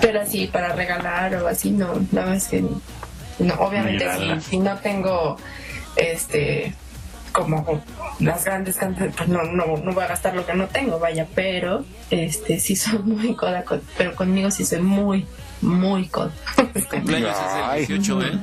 [0.00, 2.64] Pero así, para regalar o así, no, la verdad es que
[3.40, 4.06] no, obviamente
[4.40, 5.36] si no tengo
[5.96, 6.74] este
[7.32, 7.80] como
[8.18, 11.28] las grandes cantidades, pues no, no, no voy a gastar lo que no tengo, vaya,
[11.34, 15.26] pero este sí soy muy coda, con- pero conmigo sí soy muy,
[15.60, 16.32] muy coda.
[16.74, 18.38] Mi cumpleaños es el 18, ¿eh?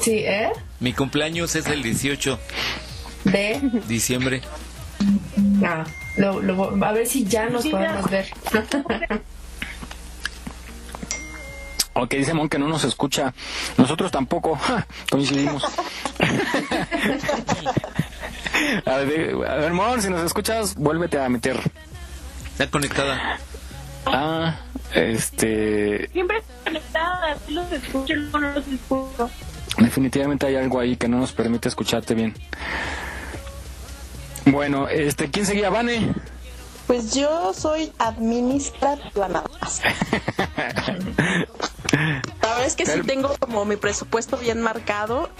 [0.00, 0.48] Sí, ¿eh?
[0.80, 2.38] Mi cumpleaños es el 18
[3.24, 4.40] De, de diciembre.
[5.64, 5.84] ah,
[6.16, 8.10] lo, lo- a ver si ya nos Sí, podemos ya.
[8.10, 8.26] ver.
[11.94, 13.32] Ok, dice Mon que no nos escucha.
[13.76, 14.56] Nosotros tampoco.
[14.56, 15.64] Ja, coincidimos.
[18.84, 21.60] a ver, a ver, Mon, si nos escuchas, vuélvete a meter.
[22.52, 23.38] Está conectada.
[24.06, 24.56] Ah,
[24.92, 26.08] este.
[26.12, 29.30] Siempre conectada, sí los escucho, no los escucho.
[29.78, 32.34] Definitivamente hay algo ahí que no nos permite escucharte bien.
[34.46, 36.12] Bueno, este, ¿quién seguía, Vane?
[36.86, 39.80] Pues yo soy administrativa nada más.
[41.92, 45.30] La verdad es que sí tengo como mi presupuesto bien marcado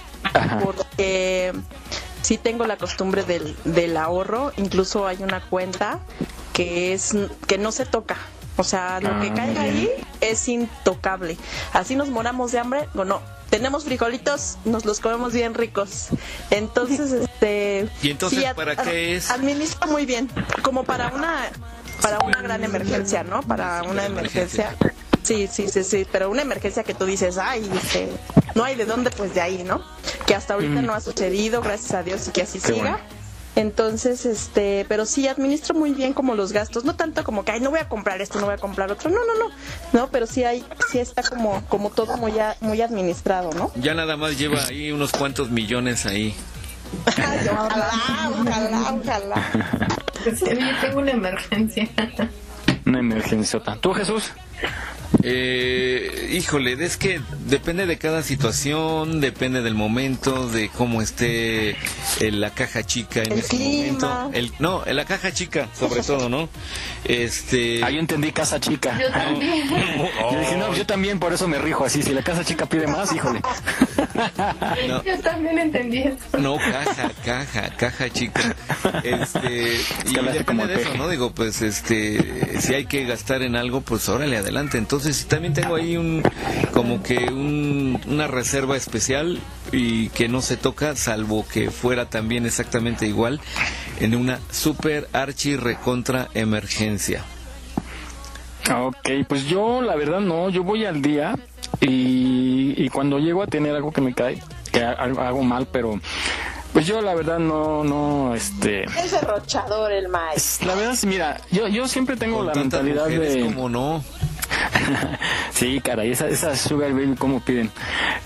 [0.62, 1.52] porque
[2.22, 4.52] sí tengo la costumbre del, del ahorro.
[4.56, 6.00] Incluso hay una cuenta
[6.52, 7.14] que es
[7.46, 8.16] que no se toca.
[8.56, 9.90] O sea, lo que Ah, caiga ahí
[10.20, 11.36] es intocable.
[11.72, 13.20] Así nos moramos de hambre o no.
[13.50, 16.08] Tenemos frijolitos, nos los comemos bien ricos.
[16.50, 17.88] Entonces, este.
[18.02, 19.30] ¿Y entonces sí, para qué es?
[19.30, 20.30] Administra muy bien,
[20.62, 21.48] como para una
[22.02, 23.42] para una gran emergencia, ¿no?
[23.42, 24.74] Para una emergencia.
[25.22, 28.10] Sí, sí, sí, sí, pero una emergencia que tú dices, ay, este,
[28.54, 29.82] no hay de dónde, pues de ahí, ¿no?
[30.26, 30.86] Que hasta ahorita Mm.
[30.86, 32.80] no ha sucedido, gracias a Dios, y que así Qué siga.
[32.82, 32.98] bueno.
[33.56, 37.60] Entonces, este, pero sí administro muy bien como los gastos, no tanto como que ay
[37.60, 39.54] no voy a comprar esto, no voy a comprar otro, no, no, no,
[39.92, 43.70] no, pero sí hay, sí está como, como todo muy, a- muy administrado, ¿no?
[43.76, 46.34] Ya nada más lleva ahí unos cuantos millones ahí.
[47.16, 49.88] Ay, ojalá, ojalá, ojalá.
[50.24, 51.86] Sí, yo tengo una emergencia.
[52.86, 53.60] Una emergencia.
[53.80, 54.32] ¿Tú, Jesús?
[55.22, 61.76] Eh, híjole, es que depende de cada situación, depende del momento, de cómo esté eh,
[62.30, 64.14] la caja chica en El ese clima.
[64.24, 64.30] momento.
[64.38, 66.48] El, no, en la caja chica, sobre todo, ¿no?
[67.04, 67.82] Este.
[67.84, 68.98] Ah, yo entendí casa chica.
[69.00, 69.68] Yo también.
[70.32, 72.02] Yo dije, no, yo también por eso me rijo así.
[72.02, 73.40] Si la casa chica pide más, híjole.
[74.88, 75.02] No.
[75.02, 76.38] Yo también entendí eso.
[76.38, 78.54] No, caja, caja, caja chica.
[79.02, 79.76] Este,
[80.06, 80.96] y que hablaste como depende de eso.
[80.98, 81.08] ¿no?
[81.08, 84.78] Digo, pues, este, si hay que gastar en algo, pues órale, adelante.
[84.78, 86.22] Entonces, también tengo ahí un,
[86.72, 89.38] como que un, una reserva especial
[89.72, 93.40] y que no se toca, salvo que fuera también exactamente igual
[94.00, 97.24] en una super archi recontra emergencia.
[98.74, 101.36] Ok, pues yo la verdad no, yo voy al día
[101.80, 106.00] y, y cuando llego a tener algo que me cae, que ha- hago mal, pero
[106.72, 108.84] pues yo la verdad no, no, este...
[108.84, 110.66] Es derrochador el maestro.
[110.68, 113.40] La verdad, mira, yo, yo siempre tengo Con la mentalidad mujeres, de...
[113.42, 114.02] ¿cómo no?
[115.52, 117.70] sí, caray, esa, esa Sugar Baby, ¿cómo piden?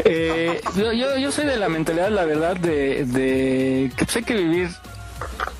[0.04, 4.24] Eh, yo, yo, yo soy de la mentalidad, la verdad, de, de que pues hay
[4.24, 4.70] que vivir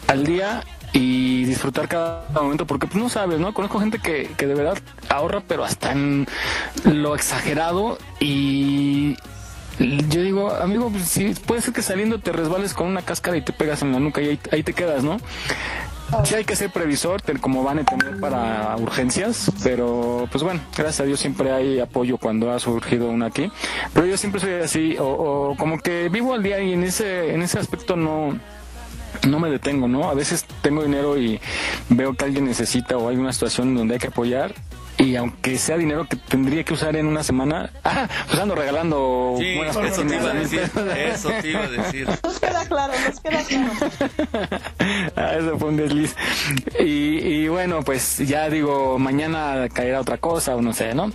[0.07, 0.63] al día
[0.93, 3.53] y disfrutar cada momento, porque pues no sabes, ¿no?
[3.55, 4.79] Conozco gente que, que de verdad
[5.09, 6.27] ahorra, pero hasta en
[6.85, 9.17] lo exagerado y...
[9.79, 13.43] Yo digo, amigo, pues sí, puede ser que saliendo te resbales con una cáscara y
[13.43, 15.19] te pegas en la nuca y ahí, ahí te quedas, ¿no?
[16.25, 20.61] Sí hay que ser previsor, ten- como van a tener para urgencias, pero pues bueno,
[20.77, 23.51] gracias a Dios siempre hay apoyo cuando ha surgido una aquí.
[23.93, 27.35] Pero yo siempre soy así, o, o como que vivo al día y en ese,
[27.35, 28.39] en ese aspecto no,
[29.29, 30.09] no me detengo, ¿no?
[30.09, 31.41] A veces tengo dinero y
[31.91, 34.55] veo que alguien necesita o hay una situación donde hay que apoyar.
[34.99, 39.37] Y aunque sea dinero que tendría que usar en una semana, ah, pues ando regalando
[39.39, 42.09] Sí, buenas eso te iba a decir, eso te iba a decir.
[42.25, 43.73] Nos queda claro, nos queda claro.
[45.17, 46.17] Ah, eso fue un desliz.
[46.81, 51.13] Y, y bueno, pues ya digo, mañana caerá otra cosa o no sé, ¿no?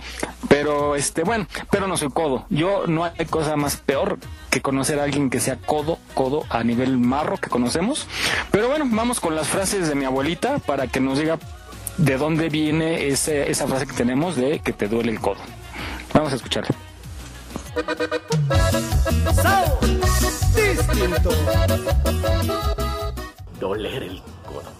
[0.48, 2.46] Pero este, bueno, pero no soy codo.
[2.50, 4.18] Yo no hay cosa más peor
[4.50, 8.06] que conocer a alguien que sea codo, codo a nivel marro que conocemos.
[8.50, 11.38] Pero bueno, vamos con las frases de mi abuelita para que nos diga
[11.96, 15.40] de dónde viene ese, esa frase que tenemos de que te duele el codo.
[16.12, 16.74] Vamos a escucharla.
[23.60, 24.70] Doler el codo.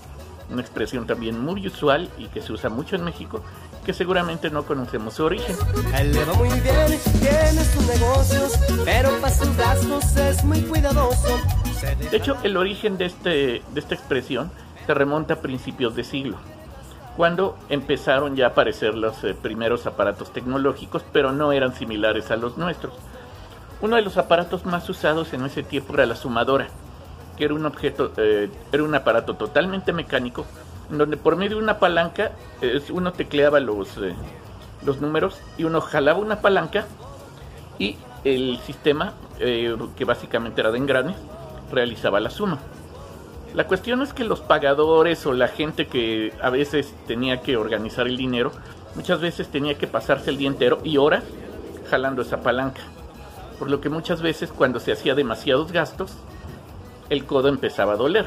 [0.51, 3.43] Una expresión también muy usual y que se usa mucho en México,
[3.85, 5.57] que seguramente no conocemos su origen.
[5.93, 8.53] A él le va muy bien, tiene sus negocios,
[8.85, 11.41] pero para sus gastos es muy cuidadoso.
[11.81, 14.51] Se De hecho, el origen de, este, de esta expresión
[14.86, 16.39] se remonta a principios de siglo,
[17.16, 22.36] cuando empezaron ya a aparecer los eh, primeros aparatos tecnológicos, pero no eran similares a
[22.36, 22.93] los nuestros.
[23.81, 26.69] Uno de los aparatos más usados en ese tiempo era la sumadora,
[27.36, 30.45] que era un objeto, eh, era un aparato totalmente mecánico,
[30.91, 33.99] en donde por medio de una palanca eh, uno tecleaba los,
[34.85, 36.86] los números y uno jalaba una palanca
[37.78, 41.16] y el sistema, que básicamente era de engranes,
[41.70, 42.59] realizaba la suma.
[43.55, 48.09] La cuestión es que los pagadores o la gente que a veces tenía que organizar
[48.09, 48.51] el dinero,
[48.97, 51.22] muchas veces tenía que pasarse el día entero y horas
[51.89, 52.81] jalando esa palanca.
[53.60, 56.16] Por lo que muchas veces cuando se hacía demasiados gastos,
[57.10, 58.26] el codo empezaba a doler.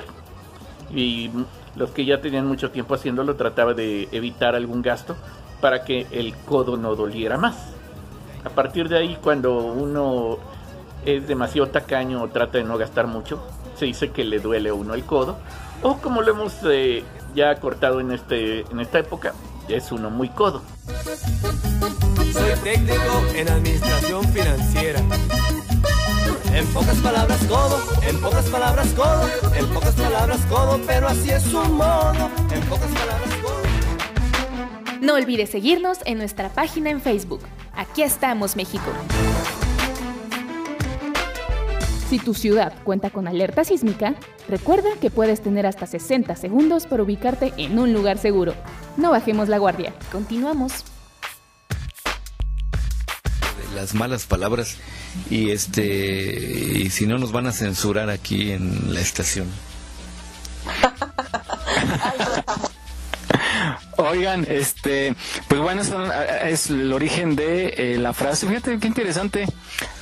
[0.95, 1.29] Y
[1.75, 5.17] los que ya tenían mucho tiempo haciéndolo trataba de evitar algún gasto
[5.59, 7.73] para que el codo no doliera más.
[8.45, 10.37] A partir de ahí, cuando uno
[11.05, 13.45] es demasiado tacaño o trata de no gastar mucho,
[13.77, 15.37] se dice que le duele a uno el codo.
[15.83, 17.03] O como lo hemos eh,
[17.35, 19.33] ya cortado en, este, en esta época,
[19.67, 20.61] es uno muy codo.
[22.33, 24.99] Soy técnico en administración financiera.
[26.53, 31.43] En pocas palabras codo, en pocas palabras codo, en pocas palabras codo, pero así es
[31.43, 32.31] su modo.
[32.51, 33.57] En pocas palabras codo.
[35.01, 37.41] No olvides seguirnos en nuestra página en Facebook.
[37.75, 38.91] Aquí estamos, México.
[42.09, 44.15] Si tu ciudad cuenta con alerta sísmica,
[44.47, 48.55] recuerda que puedes tener hasta 60 segundos para ubicarte en un lugar seguro.
[48.95, 49.93] No bajemos la guardia.
[50.11, 50.85] Continuamos.
[53.75, 54.77] las malas palabras
[55.29, 59.45] y este y si no nos van a censurar aquí en la estación.
[63.97, 65.15] Oigan, este,
[65.47, 66.13] pues bueno, eso
[66.43, 68.47] es el origen de eh, la frase.
[68.47, 69.45] Fíjate qué interesante,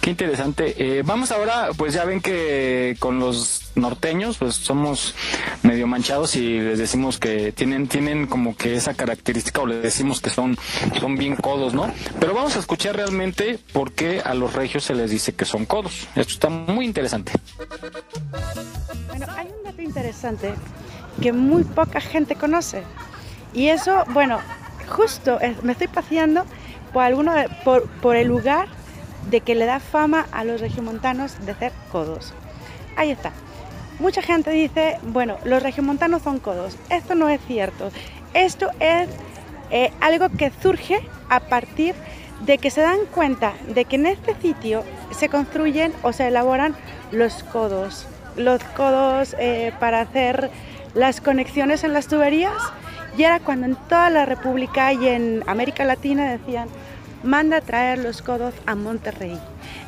[0.02, 0.76] qué interesante.
[0.78, 5.16] Eh, vamos ahora, pues ya ven que con los norteños, pues somos
[5.64, 10.20] medio manchados y les decimos que tienen, tienen como que esa característica o les decimos
[10.20, 10.58] que son,
[11.00, 11.90] son bien codos, ¿no?
[12.20, 15.66] Pero vamos a escuchar realmente por qué a los regios se les dice que son
[15.66, 16.08] codos.
[16.16, 17.32] Esto está muy interesante.
[19.08, 20.54] Bueno, hay un dato interesante
[21.22, 22.84] que muy poca gente conoce.
[23.56, 24.40] Y eso, bueno,
[24.90, 26.46] justo eh, me estoy paseando
[26.94, 28.68] por, el lugar
[29.30, 32.34] de que le da fama a los regiomontanos de ser codos.
[32.96, 33.32] Ahí está.
[34.00, 36.78] Mucha gente dice, bueno, los regiomontanos son codos.
[36.90, 37.92] Esto no es cierto.
[38.34, 39.10] Esto es
[39.72, 41.00] eh, algo que surge
[41.30, 41.96] a partir
[42.46, 46.76] de que se dan cuenta de que en este sitio se construyen o se elaboran
[47.12, 48.06] los codos.
[48.36, 50.52] Los codos eh, para hacer
[50.94, 52.54] las conexiones en las tuberías.
[53.18, 56.68] Y era cuando en toda la República y en América Latina decían,
[57.24, 59.40] manda a traer los codos a Monterrey.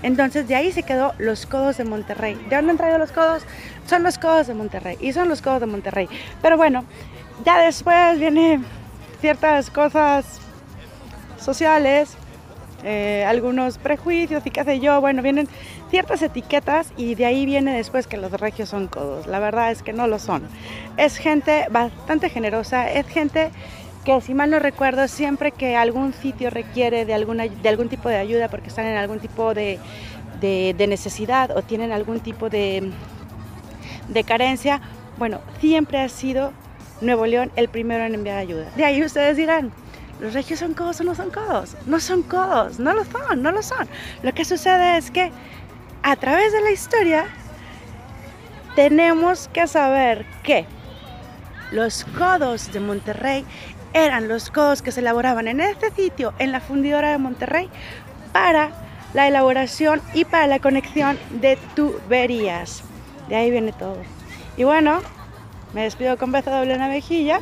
[0.02, 2.36] Entonces de ahí se quedó los codos de Monterrey.
[2.49, 3.44] ¿De dónde han traído los codos?
[3.86, 4.98] Son los codos de Monterrey.
[4.99, 6.08] Y son los codos de Monterrey.
[6.41, 6.84] Pero bueno,
[7.45, 8.66] ya después vienen
[9.22, 10.40] ciertas cosas
[11.40, 12.16] sociales,
[12.84, 15.02] eh, algunos prejuicios y qué sé yo.
[15.02, 15.48] Bueno, vienen
[15.89, 19.27] ciertas etiquetas y de ahí viene después que los regios son codos.
[19.27, 20.43] La verdad es que no lo son.
[20.97, 23.51] Es gente bastante generosa, es gente
[24.03, 28.07] que si mal no recuerdo, siempre que algún sitio requiere de, alguna, de algún tipo
[28.09, 29.80] de ayuda porque están en algún tipo de,
[30.39, 32.91] de- necesidad o tienen algún tipo de,
[34.07, 34.81] de carencia,
[35.18, 36.53] bueno, siempre ha sido
[37.01, 38.65] Nuevo León el primero en enviar ayuda.
[38.77, 39.72] De ahí ustedes dirán,
[40.22, 41.76] ¿los regios son codos o no son codos?
[41.85, 43.88] No son codos, no lo son, no lo son.
[44.23, 45.31] Lo que sucede es que
[46.07, 47.25] a través de la historia
[48.77, 50.65] tenemos que saber que
[51.73, 53.43] los codos de Monterrey
[53.91, 57.69] eran los codos que se elaboraban en este sitio, en la fundidora de Monterrey,
[58.31, 58.71] para
[59.13, 62.84] la elaboración y para la conexión de tuberías.
[63.27, 63.97] De ahí viene todo.
[64.55, 65.01] Y bueno,
[65.73, 67.41] me despido con beso doble en la mejilla.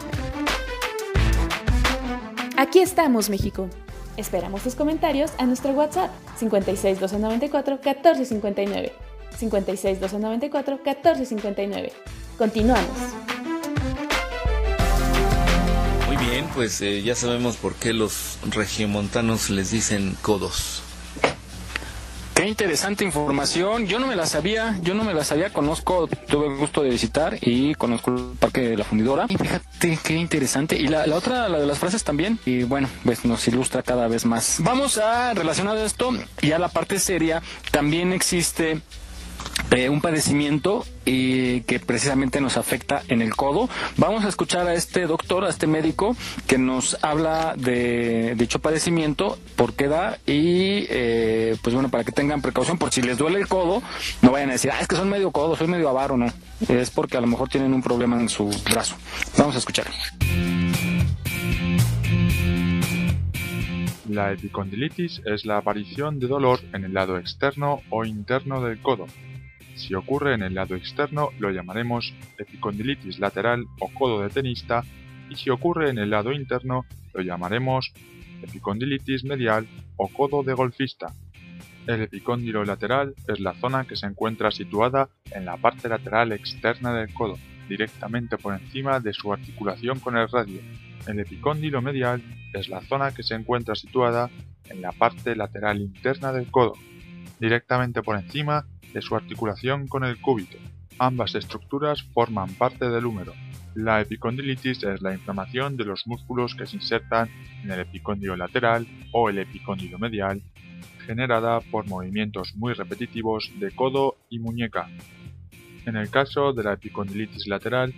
[2.57, 3.69] Aquí estamos, México.
[4.17, 8.93] Esperamos tus comentarios a nuestro WhatsApp 56 294 1459.
[9.37, 11.91] 56 294 1459.
[12.37, 12.97] Continuamos.
[16.07, 20.85] Muy bien, pues eh, ya sabemos por qué los regiomontanos les dicen codos.
[22.47, 23.88] Interesante información.
[23.88, 25.51] Yo no me la sabía, yo no me la sabía.
[25.51, 29.26] Conozco, tuve el gusto de visitar y conozco el Parque de la Fundidora.
[29.30, 30.77] Y fíjate qué interesante.
[30.77, 32.39] Y la, la otra, la de las frases también.
[32.45, 34.57] Y bueno, pues nos ilustra cada vez más.
[34.59, 36.11] Vamos a relacionar esto
[36.41, 37.41] y a la parte seria.
[37.72, 38.81] También existe
[39.71, 43.69] eh, un padecimiento eh, que precisamente nos afecta en el codo.
[43.97, 46.15] Vamos a escuchar a este doctor, a este médico,
[46.47, 52.11] que nos habla de dicho padecimiento, por qué da y eh, pues bueno, para que
[52.11, 53.81] tengan precaución, por si les duele el codo,
[54.21, 56.27] no vayan a decir, ah, es que son medio codo, soy medio avaro, no.
[56.69, 58.95] Es porque a lo mejor tienen un problema en su brazo.
[59.37, 59.87] Vamos a escuchar.
[64.09, 69.07] La epicondilitis es la aparición de dolor en el lado externo o interno del codo.
[69.76, 74.84] Si ocurre en el lado externo lo llamaremos epicondilitis lateral o codo de tenista
[75.30, 77.91] y si ocurre en el lado interno lo llamaremos
[78.41, 81.14] epicondilitis medial o codo de golfista.
[81.88, 86.93] El epicóndilo lateral es la zona que se encuentra situada en la parte lateral externa
[86.93, 87.38] del codo,
[87.69, 90.61] directamente por encima de su articulación con el radio.
[91.06, 92.23] El epicóndilo medial
[92.53, 94.30] es la zona que se encuentra situada
[94.69, 96.73] en la parte lateral interna del codo,
[97.39, 98.65] directamente por encima
[98.95, 100.57] de su articulación con el cúbito.
[100.97, 103.34] Ambas estructuras forman parte del húmero.
[103.76, 107.30] La epicondilitis es la inflamación de los músculos que se insertan
[107.61, 110.41] en el epicóndilo lateral o el epicóndilo medial,
[111.05, 114.88] generada por movimientos muy repetitivos de codo y muñeca.
[115.85, 117.93] En el caso de la epicondilitis lateral,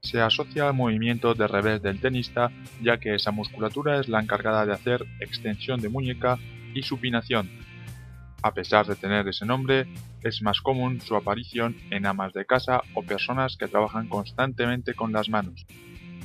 [0.00, 2.50] se asocia al movimiento de revés del tenista,
[2.82, 6.38] ya que esa musculatura es la encargada de hacer extensión de muñeca
[6.74, 7.48] y supinación.
[8.44, 9.86] A pesar de tener ese nombre,
[10.22, 15.14] es más común su aparición en amas de casa o personas que trabajan constantemente con
[15.14, 15.64] las manos,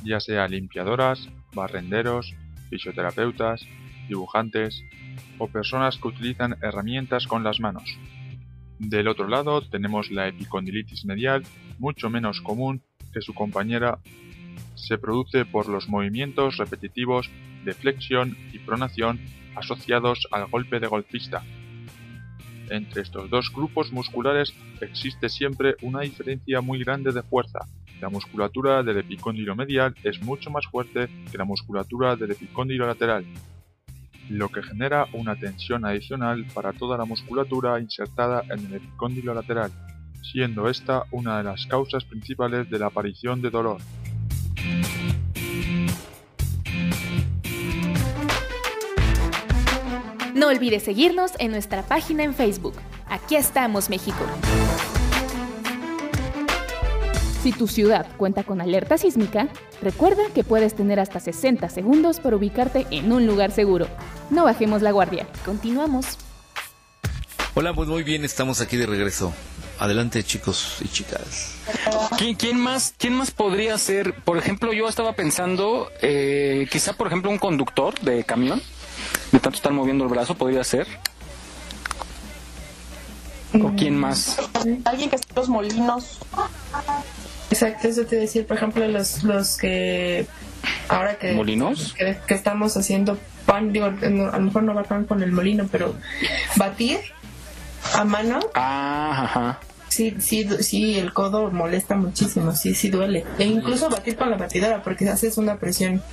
[0.04, 2.36] ya sea limpiadoras, barrenderos,
[2.70, 3.66] fisioterapeutas,
[4.10, 4.84] dibujantes
[5.38, 7.98] o personas que utilizan herramientas con las manos.
[8.80, 11.44] Del otro lado tenemos la epicondilitis medial,
[11.78, 12.84] mucho menos común
[13.14, 14.00] que su compañera
[14.76, 17.30] se produce por los movimientos repetitivos
[17.64, 19.22] de flexión y pronación
[19.56, 21.44] asociados al golpe de golfista.
[22.70, 27.60] Entre estos dos grupos musculares existe siempre una diferencia muy grande de fuerza.
[28.00, 33.26] La musculatura del epicóndilo medial es mucho más fuerte que la musculatura del epicóndilo lateral,
[34.30, 39.72] lo que genera una tensión adicional para toda la musculatura insertada en el epicóndilo lateral
[40.22, 43.82] siendo esta una de las causas principales de la aparición de dolor.
[50.40, 52.76] No olvides seguirnos en nuestra página en Facebook.
[53.10, 54.26] Aquí estamos, México.
[57.44, 59.50] Si tu ciudad cuenta con alerta sísmica,
[59.82, 63.90] recuerda que puedes tener hasta 60 segundos para ubicarte en un lugar seguro.
[64.30, 65.28] No bajemos la guardia.
[65.44, 66.18] Continuamos.
[67.54, 69.34] Hola, pues muy bien, estamos aquí de regreso.
[69.78, 71.58] Adelante, chicos y chicas.
[72.38, 74.14] ¿Quién, más, ¿Quién más podría ser?
[74.24, 78.62] Por ejemplo, yo estaba pensando, eh, quizá, por ejemplo, un conductor de camión,
[79.32, 80.88] de tanto estar moviendo el brazo, podría ser.
[83.54, 84.38] ¿O quién más?
[84.86, 86.20] Alguien que esté en los molinos.
[87.50, 90.28] Exacto, eso te decir, por ejemplo, los, los que
[90.88, 91.94] ahora que, ¿Molinos?
[91.98, 95.32] que, que estamos haciendo pan, digo, no, a lo mejor no va pan con el
[95.32, 95.96] molino, pero
[96.58, 97.00] batir
[97.96, 98.40] a mano.
[98.54, 99.60] Ah, ajá.
[99.88, 103.26] Sí, sí, sí, el codo molesta muchísimo, sí, sí duele.
[103.40, 106.04] E incluso batir con la batidora, porque haces una presión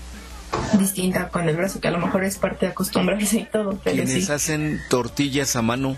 [0.79, 3.79] distinta con el brazo, que a lo mejor es parte de acostumbrarse y todo.
[3.83, 4.33] Pero Quienes sí.
[4.33, 5.97] hacen tortillas a mano,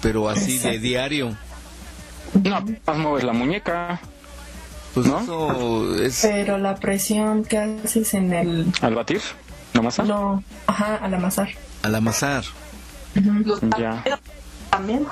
[0.00, 1.36] pero así de diario.
[2.42, 4.00] No, más mueves la muñeca.
[4.94, 5.20] Pues ¿No?
[5.20, 6.20] eso es...
[6.22, 8.72] Pero la presión que haces en el...
[8.80, 9.20] ¿Al batir?
[9.74, 10.04] ¿La masa?
[10.04, 11.50] No, ajá, al amasar.
[11.82, 12.44] Al amasar.
[13.78, 14.02] Ya.
[14.70, 15.06] También.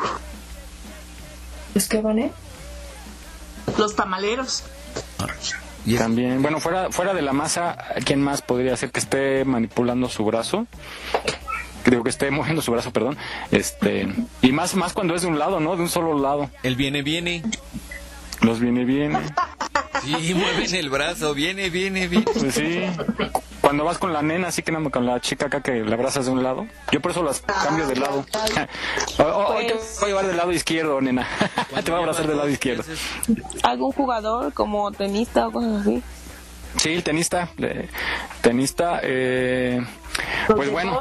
[1.74, 2.32] ¿Es que van, eh?
[3.78, 4.64] Los tamaleros.
[5.98, 10.24] También, bueno, fuera, fuera de la masa, ¿quién más podría ser que esté manipulando su
[10.24, 10.66] brazo?
[11.82, 13.18] Creo que esté moviendo su brazo, perdón.
[13.50, 14.08] Este,
[14.40, 15.76] y más, más cuando es de un lado, ¿no?
[15.76, 16.50] De un solo lado.
[16.62, 17.42] El viene, viene.
[18.40, 19.12] Los viene bien.
[20.02, 22.24] Sí, mueven el brazo, viene, viene, viene.
[22.24, 22.82] Pues sí.
[23.60, 26.26] Cuando vas con la nena, así que no, con la chica acá que la abrazas
[26.26, 26.66] de un lado.
[26.92, 28.26] Yo por eso las cambio de lado.
[29.18, 31.26] Hoy te voy a llevar del lado izquierdo, nena.
[31.84, 32.84] Te voy a abrazar del lado izquierdo.
[33.62, 36.02] ¿Algún jugador como tenista o cosas así?
[36.76, 37.48] Sí, el tenista.
[37.58, 37.88] eh,
[38.42, 39.80] tenista, eh,
[40.48, 41.00] pues bueno.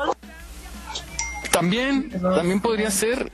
[1.51, 3.31] También, también podría ser.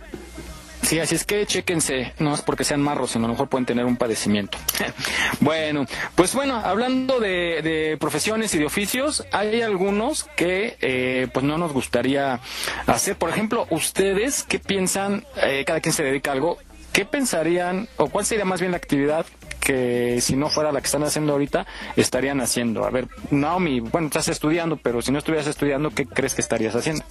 [0.89, 3.67] Sí, así es que chéquense, no es porque sean marros, sino a lo mejor pueden
[3.67, 4.57] tener un padecimiento.
[5.39, 5.85] bueno,
[6.15, 11.59] pues bueno, hablando de, de profesiones y de oficios, hay algunos que eh, pues no
[11.59, 12.39] nos gustaría
[12.87, 13.17] hacer.
[13.17, 15.27] Por ejemplo, ustedes, ¿qué piensan?
[15.43, 16.57] Eh, cada quien se dedica a algo.
[16.91, 19.27] ¿Qué pensarían, o cuál sería más bien la actividad
[19.59, 21.67] que si no fuera la que están haciendo ahorita,
[21.97, 22.83] estarían haciendo?
[22.83, 26.75] A ver, Naomi, bueno, estás estudiando, pero si no estuvieras estudiando, ¿qué crees que estarías
[26.75, 27.05] haciendo?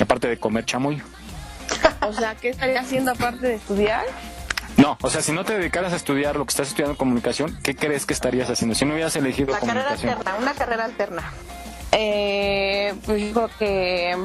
[0.00, 1.02] Aparte de comer chamoy.
[2.06, 4.04] O sea, ¿qué estaría haciendo aparte de estudiar?
[4.76, 7.74] No, o sea, si no te dedicaras a estudiar lo que estás estudiando comunicación, ¿qué
[7.74, 8.74] crees que estarías haciendo?
[8.74, 11.32] Si no hubieras elegido La carrera alterna, una carrera alterna.
[11.90, 14.16] Eh, pues yo creo que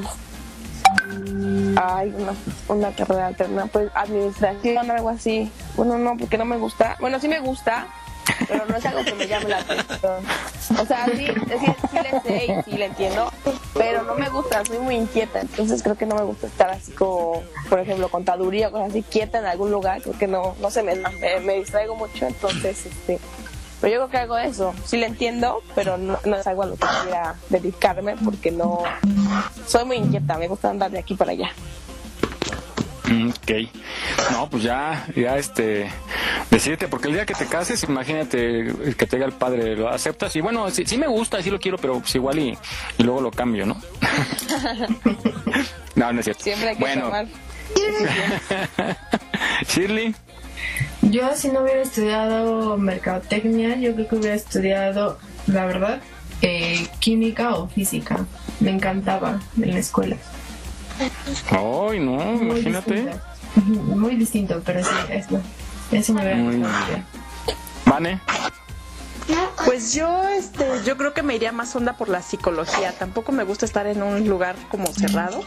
[1.76, 2.34] hay una,
[2.68, 5.52] una carrera alterna, pues administración, algo así.
[5.76, 6.98] Bueno, no, porque no me gusta.
[6.99, 7.88] Bueno, sí me gusta,
[8.47, 10.23] pero no es algo que me llame la atención.
[10.79, 13.31] O sea, sí, sí, sí le sé y sí le entiendo,
[13.73, 16.91] pero no me gusta, soy muy inquieta, entonces creo que no me gusta estar así
[16.93, 20.71] como, por ejemplo, contaduría o cosas así, quieta en algún lugar, creo que no, no
[20.71, 20.95] se me,
[21.55, 23.19] distraigo mucho, entonces, este,
[23.81, 26.67] pero yo creo que hago eso, sí le entiendo, pero no, no es algo a
[26.67, 28.83] lo que quiera dedicarme porque no,
[29.67, 31.51] soy muy inquieta, me gusta andar de aquí para allá.
[33.09, 33.51] Mm, Ok.
[34.31, 35.89] No, pues ya, ya este,
[36.49, 40.35] decídete, porque el día que te cases, imagínate que te diga el padre, lo aceptas
[40.35, 42.57] y bueno, sí, sí me gusta, sí lo quiero, pero pues igual y,
[42.97, 43.81] y luego lo cambio, ¿no?
[45.95, 46.43] No, no es cierto.
[46.43, 47.27] Siempre hay que bueno, tomar.
[49.67, 50.15] Shirley,
[51.01, 56.01] Yo si no hubiera estudiado mercadotecnia, yo creo que hubiera estudiado, la verdad,
[56.41, 58.25] eh, química o física.
[58.59, 60.17] Me encantaba en la escuela.
[61.49, 62.94] Ay, no, Muy imagínate.
[62.94, 63.95] distinto.
[63.95, 65.40] Muy distinto, pero sí, eso,
[65.91, 66.65] eso me bien.
[67.86, 68.20] Vane.
[69.65, 72.91] Pues yo, este, yo creo que me iría más onda por la psicología.
[72.98, 75.41] Tampoco me gusta estar en un lugar como cerrado,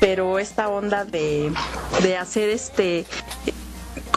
[0.00, 1.52] pero esta onda de,
[2.02, 3.06] de hacer este,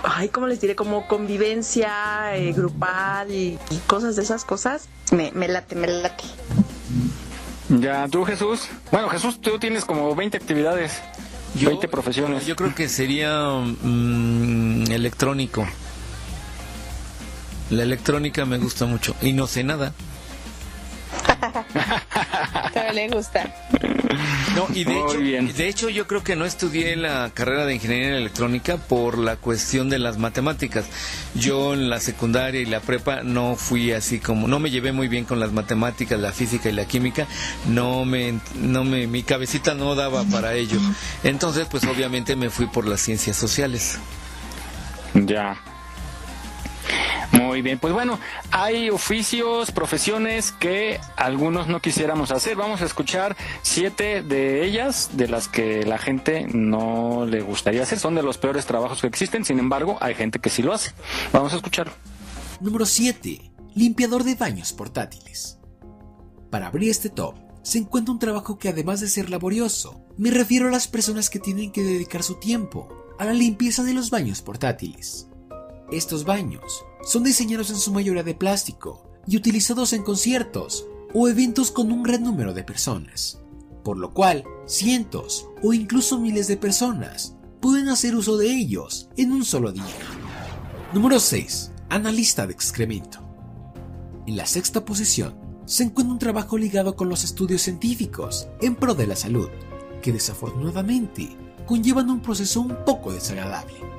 [0.04, 0.76] ay, ¿cómo les diré?
[0.76, 6.24] Como convivencia eh, grupal y, y cosas de esas cosas, me, me late, me late.
[7.70, 8.68] Ya, tú Jesús.
[8.92, 11.02] Bueno, Jesús, tú tienes como 20 actividades,
[11.54, 12.46] 20 profesiones.
[12.46, 15.68] Yo creo que sería mm, electrónico.
[17.70, 19.94] La electrónica me gusta mucho y no sé nada.
[22.74, 23.54] Pero le gusta.
[24.56, 25.54] No, y de Muy hecho, bien.
[25.54, 29.90] de hecho yo creo que no estudié la carrera de ingeniería electrónica por la cuestión
[29.90, 30.86] de las matemáticas.
[31.36, 35.08] Yo en la secundaria y la prepa no fui así como, no me llevé muy
[35.08, 37.28] bien con las matemáticas, la física y la química.
[37.68, 40.80] No me, no me, mi cabecita no daba para ello.
[41.24, 44.00] Entonces, pues obviamente me fui por las ciencias sociales.
[45.14, 45.58] Ya.
[47.62, 48.20] Bien, pues bueno,
[48.52, 52.56] hay oficios, profesiones que algunos no quisiéramos hacer.
[52.56, 58.00] Vamos a escuchar siete de ellas, de las que la gente no le gustaría hacer.
[58.00, 60.92] Son de los peores trabajos que existen, sin embargo, hay gente que sí lo hace.
[61.34, 61.94] Vamos a escucharlo.
[62.62, 63.52] Número 7.
[63.76, 65.60] Limpiador de baños portátiles.
[66.50, 70.68] Para abrir este top, se encuentra un trabajo que además de ser laborioso, me refiero
[70.68, 72.88] a las personas que tienen que dedicar su tiempo
[73.20, 75.28] a la limpieza de los baños portátiles.
[75.92, 81.72] Estos baños son diseñados en su mayoría de plástico y utilizados en conciertos o eventos
[81.72, 83.40] con un gran número de personas,
[83.84, 89.32] por lo cual cientos o incluso miles de personas pueden hacer uso de ellos en
[89.32, 89.84] un solo día.
[90.94, 91.72] Número 6.
[91.90, 93.20] Analista de excremento.
[94.26, 95.36] En la sexta posición
[95.66, 99.50] se encuentra un trabajo ligado con los estudios científicos en pro de la salud,
[100.02, 101.36] que desafortunadamente
[101.68, 103.99] conllevan un proceso un poco desagradable.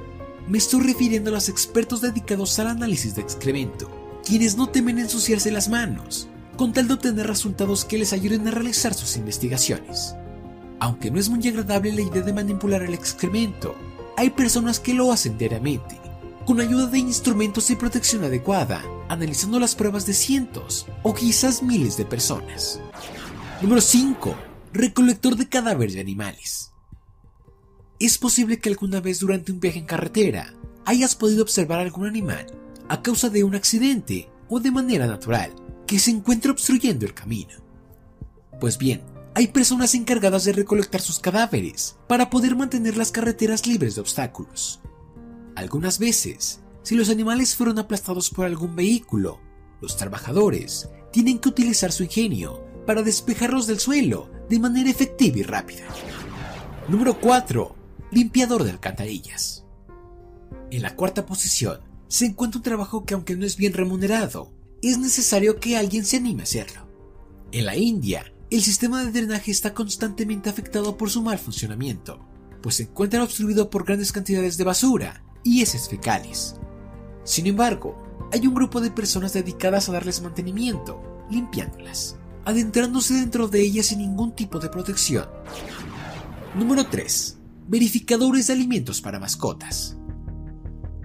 [0.51, 3.89] Me estoy refiriendo a los expertos dedicados al análisis de excremento,
[4.27, 8.51] quienes no temen ensuciarse las manos, con tal de obtener resultados que les ayuden a
[8.51, 10.17] realizar sus investigaciones.
[10.81, 13.77] Aunque no es muy agradable la idea de manipular el excremento,
[14.17, 16.01] hay personas que lo hacen diariamente,
[16.45, 21.97] con ayuda de instrumentos de protección adecuada, analizando las pruebas de cientos o quizás miles
[21.97, 22.81] de personas.
[23.63, 24.35] Número 5.
[24.73, 26.70] Recolector de cadáveres de animales.
[28.01, 30.55] Es posible que alguna vez durante un viaje en carretera
[30.87, 32.47] hayas podido observar algún animal
[32.89, 35.55] a causa de un accidente o de manera natural
[35.87, 37.57] que se encuentra obstruyendo el camino.
[38.59, 39.03] Pues bien,
[39.35, 44.81] hay personas encargadas de recolectar sus cadáveres para poder mantener las carreteras libres de obstáculos.
[45.55, 49.43] Algunas veces, si los animales fueron aplastados por algún vehículo,
[49.83, 55.43] los trabajadores tienen que utilizar su ingenio para despejarlos del suelo de manera efectiva y
[55.43, 55.85] rápida.
[56.89, 57.80] Número 4.
[58.13, 59.65] Limpiador de alcantarillas.
[60.73, 61.79] En la cuarta posición
[62.09, 66.17] se encuentra un trabajo que aunque no es bien remunerado, es necesario que alguien se
[66.17, 66.89] anime a hacerlo.
[67.53, 72.19] En la India, el sistema de drenaje está constantemente afectado por su mal funcionamiento,
[72.63, 76.57] pues se encuentra obstruido por grandes cantidades de basura y heces fecales.
[77.23, 81.01] Sin embargo, hay un grupo de personas dedicadas a darles mantenimiento,
[81.31, 85.29] limpiándolas, adentrándose dentro de ellas sin ningún tipo de protección.
[86.57, 87.40] Número 3.
[87.71, 89.97] Verificadores de alimentos para mascotas.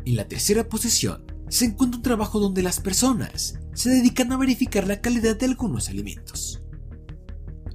[0.03, 4.87] En la tercera posición se encuentra un trabajo donde las personas se dedican a verificar
[4.87, 6.63] la calidad de algunos alimentos.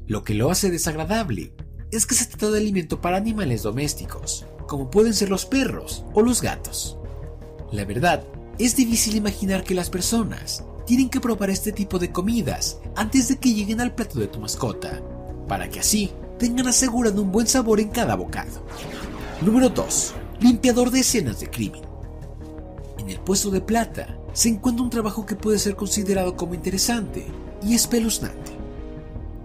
[0.08, 1.54] Lo que lo hace desagradable
[1.92, 6.22] es que se trata de alimento para animales domésticos, como pueden ser los perros o
[6.22, 6.98] los gatos.
[7.70, 8.24] La verdad,
[8.58, 13.38] es difícil imaginar que las personas tienen que probar este tipo de comidas antes de
[13.38, 15.00] que lleguen al plato de tu mascota,
[15.46, 16.10] para que así
[16.40, 18.64] tengan asegurado un buen sabor en cada bocado.
[19.42, 20.14] Número 2.
[20.40, 21.82] Limpiador de escenas de crimen.
[22.98, 27.26] En el puesto de plata se encuentra un trabajo que puede ser considerado como interesante
[27.62, 28.52] y espeluznante.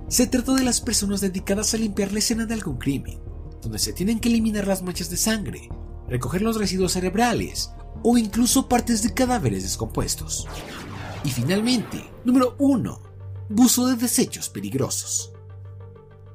[0.07, 3.19] Se trata de las personas dedicadas a limpiar la escena de algún crimen,
[3.61, 5.69] donde se tienen que eliminar las manchas de sangre,
[6.07, 7.71] recoger los residuos cerebrales
[8.03, 10.47] o incluso partes de cadáveres descompuestos.
[11.25, 13.01] Y finalmente, número 1.
[13.49, 15.34] Buzo de desechos peligrosos.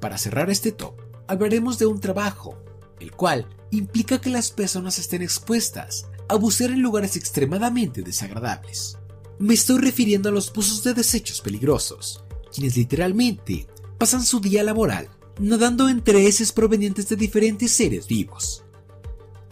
[0.01, 0.95] Para cerrar este top,
[1.29, 2.59] hablaremos de un trabajo,
[2.99, 8.99] el cual implica que las personas estén expuestas a bucear en lugares extremadamente desagradables.
[9.39, 13.67] Me estoy refiriendo a los buzos de desechos peligrosos, quienes literalmente
[13.99, 15.09] pasan su día laboral
[15.41, 18.63] nadando entre heces provenientes de diferentes seres vivos.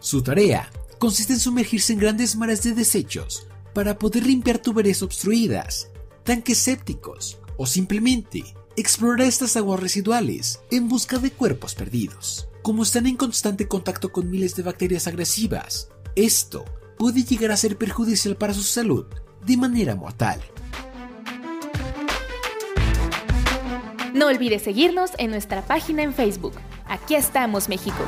[0.01, 5.89] Su tarea consiste en sumergirse en grandes mares de desechos para poder limpiar tuberías obstruidas,
[6.25, 8.45] tanques sépticos o simplemente
[8.81, 12.49] explorar estas aguas residuales en busca de cuerpos perdidos.
[12.63, 16.65] Como están en constante contacto con miles de bacterias agresivas, esto
[16.97, 19.07] puede llegar a ser perjudicial para su salud
[19.45, 20.41] de manera mortal.
[24.15, 26.55] No olvides seguirnos en nuestra página en Facebook.
[26.87, 28.05] Aquí estamos, México.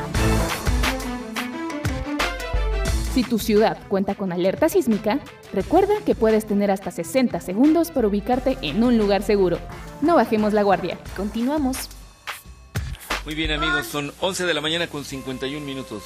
[3.15, 5.19] Si tu ciudad cuenta con alerta sísmica,
[5.53, 9.59] recuerda que puedes tener hasta 60 segundos para ubicarte en un lugar seguro.
[10.01, 10.97] No bajemos la guardia.
[11.17, 11.89] Continuamos.
[13.25, 16.05] Muy bien amigos, son 11 de la mañana con 51 minutos.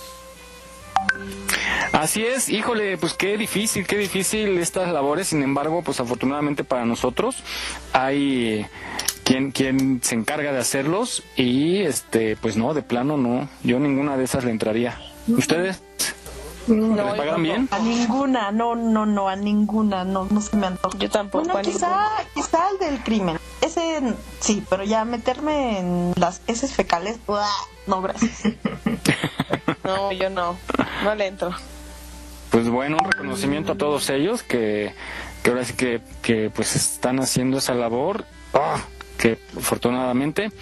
[1.93, 5.28] Así es, híjole, pues qué difícil, qué difícil estas labores.
[5.28, 7.36] Sin embargo, pues afortunadamente para nosotros
[7.93, 8.66] hay
[9.24, 14.16] quien, quien se encarga de hacerlos y este, pues no, de plano no, yo ninguna
[14.16, 14.98] de esas le entraría.
[15.28, 15.82] ¿Ustedes?
[16.66, 17.69] No, ¿Le pagan bien?
[17.70, 20.97] A ninguna, no, no, no, a ninguna, no, no se me antoja.
[20.99, 23.39] Yo tampoco, Bueno, a quizá, quizá el del crimen.
[23.61, 24.01] Ese,
[24.41, 27.47] sí, pero ya meterme en las heces fecales, ¡buah!
[27.86, 28.43] no, gracias.
[29.85, 30.57] No, yo no,
[31.05, 31.51] no le entro.
[32.51, 34.95] Pues bueno, un reconocimiento a todos ellos que,
[35.43, 38.24] que ahora sí que, que pues están haciendo esa labor,
[38.55, 38.81] ¡ah!
[39.19, 40.53] que afortunadamente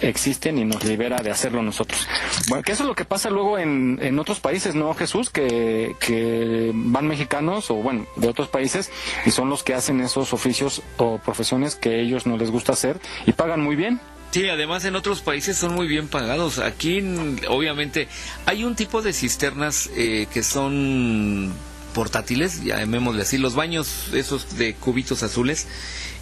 [0.00, 2.06] existen y nos libera de hacerlo nosotros.
[2.48, 5.30] Bueno, que eso es lo que pasa luego en, en otros países, ¿no, Jesús?
[5.30, 8.90] Que, que van mexicanos o, bueno, de otros países
[9.26, 13.00] y son los que hacen esos oficios o profesiones que ellos no les gusta hacer
[13.26, 14.00] y pagan muy bien.
[14.30, 16.58] Sí, además en otros países son muy bien pagados.
[16.58, 17.00] Aquí,
[17.48, 18.08] obviamente,
[18.44, 21.54] hay un tipo de cisternas eh, que son
[21.94, 25.66] portátiles, llamémosle así, los baños esos de cubitos azules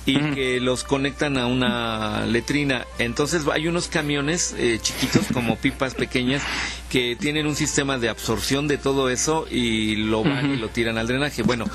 [0.07, 2.87] y que los conectan a una letrina.
[2.99, 6.43] Entonces hay unos camiones eh, chiquitos como pipas pequeñas
[6.91, 10.97] que tienen un sistema de absorción de todo eso y lo van y lo tiran
[10.97, 11.43] al drenaje.
[11.43, 11.66] Bueno,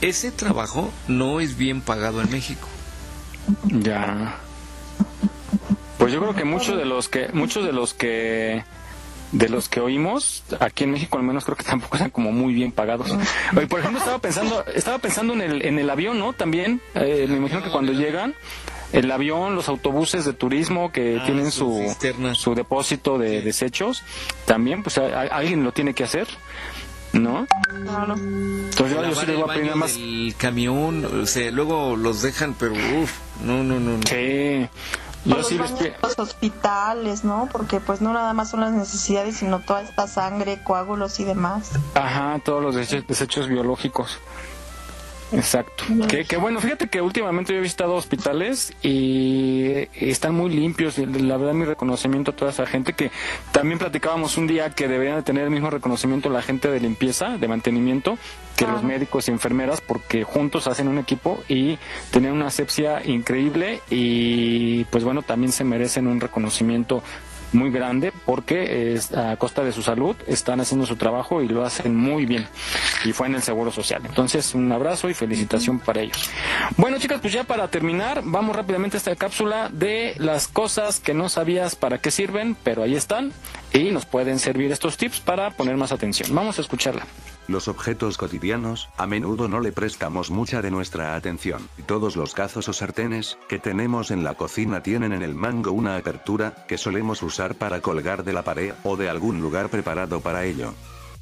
[0.00, 2.68] ese trabajo no es bien pagado en México.
[3.68, 4.38] Ya.
[5.98, 8.64] Pues yo creo que muchos de los que muchos de los que
[9.34, 12.54] de los que oímos aquí en México al menos creo que tampoco están como muy
[12.54, 13.10] bien pagados.
[13.56, 16.32] Oye, por ejemplo, estaba pensando estaba pensando en el en el avión, ¿no?
[16.32, 18.34] También eh, me imagino que cuando llegan
[18.92, 21.82] el avión, los autobuses de turismo que Ah, tienen su,
[22.34, 24.04] su depósito de desechos,
[24.44, 26.28] también pues a- a- alguien lo tiene que hacer,
[27.12, 27.44] ¿no?
[27.82, 28.14] Claro.
[28.14, 32.22] Entonces yo, yo sí el voy a pedir más del camión, o sea, luego los
[32.22, 33.96] dejan, pero uff, no, no, no.
[33.98, 34.02] no.
[34.06, 34.68] Sí.
[35.24, 37.48] Yo los sí baños los hospitales, ¿no?
[37.50, 41.70] Porque pues no nada más son las necesidades, sino toda esta sangre, coágulos y demás.
[41.94, 44.18] Ajá, todos los desecho- desechos biológicos.
[45.34, 45.84] Exacto.
[46.08, 50.98] Que, que bueno, fíjate que últimamente yo he visitado hospitales y están muy limpios.
[50.98, 53.10] La verdad, mi reconocimiento a toda esa gente que
[53.52, 57.36] también platicábamos un día que deberían de tener el mismo reconocimiento la gente de limpieza,
[57.38, 58.18] de mantenimiento,
[58.56, 61.78] que los médicos y enfermeras, porque juntos hacen un equipo y
[62.10, 67.02] tienen una asepsia increíble y pues bueno, también se merecen un reconocimiento
[67.54, 71.96] muy grande porque a costa de su salud están haciendo su trabajo y lo hacen
[71.96, 72.46] muy bien.
[73.04, 74.02] Y fue en el seguro social.
[74.04, 76.30] Entonces un abrazo y felicitación para ellos.
[76.76, 81.14] Bueno chicas pues ya para terminar vamos rápidamente a esta cápsula de las cosas que
[81.14, 83.32] no sabías para qué sirven pero ahí están
[83.72, 86.34] y nos pueden servir estos tips para poner más atención.
[86.34, 87.06] Vamos a escucharla
[87.46, 91.68] Los objetos cotidianos, a menudo no le prestamos mucha de nuestra atención.
[91.86, 95.96] Todos los cazos o sartenes que tenemos en la cocina tienen en el mango una
[95.96, 100.44] apertura que solemos usar para colgar de la pared o de algún lugar preparado para
[100.44, 100.72] ello.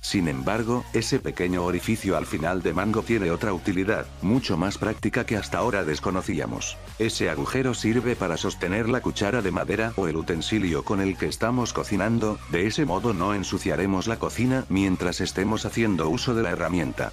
[0.02, 5.24] Sin embargo, ese pequeño orificio al final de mango tiene otra utilidad, mucho más práctica
[5.24, 6.76] que hasta ahora desconocíamos.
[6.98, 11.28] Ese agujero sirve para sostener la cuchara de madera o el utensilio con el que
[11.28, 16.50] estamos cocinando, de ese modo no ensuciaremos la cocina mientras estemos haciendo uso de la
[16.50, 17.12] herramienta.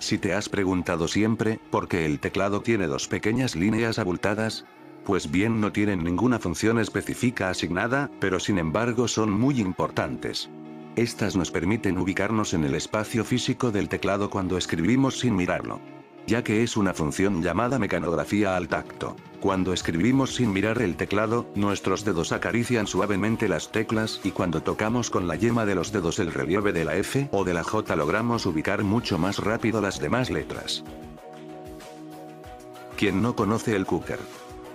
[0.00, 4.66] Si te has preguntado siempre, ¿por qué el teclado tiene dos pequeñas líneas abultadas?
[5.04, 10.48] Pues bien no tienen ninguna función específica asignada, pero sin embargo son muy importantes.
[10.96, 15.80] Estas nos permiten ubicarnos en el espacio físico del teclado cuando escribimos sin mirarlo.
[16.26, 19.14] Ya que es una función llamada mecanografía al tacto.
[19.40, 25.10] Cuando escribimos sin mirar el teclado, nuestros dedos acarician suavemente las teclas y cuando tocamos
[25.10, 27.94] con la yema de los dedos el relieve de la F o de la J
[27.94, 30.82] logramos ubicar mucho más rápido las demás letras.
[32.96, 34.20] ¿Quién no conoce el cooker?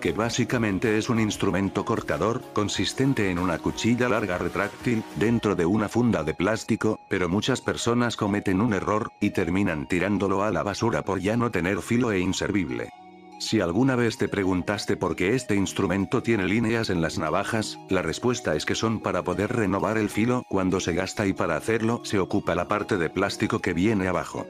[0.02, 5.90] Que básicamente es un instrumento cortador, consistente en una cuchilla larga retráctil, dentro de una
[5.90, 11.04] funda de plástico, pero muchas personas cometen un error, y terminan tirándolo a la basura
[11.04, 12.90] por ya no tener filo e inservible.
[13.40, 18.02] Si alguna vez te preguntaste por qué este instrumento tiene líneas en las navajas, la
[18.02, 22.02] respuesta es que son para poder renovar el filo cuando se gasta y para hacerlo
[22.04, 24.46] se ocupa la parte de plástico que viene abajo.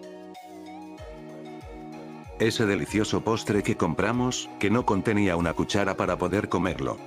[2.39, 6.97] Ese delicioso postre que compramos, que no contenía una cuchara para poder comerlo.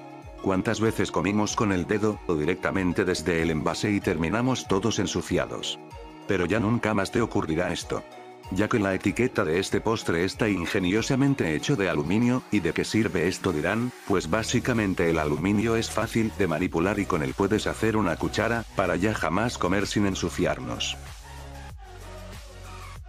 [0.42, 5.78] ¿Cuántas veces comimos con el dedo, o directamente desde el envase y terminamos todos ensuciados?
[6.28, 8.02] Pero ya nunca más te ocurrirá esto
[8.54, 12.84] ya que la etiqueta de este postre está ingeniosamente hecho de aluminio, ¿y de qué
[12.84, 13.92] sirve esto dirán?
[14.06, 18.64] Pues básicamente el aluminio es fácil de manipular y con él puedes hacer una cuchara,
[18.76, 20.96] para ya jamás comer sin ensuciarnos.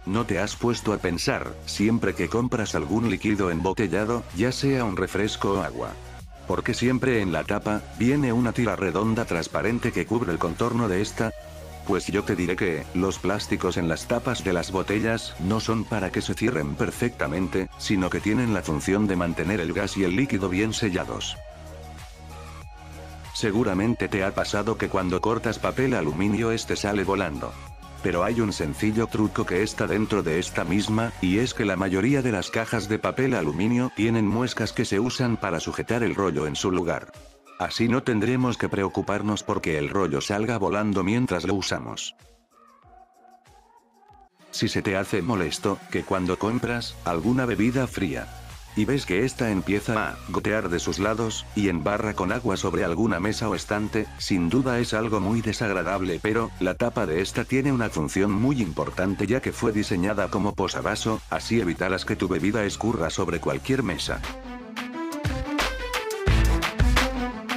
[0.06, 4.98] ¿No te has puesto a pensar, siempre que compras algún líquido embotellado, ya sea un
[4.98, 5.92] refresco o agua?
[6.46, 11.00] Porque siempre en la tapa, viene una tira redonda transparente que cubre el contorno de
[11.00, 11.32] esta,
[11.86, 15.84] pues yo te diré que, los plásticos en las tapas de las botellas, no son
[15.84, 20.04] para que se cierren perfectamente, sino que tienen la función de mantener el gas y
[20.04, 21.36] el líquido bien sellados.
[23.34, 27.52] Seguramente te ha pasado que cuando cortas papel aluminio este sale volando.
[28.04, 31.74] Pero hay un sencillo truco que está dentro de esta misma, y es que la
[31.74, 36.14] mayoría de las cajas de papel aluminio tienen muescas que se usan para sujetar el
[36.14, 37.12] rollo en su lugar.
[37.58, 42.14] Así no tendremos que preocuparnos porque el rollo salga volando mientras lo usamos.
[44.50, 48.28] Si se te hace molesto, que cuando compras alguna bebida fría,
[48.76, 52.84] y ves que ésta empieza a gotear de sus lados, y embarra con agua sobre
[52.84, 57.44] alguna mesa o estante, sin duda es algo muy desagradable, pero, la tapa de esta
[57.44, 62.28] tiene una función muy importante ya que fue diseñada como posavaso, así evitarás que tu
[62.28, 64.20] bebida escurra sobre cualquier mesa.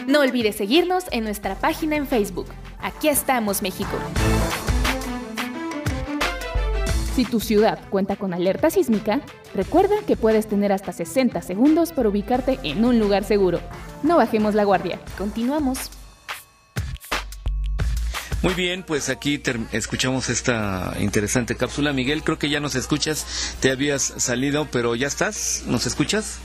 [0.08, 2.48] No olvides seguirnos en nuestra página en Facebook.
[2.80, 3.98] Aquí estamos, México.
[7.18, 9.22] Si tu ciudad cuenta con alerta sísmica,
[9.56, 13.60] recuerda que puedes tener hasta 60 segundos para ubicarte en un lugar seguro.
[14.04, 15.00] No bajemos la guardia.
[15.18, 15.90] Continuamos.
[18.44, 19.42] Muy bien, pues aquí
[19.72, 21.92] escuchamos esta interesante cápsula.
[21.92, 23.56] Miguel, creo que ya nos escuchas.
[23.62, 25.64] Te habías salido, pero ya estás.
[25.66, 26.38] ¿Nos escuchas?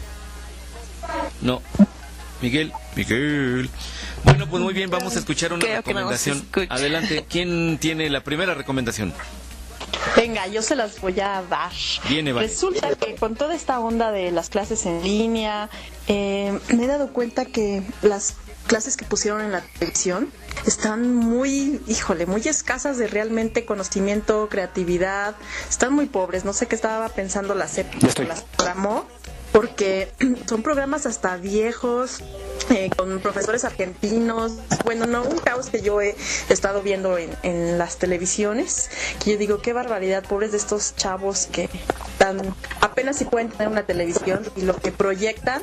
[1.42, 1.60] No.
[2.40, 3.68] Miguel, Miguel.
[4.24, 6.42] Bueno, pues muy bien, vamos a escuchar una recomendación.
[6.70, 9.12] Adelante, ¿quién tiene la primera recomendación?
[10.22, 11.72] Venga, yo se las voy a dar.
[12.08, 15.68] Viene, Resulta que con toda esta onda de las clases en línea,
[16.06, 18.36] eh, me he dado cuenta que las
[18.68, 20.30] clases que pusieron en la televisión
[20.64, 25.34] están muy, híjole, muy escasas de realmente conocimiento, creatividad,
[25.68, 26.44] están muy pobres.
[26.44, 27.92] No sé qué estaba pensando la CEP,
[28.28, 29.08] las programó
[29.50, 30.12] porque
[30.46, 32.20] son programas hasta viejos,
[32.70, 34.52] eh, con profesores argentinos,
[34.84, 36.14] bueno, no, un caos que yo he
[36.48, 38.90] estado viendo en, en, las televisiones,
[39.22, 41.68] que yo digo, qué barbaridad, pobres de estos chavos que
[42.18, 42.40] tan,
[42.80, 45.62] apenas si pueden tener una televisión y lo que proyectan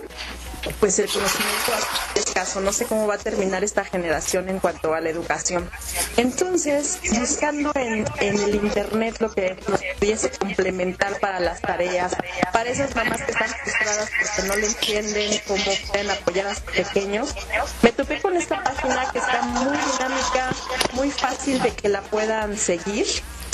[0.80, 1.72] pues el conocimiento
[2.16, 2.62] es escaso.
[2.62, 5.70] No sé cómo va a terminar esta generación en cuanto a la educación.
[6.18, 12.16] Entonces, buscando en, el Internet lo que nos pudiese complementar para las tareas,
[12.54, 16.64] para esas mamás que están frustradas porque no le entienden cómo pueden apoyar a sus
[16.64, 17.36] pequeños,
[17.82, 20.52] me topé con esta página que está muy dinámica,
[20.94, 23.08] muy fácil de que la puedan seguir.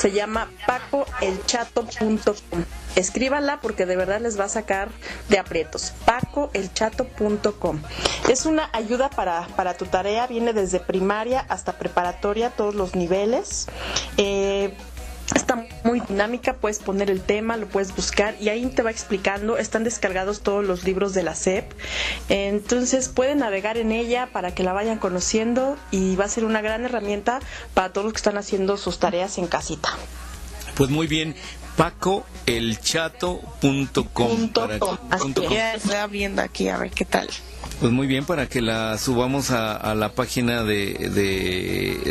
[0.05, 2.63] Se llama pacoelchato.com.
[2.95, 4.89] Escríbanla porque de verdad les va a sacar
[5.29, 5.93] de aprietos.
[6.05, 7.81] pacoelchato.com.
[8.29, 13.65] Es una ayuda para, para tu tarea, viene desde primaria hasta preparatoria, todos los niveles.
[14.17, 14.75] Eh,
[15.33, 19.57] Está muy dinámica, puedes poner el tema, lo puedes buscar y ahí te va explicando.
[19.57, 21.71] Están descargados todos los libros de la SEP.
[22.29, 26.61] Entonces pueden navegar en ella para que la vayan conociendo y va a ser una
[26.61, 27.39] gran herramienta
[27.73, 29.89] para todos los que están haciendo sus tareas en casita.
[30.75, 31.35] Pues muy bien,
[31.75, 34.49] pacoelchato.com.
[35.49, 37.29] Que estoy abriendo aquí a ver qué tal.
[37.79, 40.93] Pues muy bien, para que la subamos a, la página de,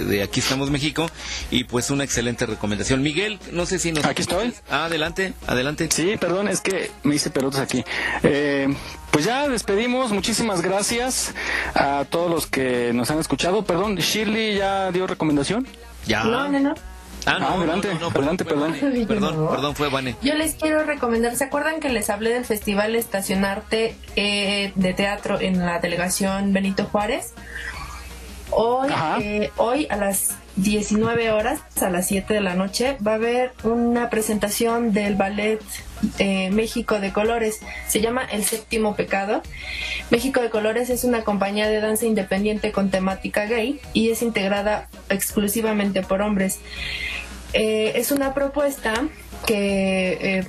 [0.06, 1.10] de, Aquí estamos México
[1.50, 3.02] y pues una excelente recomendación.
[3.02, 4.04] Miguel, no sé si nos...
[4.04, 4.54] Aquí estoy.
[4.70, 5.88] Ah, adelante, adelante.
[5.90, 7.84] Sí, perdón, es que me hice pelotas aquí.
[8.22, 8.68] Eh,
[9.10, 11.34] pues ya despedimos, muchísimas gracias
[11.74, 13.64] a todos los que nos han escuchado.
[13.64, 15.66] Perdón, Shirley ya dio recomendación.
[16.06, 16.24] Ya.
[16.24, 16.74] No, no, no.
[17.26, 18.74] Ah, no, adelante, adelante, perdón.
[19.08, 20.16] Perdón, perdón, fue Vane.
[20.20, 25.40] Yo les quiero recomendar, ¿se acuerdan que les hablé del Festival Estacionarte eh, de Teatro
[25.40, 27.32] en la delegación Benito Juárez?
[28.50, 28.88] Hoy,
[29.20, 33.52] eh, hoy a las 19 horas, a las 7 de la noche, va a haber
[33.64, 35.60] una presentación del ballet
[36.18, 37.60] eh, México de Colores.
[37.88, 39.42] Se llama El Séptimo Pecado.
[40.10, 44.88] México de Colores es una compañía de danza independiente con temática gay y es integrada
[45.08, 46.60] exclusivamente por hombres.
[47.52, 48.94] Eh, es una propuesta
[49.46, 50.44] que,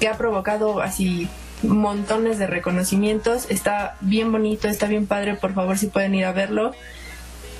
[0.00, 1.28] que ha provocado así
[1.62, 3.50] montones de reconocimientos.
[3.50, 5.34] Está bien bonito, está bien padre.
[5.34, 6.72] Por favor, si pueden ir a verlo.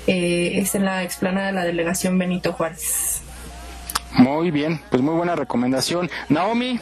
[0.07, 3.21] Eh, es en la explanada de la delegación Benito Juárez.
[4.13, 6.09] Muy bien, pues muy buena recomendación.
[6.29, 6.79] Naomi.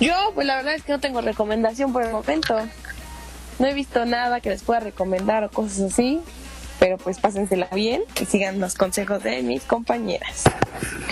[0.00, 2.56] Yo, pues la verdad es que no tengo recomendación por el momento.
[3.58, 6.20] No he visto nada que les pueda recomendar o cosas así
[6.78, 10.44] pero pues pásensela bien y sigan los consejos de mis compañeras.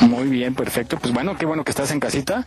[0.00, 0.98] Muy bien, perfecto.
[0.98, 2.44] Pues bueno, qué bueno que estás en casita,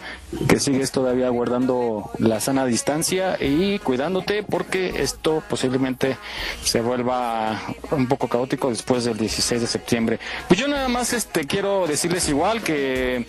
[0.47, 6.17] que sigues todavía guardando la sana distancia y cuidándote porque esto posiblemente
[6.63, 7.61] se vuelva
[7.91, 10.19] un poco caótico después del 16 de septiembre.
[10.47, 13.25] Pues yo nada más este quiero decirles igual que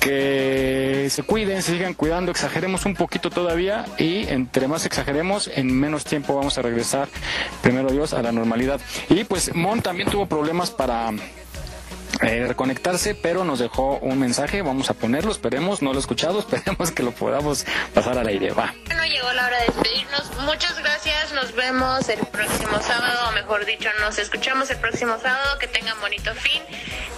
[0.00, 5.72] que se cuiden, se sigan cuidando, exageremos un poquito todavía y entre más exageremos, en
[5.72, 7.08] menos tiempo vamos a regresar,
[7.62, 8.80] primero Dios, a la normalidad.
[9.08, 11.12] Y pues Mon también tuvo problemas para
[12.22, 16.38] eh, reconectarse, pero nos dejó un mensaje, vamos a ponerlo, esperemos, no lo he escuchado,
[16.40, 18.74] esperemos que lo podamos pasar al aire, va.
[18.86, 23.64] Bueno, llegó la hora de despedirnos, muchas gracias, nos vemos el próximo sábado, o mejor
[23.64, 26.62] dicho, nos escuchamos el próximo sábado, que tengan bonito fin,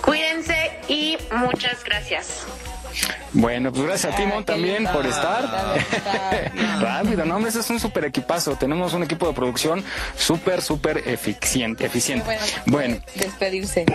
[0.02, 2.46] cuídense y muchas gracias.
[2.92, 3.21] Okay.
[3.34, 5.44] Bueno, pues gracias a Timón también por estar.
[6.80, 8.56] Rápido, no, hombre, ese es un súper equipazo.
[8.56, 9.82] Tenemos un equipo de producción
[10.16, 11.86] súper, súper eficiente.
[11.86, 12.38] eficiente.
[12.66, 13.86] Bueno, despedirse.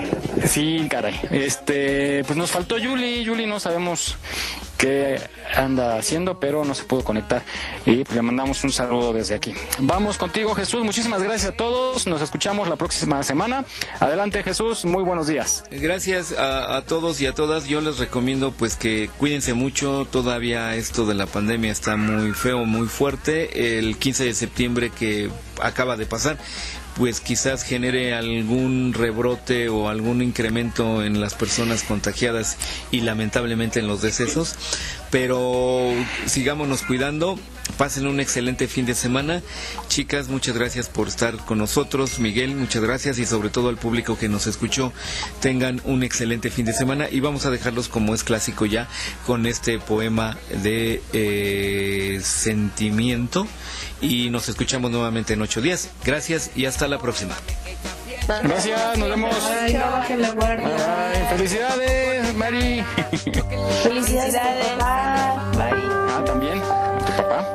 [0.47, 1.19] Sí, caray.
[1.31, 3.23] Este, pues nos faltó Yuli.
[3.23, 4.18] Yuli no sabemos
[4.77, 5.19] qué
[5.55, 7.43] anda haciendo, pero no se pudo conectar.
[7.85, 9.53] Y pues le mandamos un saludo desde aquí.
[9.80, 10.84] Vamos contigo, Jesús.
[10.84, 12.07] Muchísimas gracias a todos.
[12.07, 13.65] Nos escuchamos la próxima semana.
[13.99, 14.85] Adelante, Jesús.
[14.85, 15.64] Muy buenos días.
[15.72, 17.65] Gracias a, a todos y a todas.
[17.65, 20.08] Yo les recomiendo pues que cuídense mucho.
[20.10, 23.78] Todavía esto de la pandemia está muy feo, muy fuerte.
[23.78, 25.30] El 15 de septiembre que
[25.62, 26.38] acaba de pasar
[26.95, 32.58] pues quizás genere algún rebrote o algún incremento en las personas contagiadas
[32.90, 34.56] y lamentablemente en los decesos.
[35.10, 35.94] Pero
[36.26, 37.40] sigámonos cuidando,
[37.78, 39.42] pasen un excelente fin de semana.
[39.88, 42.20] Chicas, muchas gracias por estar con nosotros.
[42.20, 44.92] Miguel, muchas gracias y sobre todo al público que nos escuchó.
[45.40, 48.88] Tengan un excelente fin de semana y vamos a dejarlos como es clásico ya
[49.26, 53.48] con este poema de eh, sentimiento
[54.02, 55.90] y nos escuchamos nuevamente en ocho días.
[56.04, 57.36] Gracias y hasta la próxima.
[58.28, 59.36] Gracias, nos vemos.
[61.30, 62.84] felicidades, Mari.
[63.84, 64.78] Felicidades,
[65.56, 65.82] Mari.
[66.10, 67.45] Ah, también, tu papá.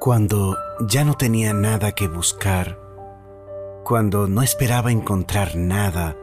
[0.00, 2.76] Cuando ya no tenía nada que buscar,
[3.84, 6.16] cuando no esperaba encontrar nada,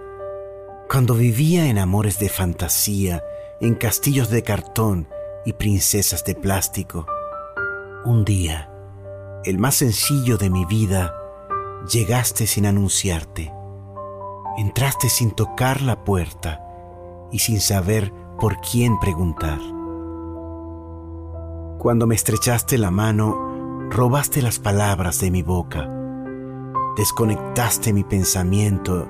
[0.89, 3.23] cuando vivía en amores de fantasía,
[3.61, 5.07] en castillos de cartón
[5.47, 7.07] y princesas de plástico,
[8.03, 8.69] un día,
[9.45, 11.15] el más sencillo de mi vida,
[11.89, 13.53] llegaste sin anunciarte.
[14.57, 16.61] Entraste sin tocar la puerta
[17.31, 19.59] y sin saber por quién preguntar.
[21.79, 25.89] Cuando me estrechaste la mano, robaste las palabras de mi boca,
[26.97, 29.07] desconectaste mi pensamiento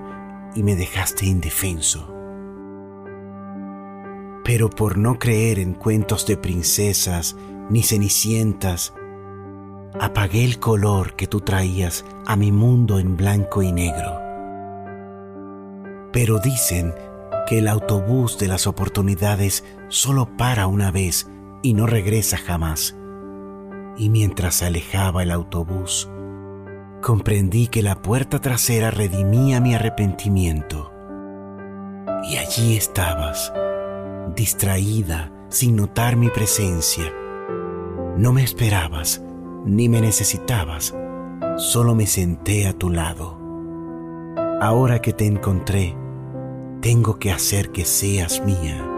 [0.54, 2.17] y me dejaste indefenso.
[4.48, 7.36] Pero por no creer en cuentos de princesas
[7.70, 8.94] ni cenicientas,
[10.00, 14.22] apagué el color que tú traías a mi mundo en blanco y negro.
[16.14, 16.96] Pero dicen
[17.46, 21.30] que el autobús de las oportunidades solo para una vez
[21.62, 22.96] y no regresa jamás.
[23.98, 26.10] Y mientras se alejaba el autobús,
[27.02, 30.94] comprendí que la puerta trasera redimía mi arrepentimiento.
[32.24, 33.52] Y allí estabas,
[34.38, 37.12] distraída, sin notar mi presencia.
[38.18, 39.22] No me esperabas,
[39.66, 40.96] ni me necesitabas,
[41.58, 43.36] solo me senté a tu lado.
[44.62, 45.98] Ahora que te encontré,
[46.82, 48.94] tengo que hacer que seas mía.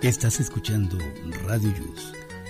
[0.00, 0.96] Estás escuchando
[1.46, 2.12] Radio Yus,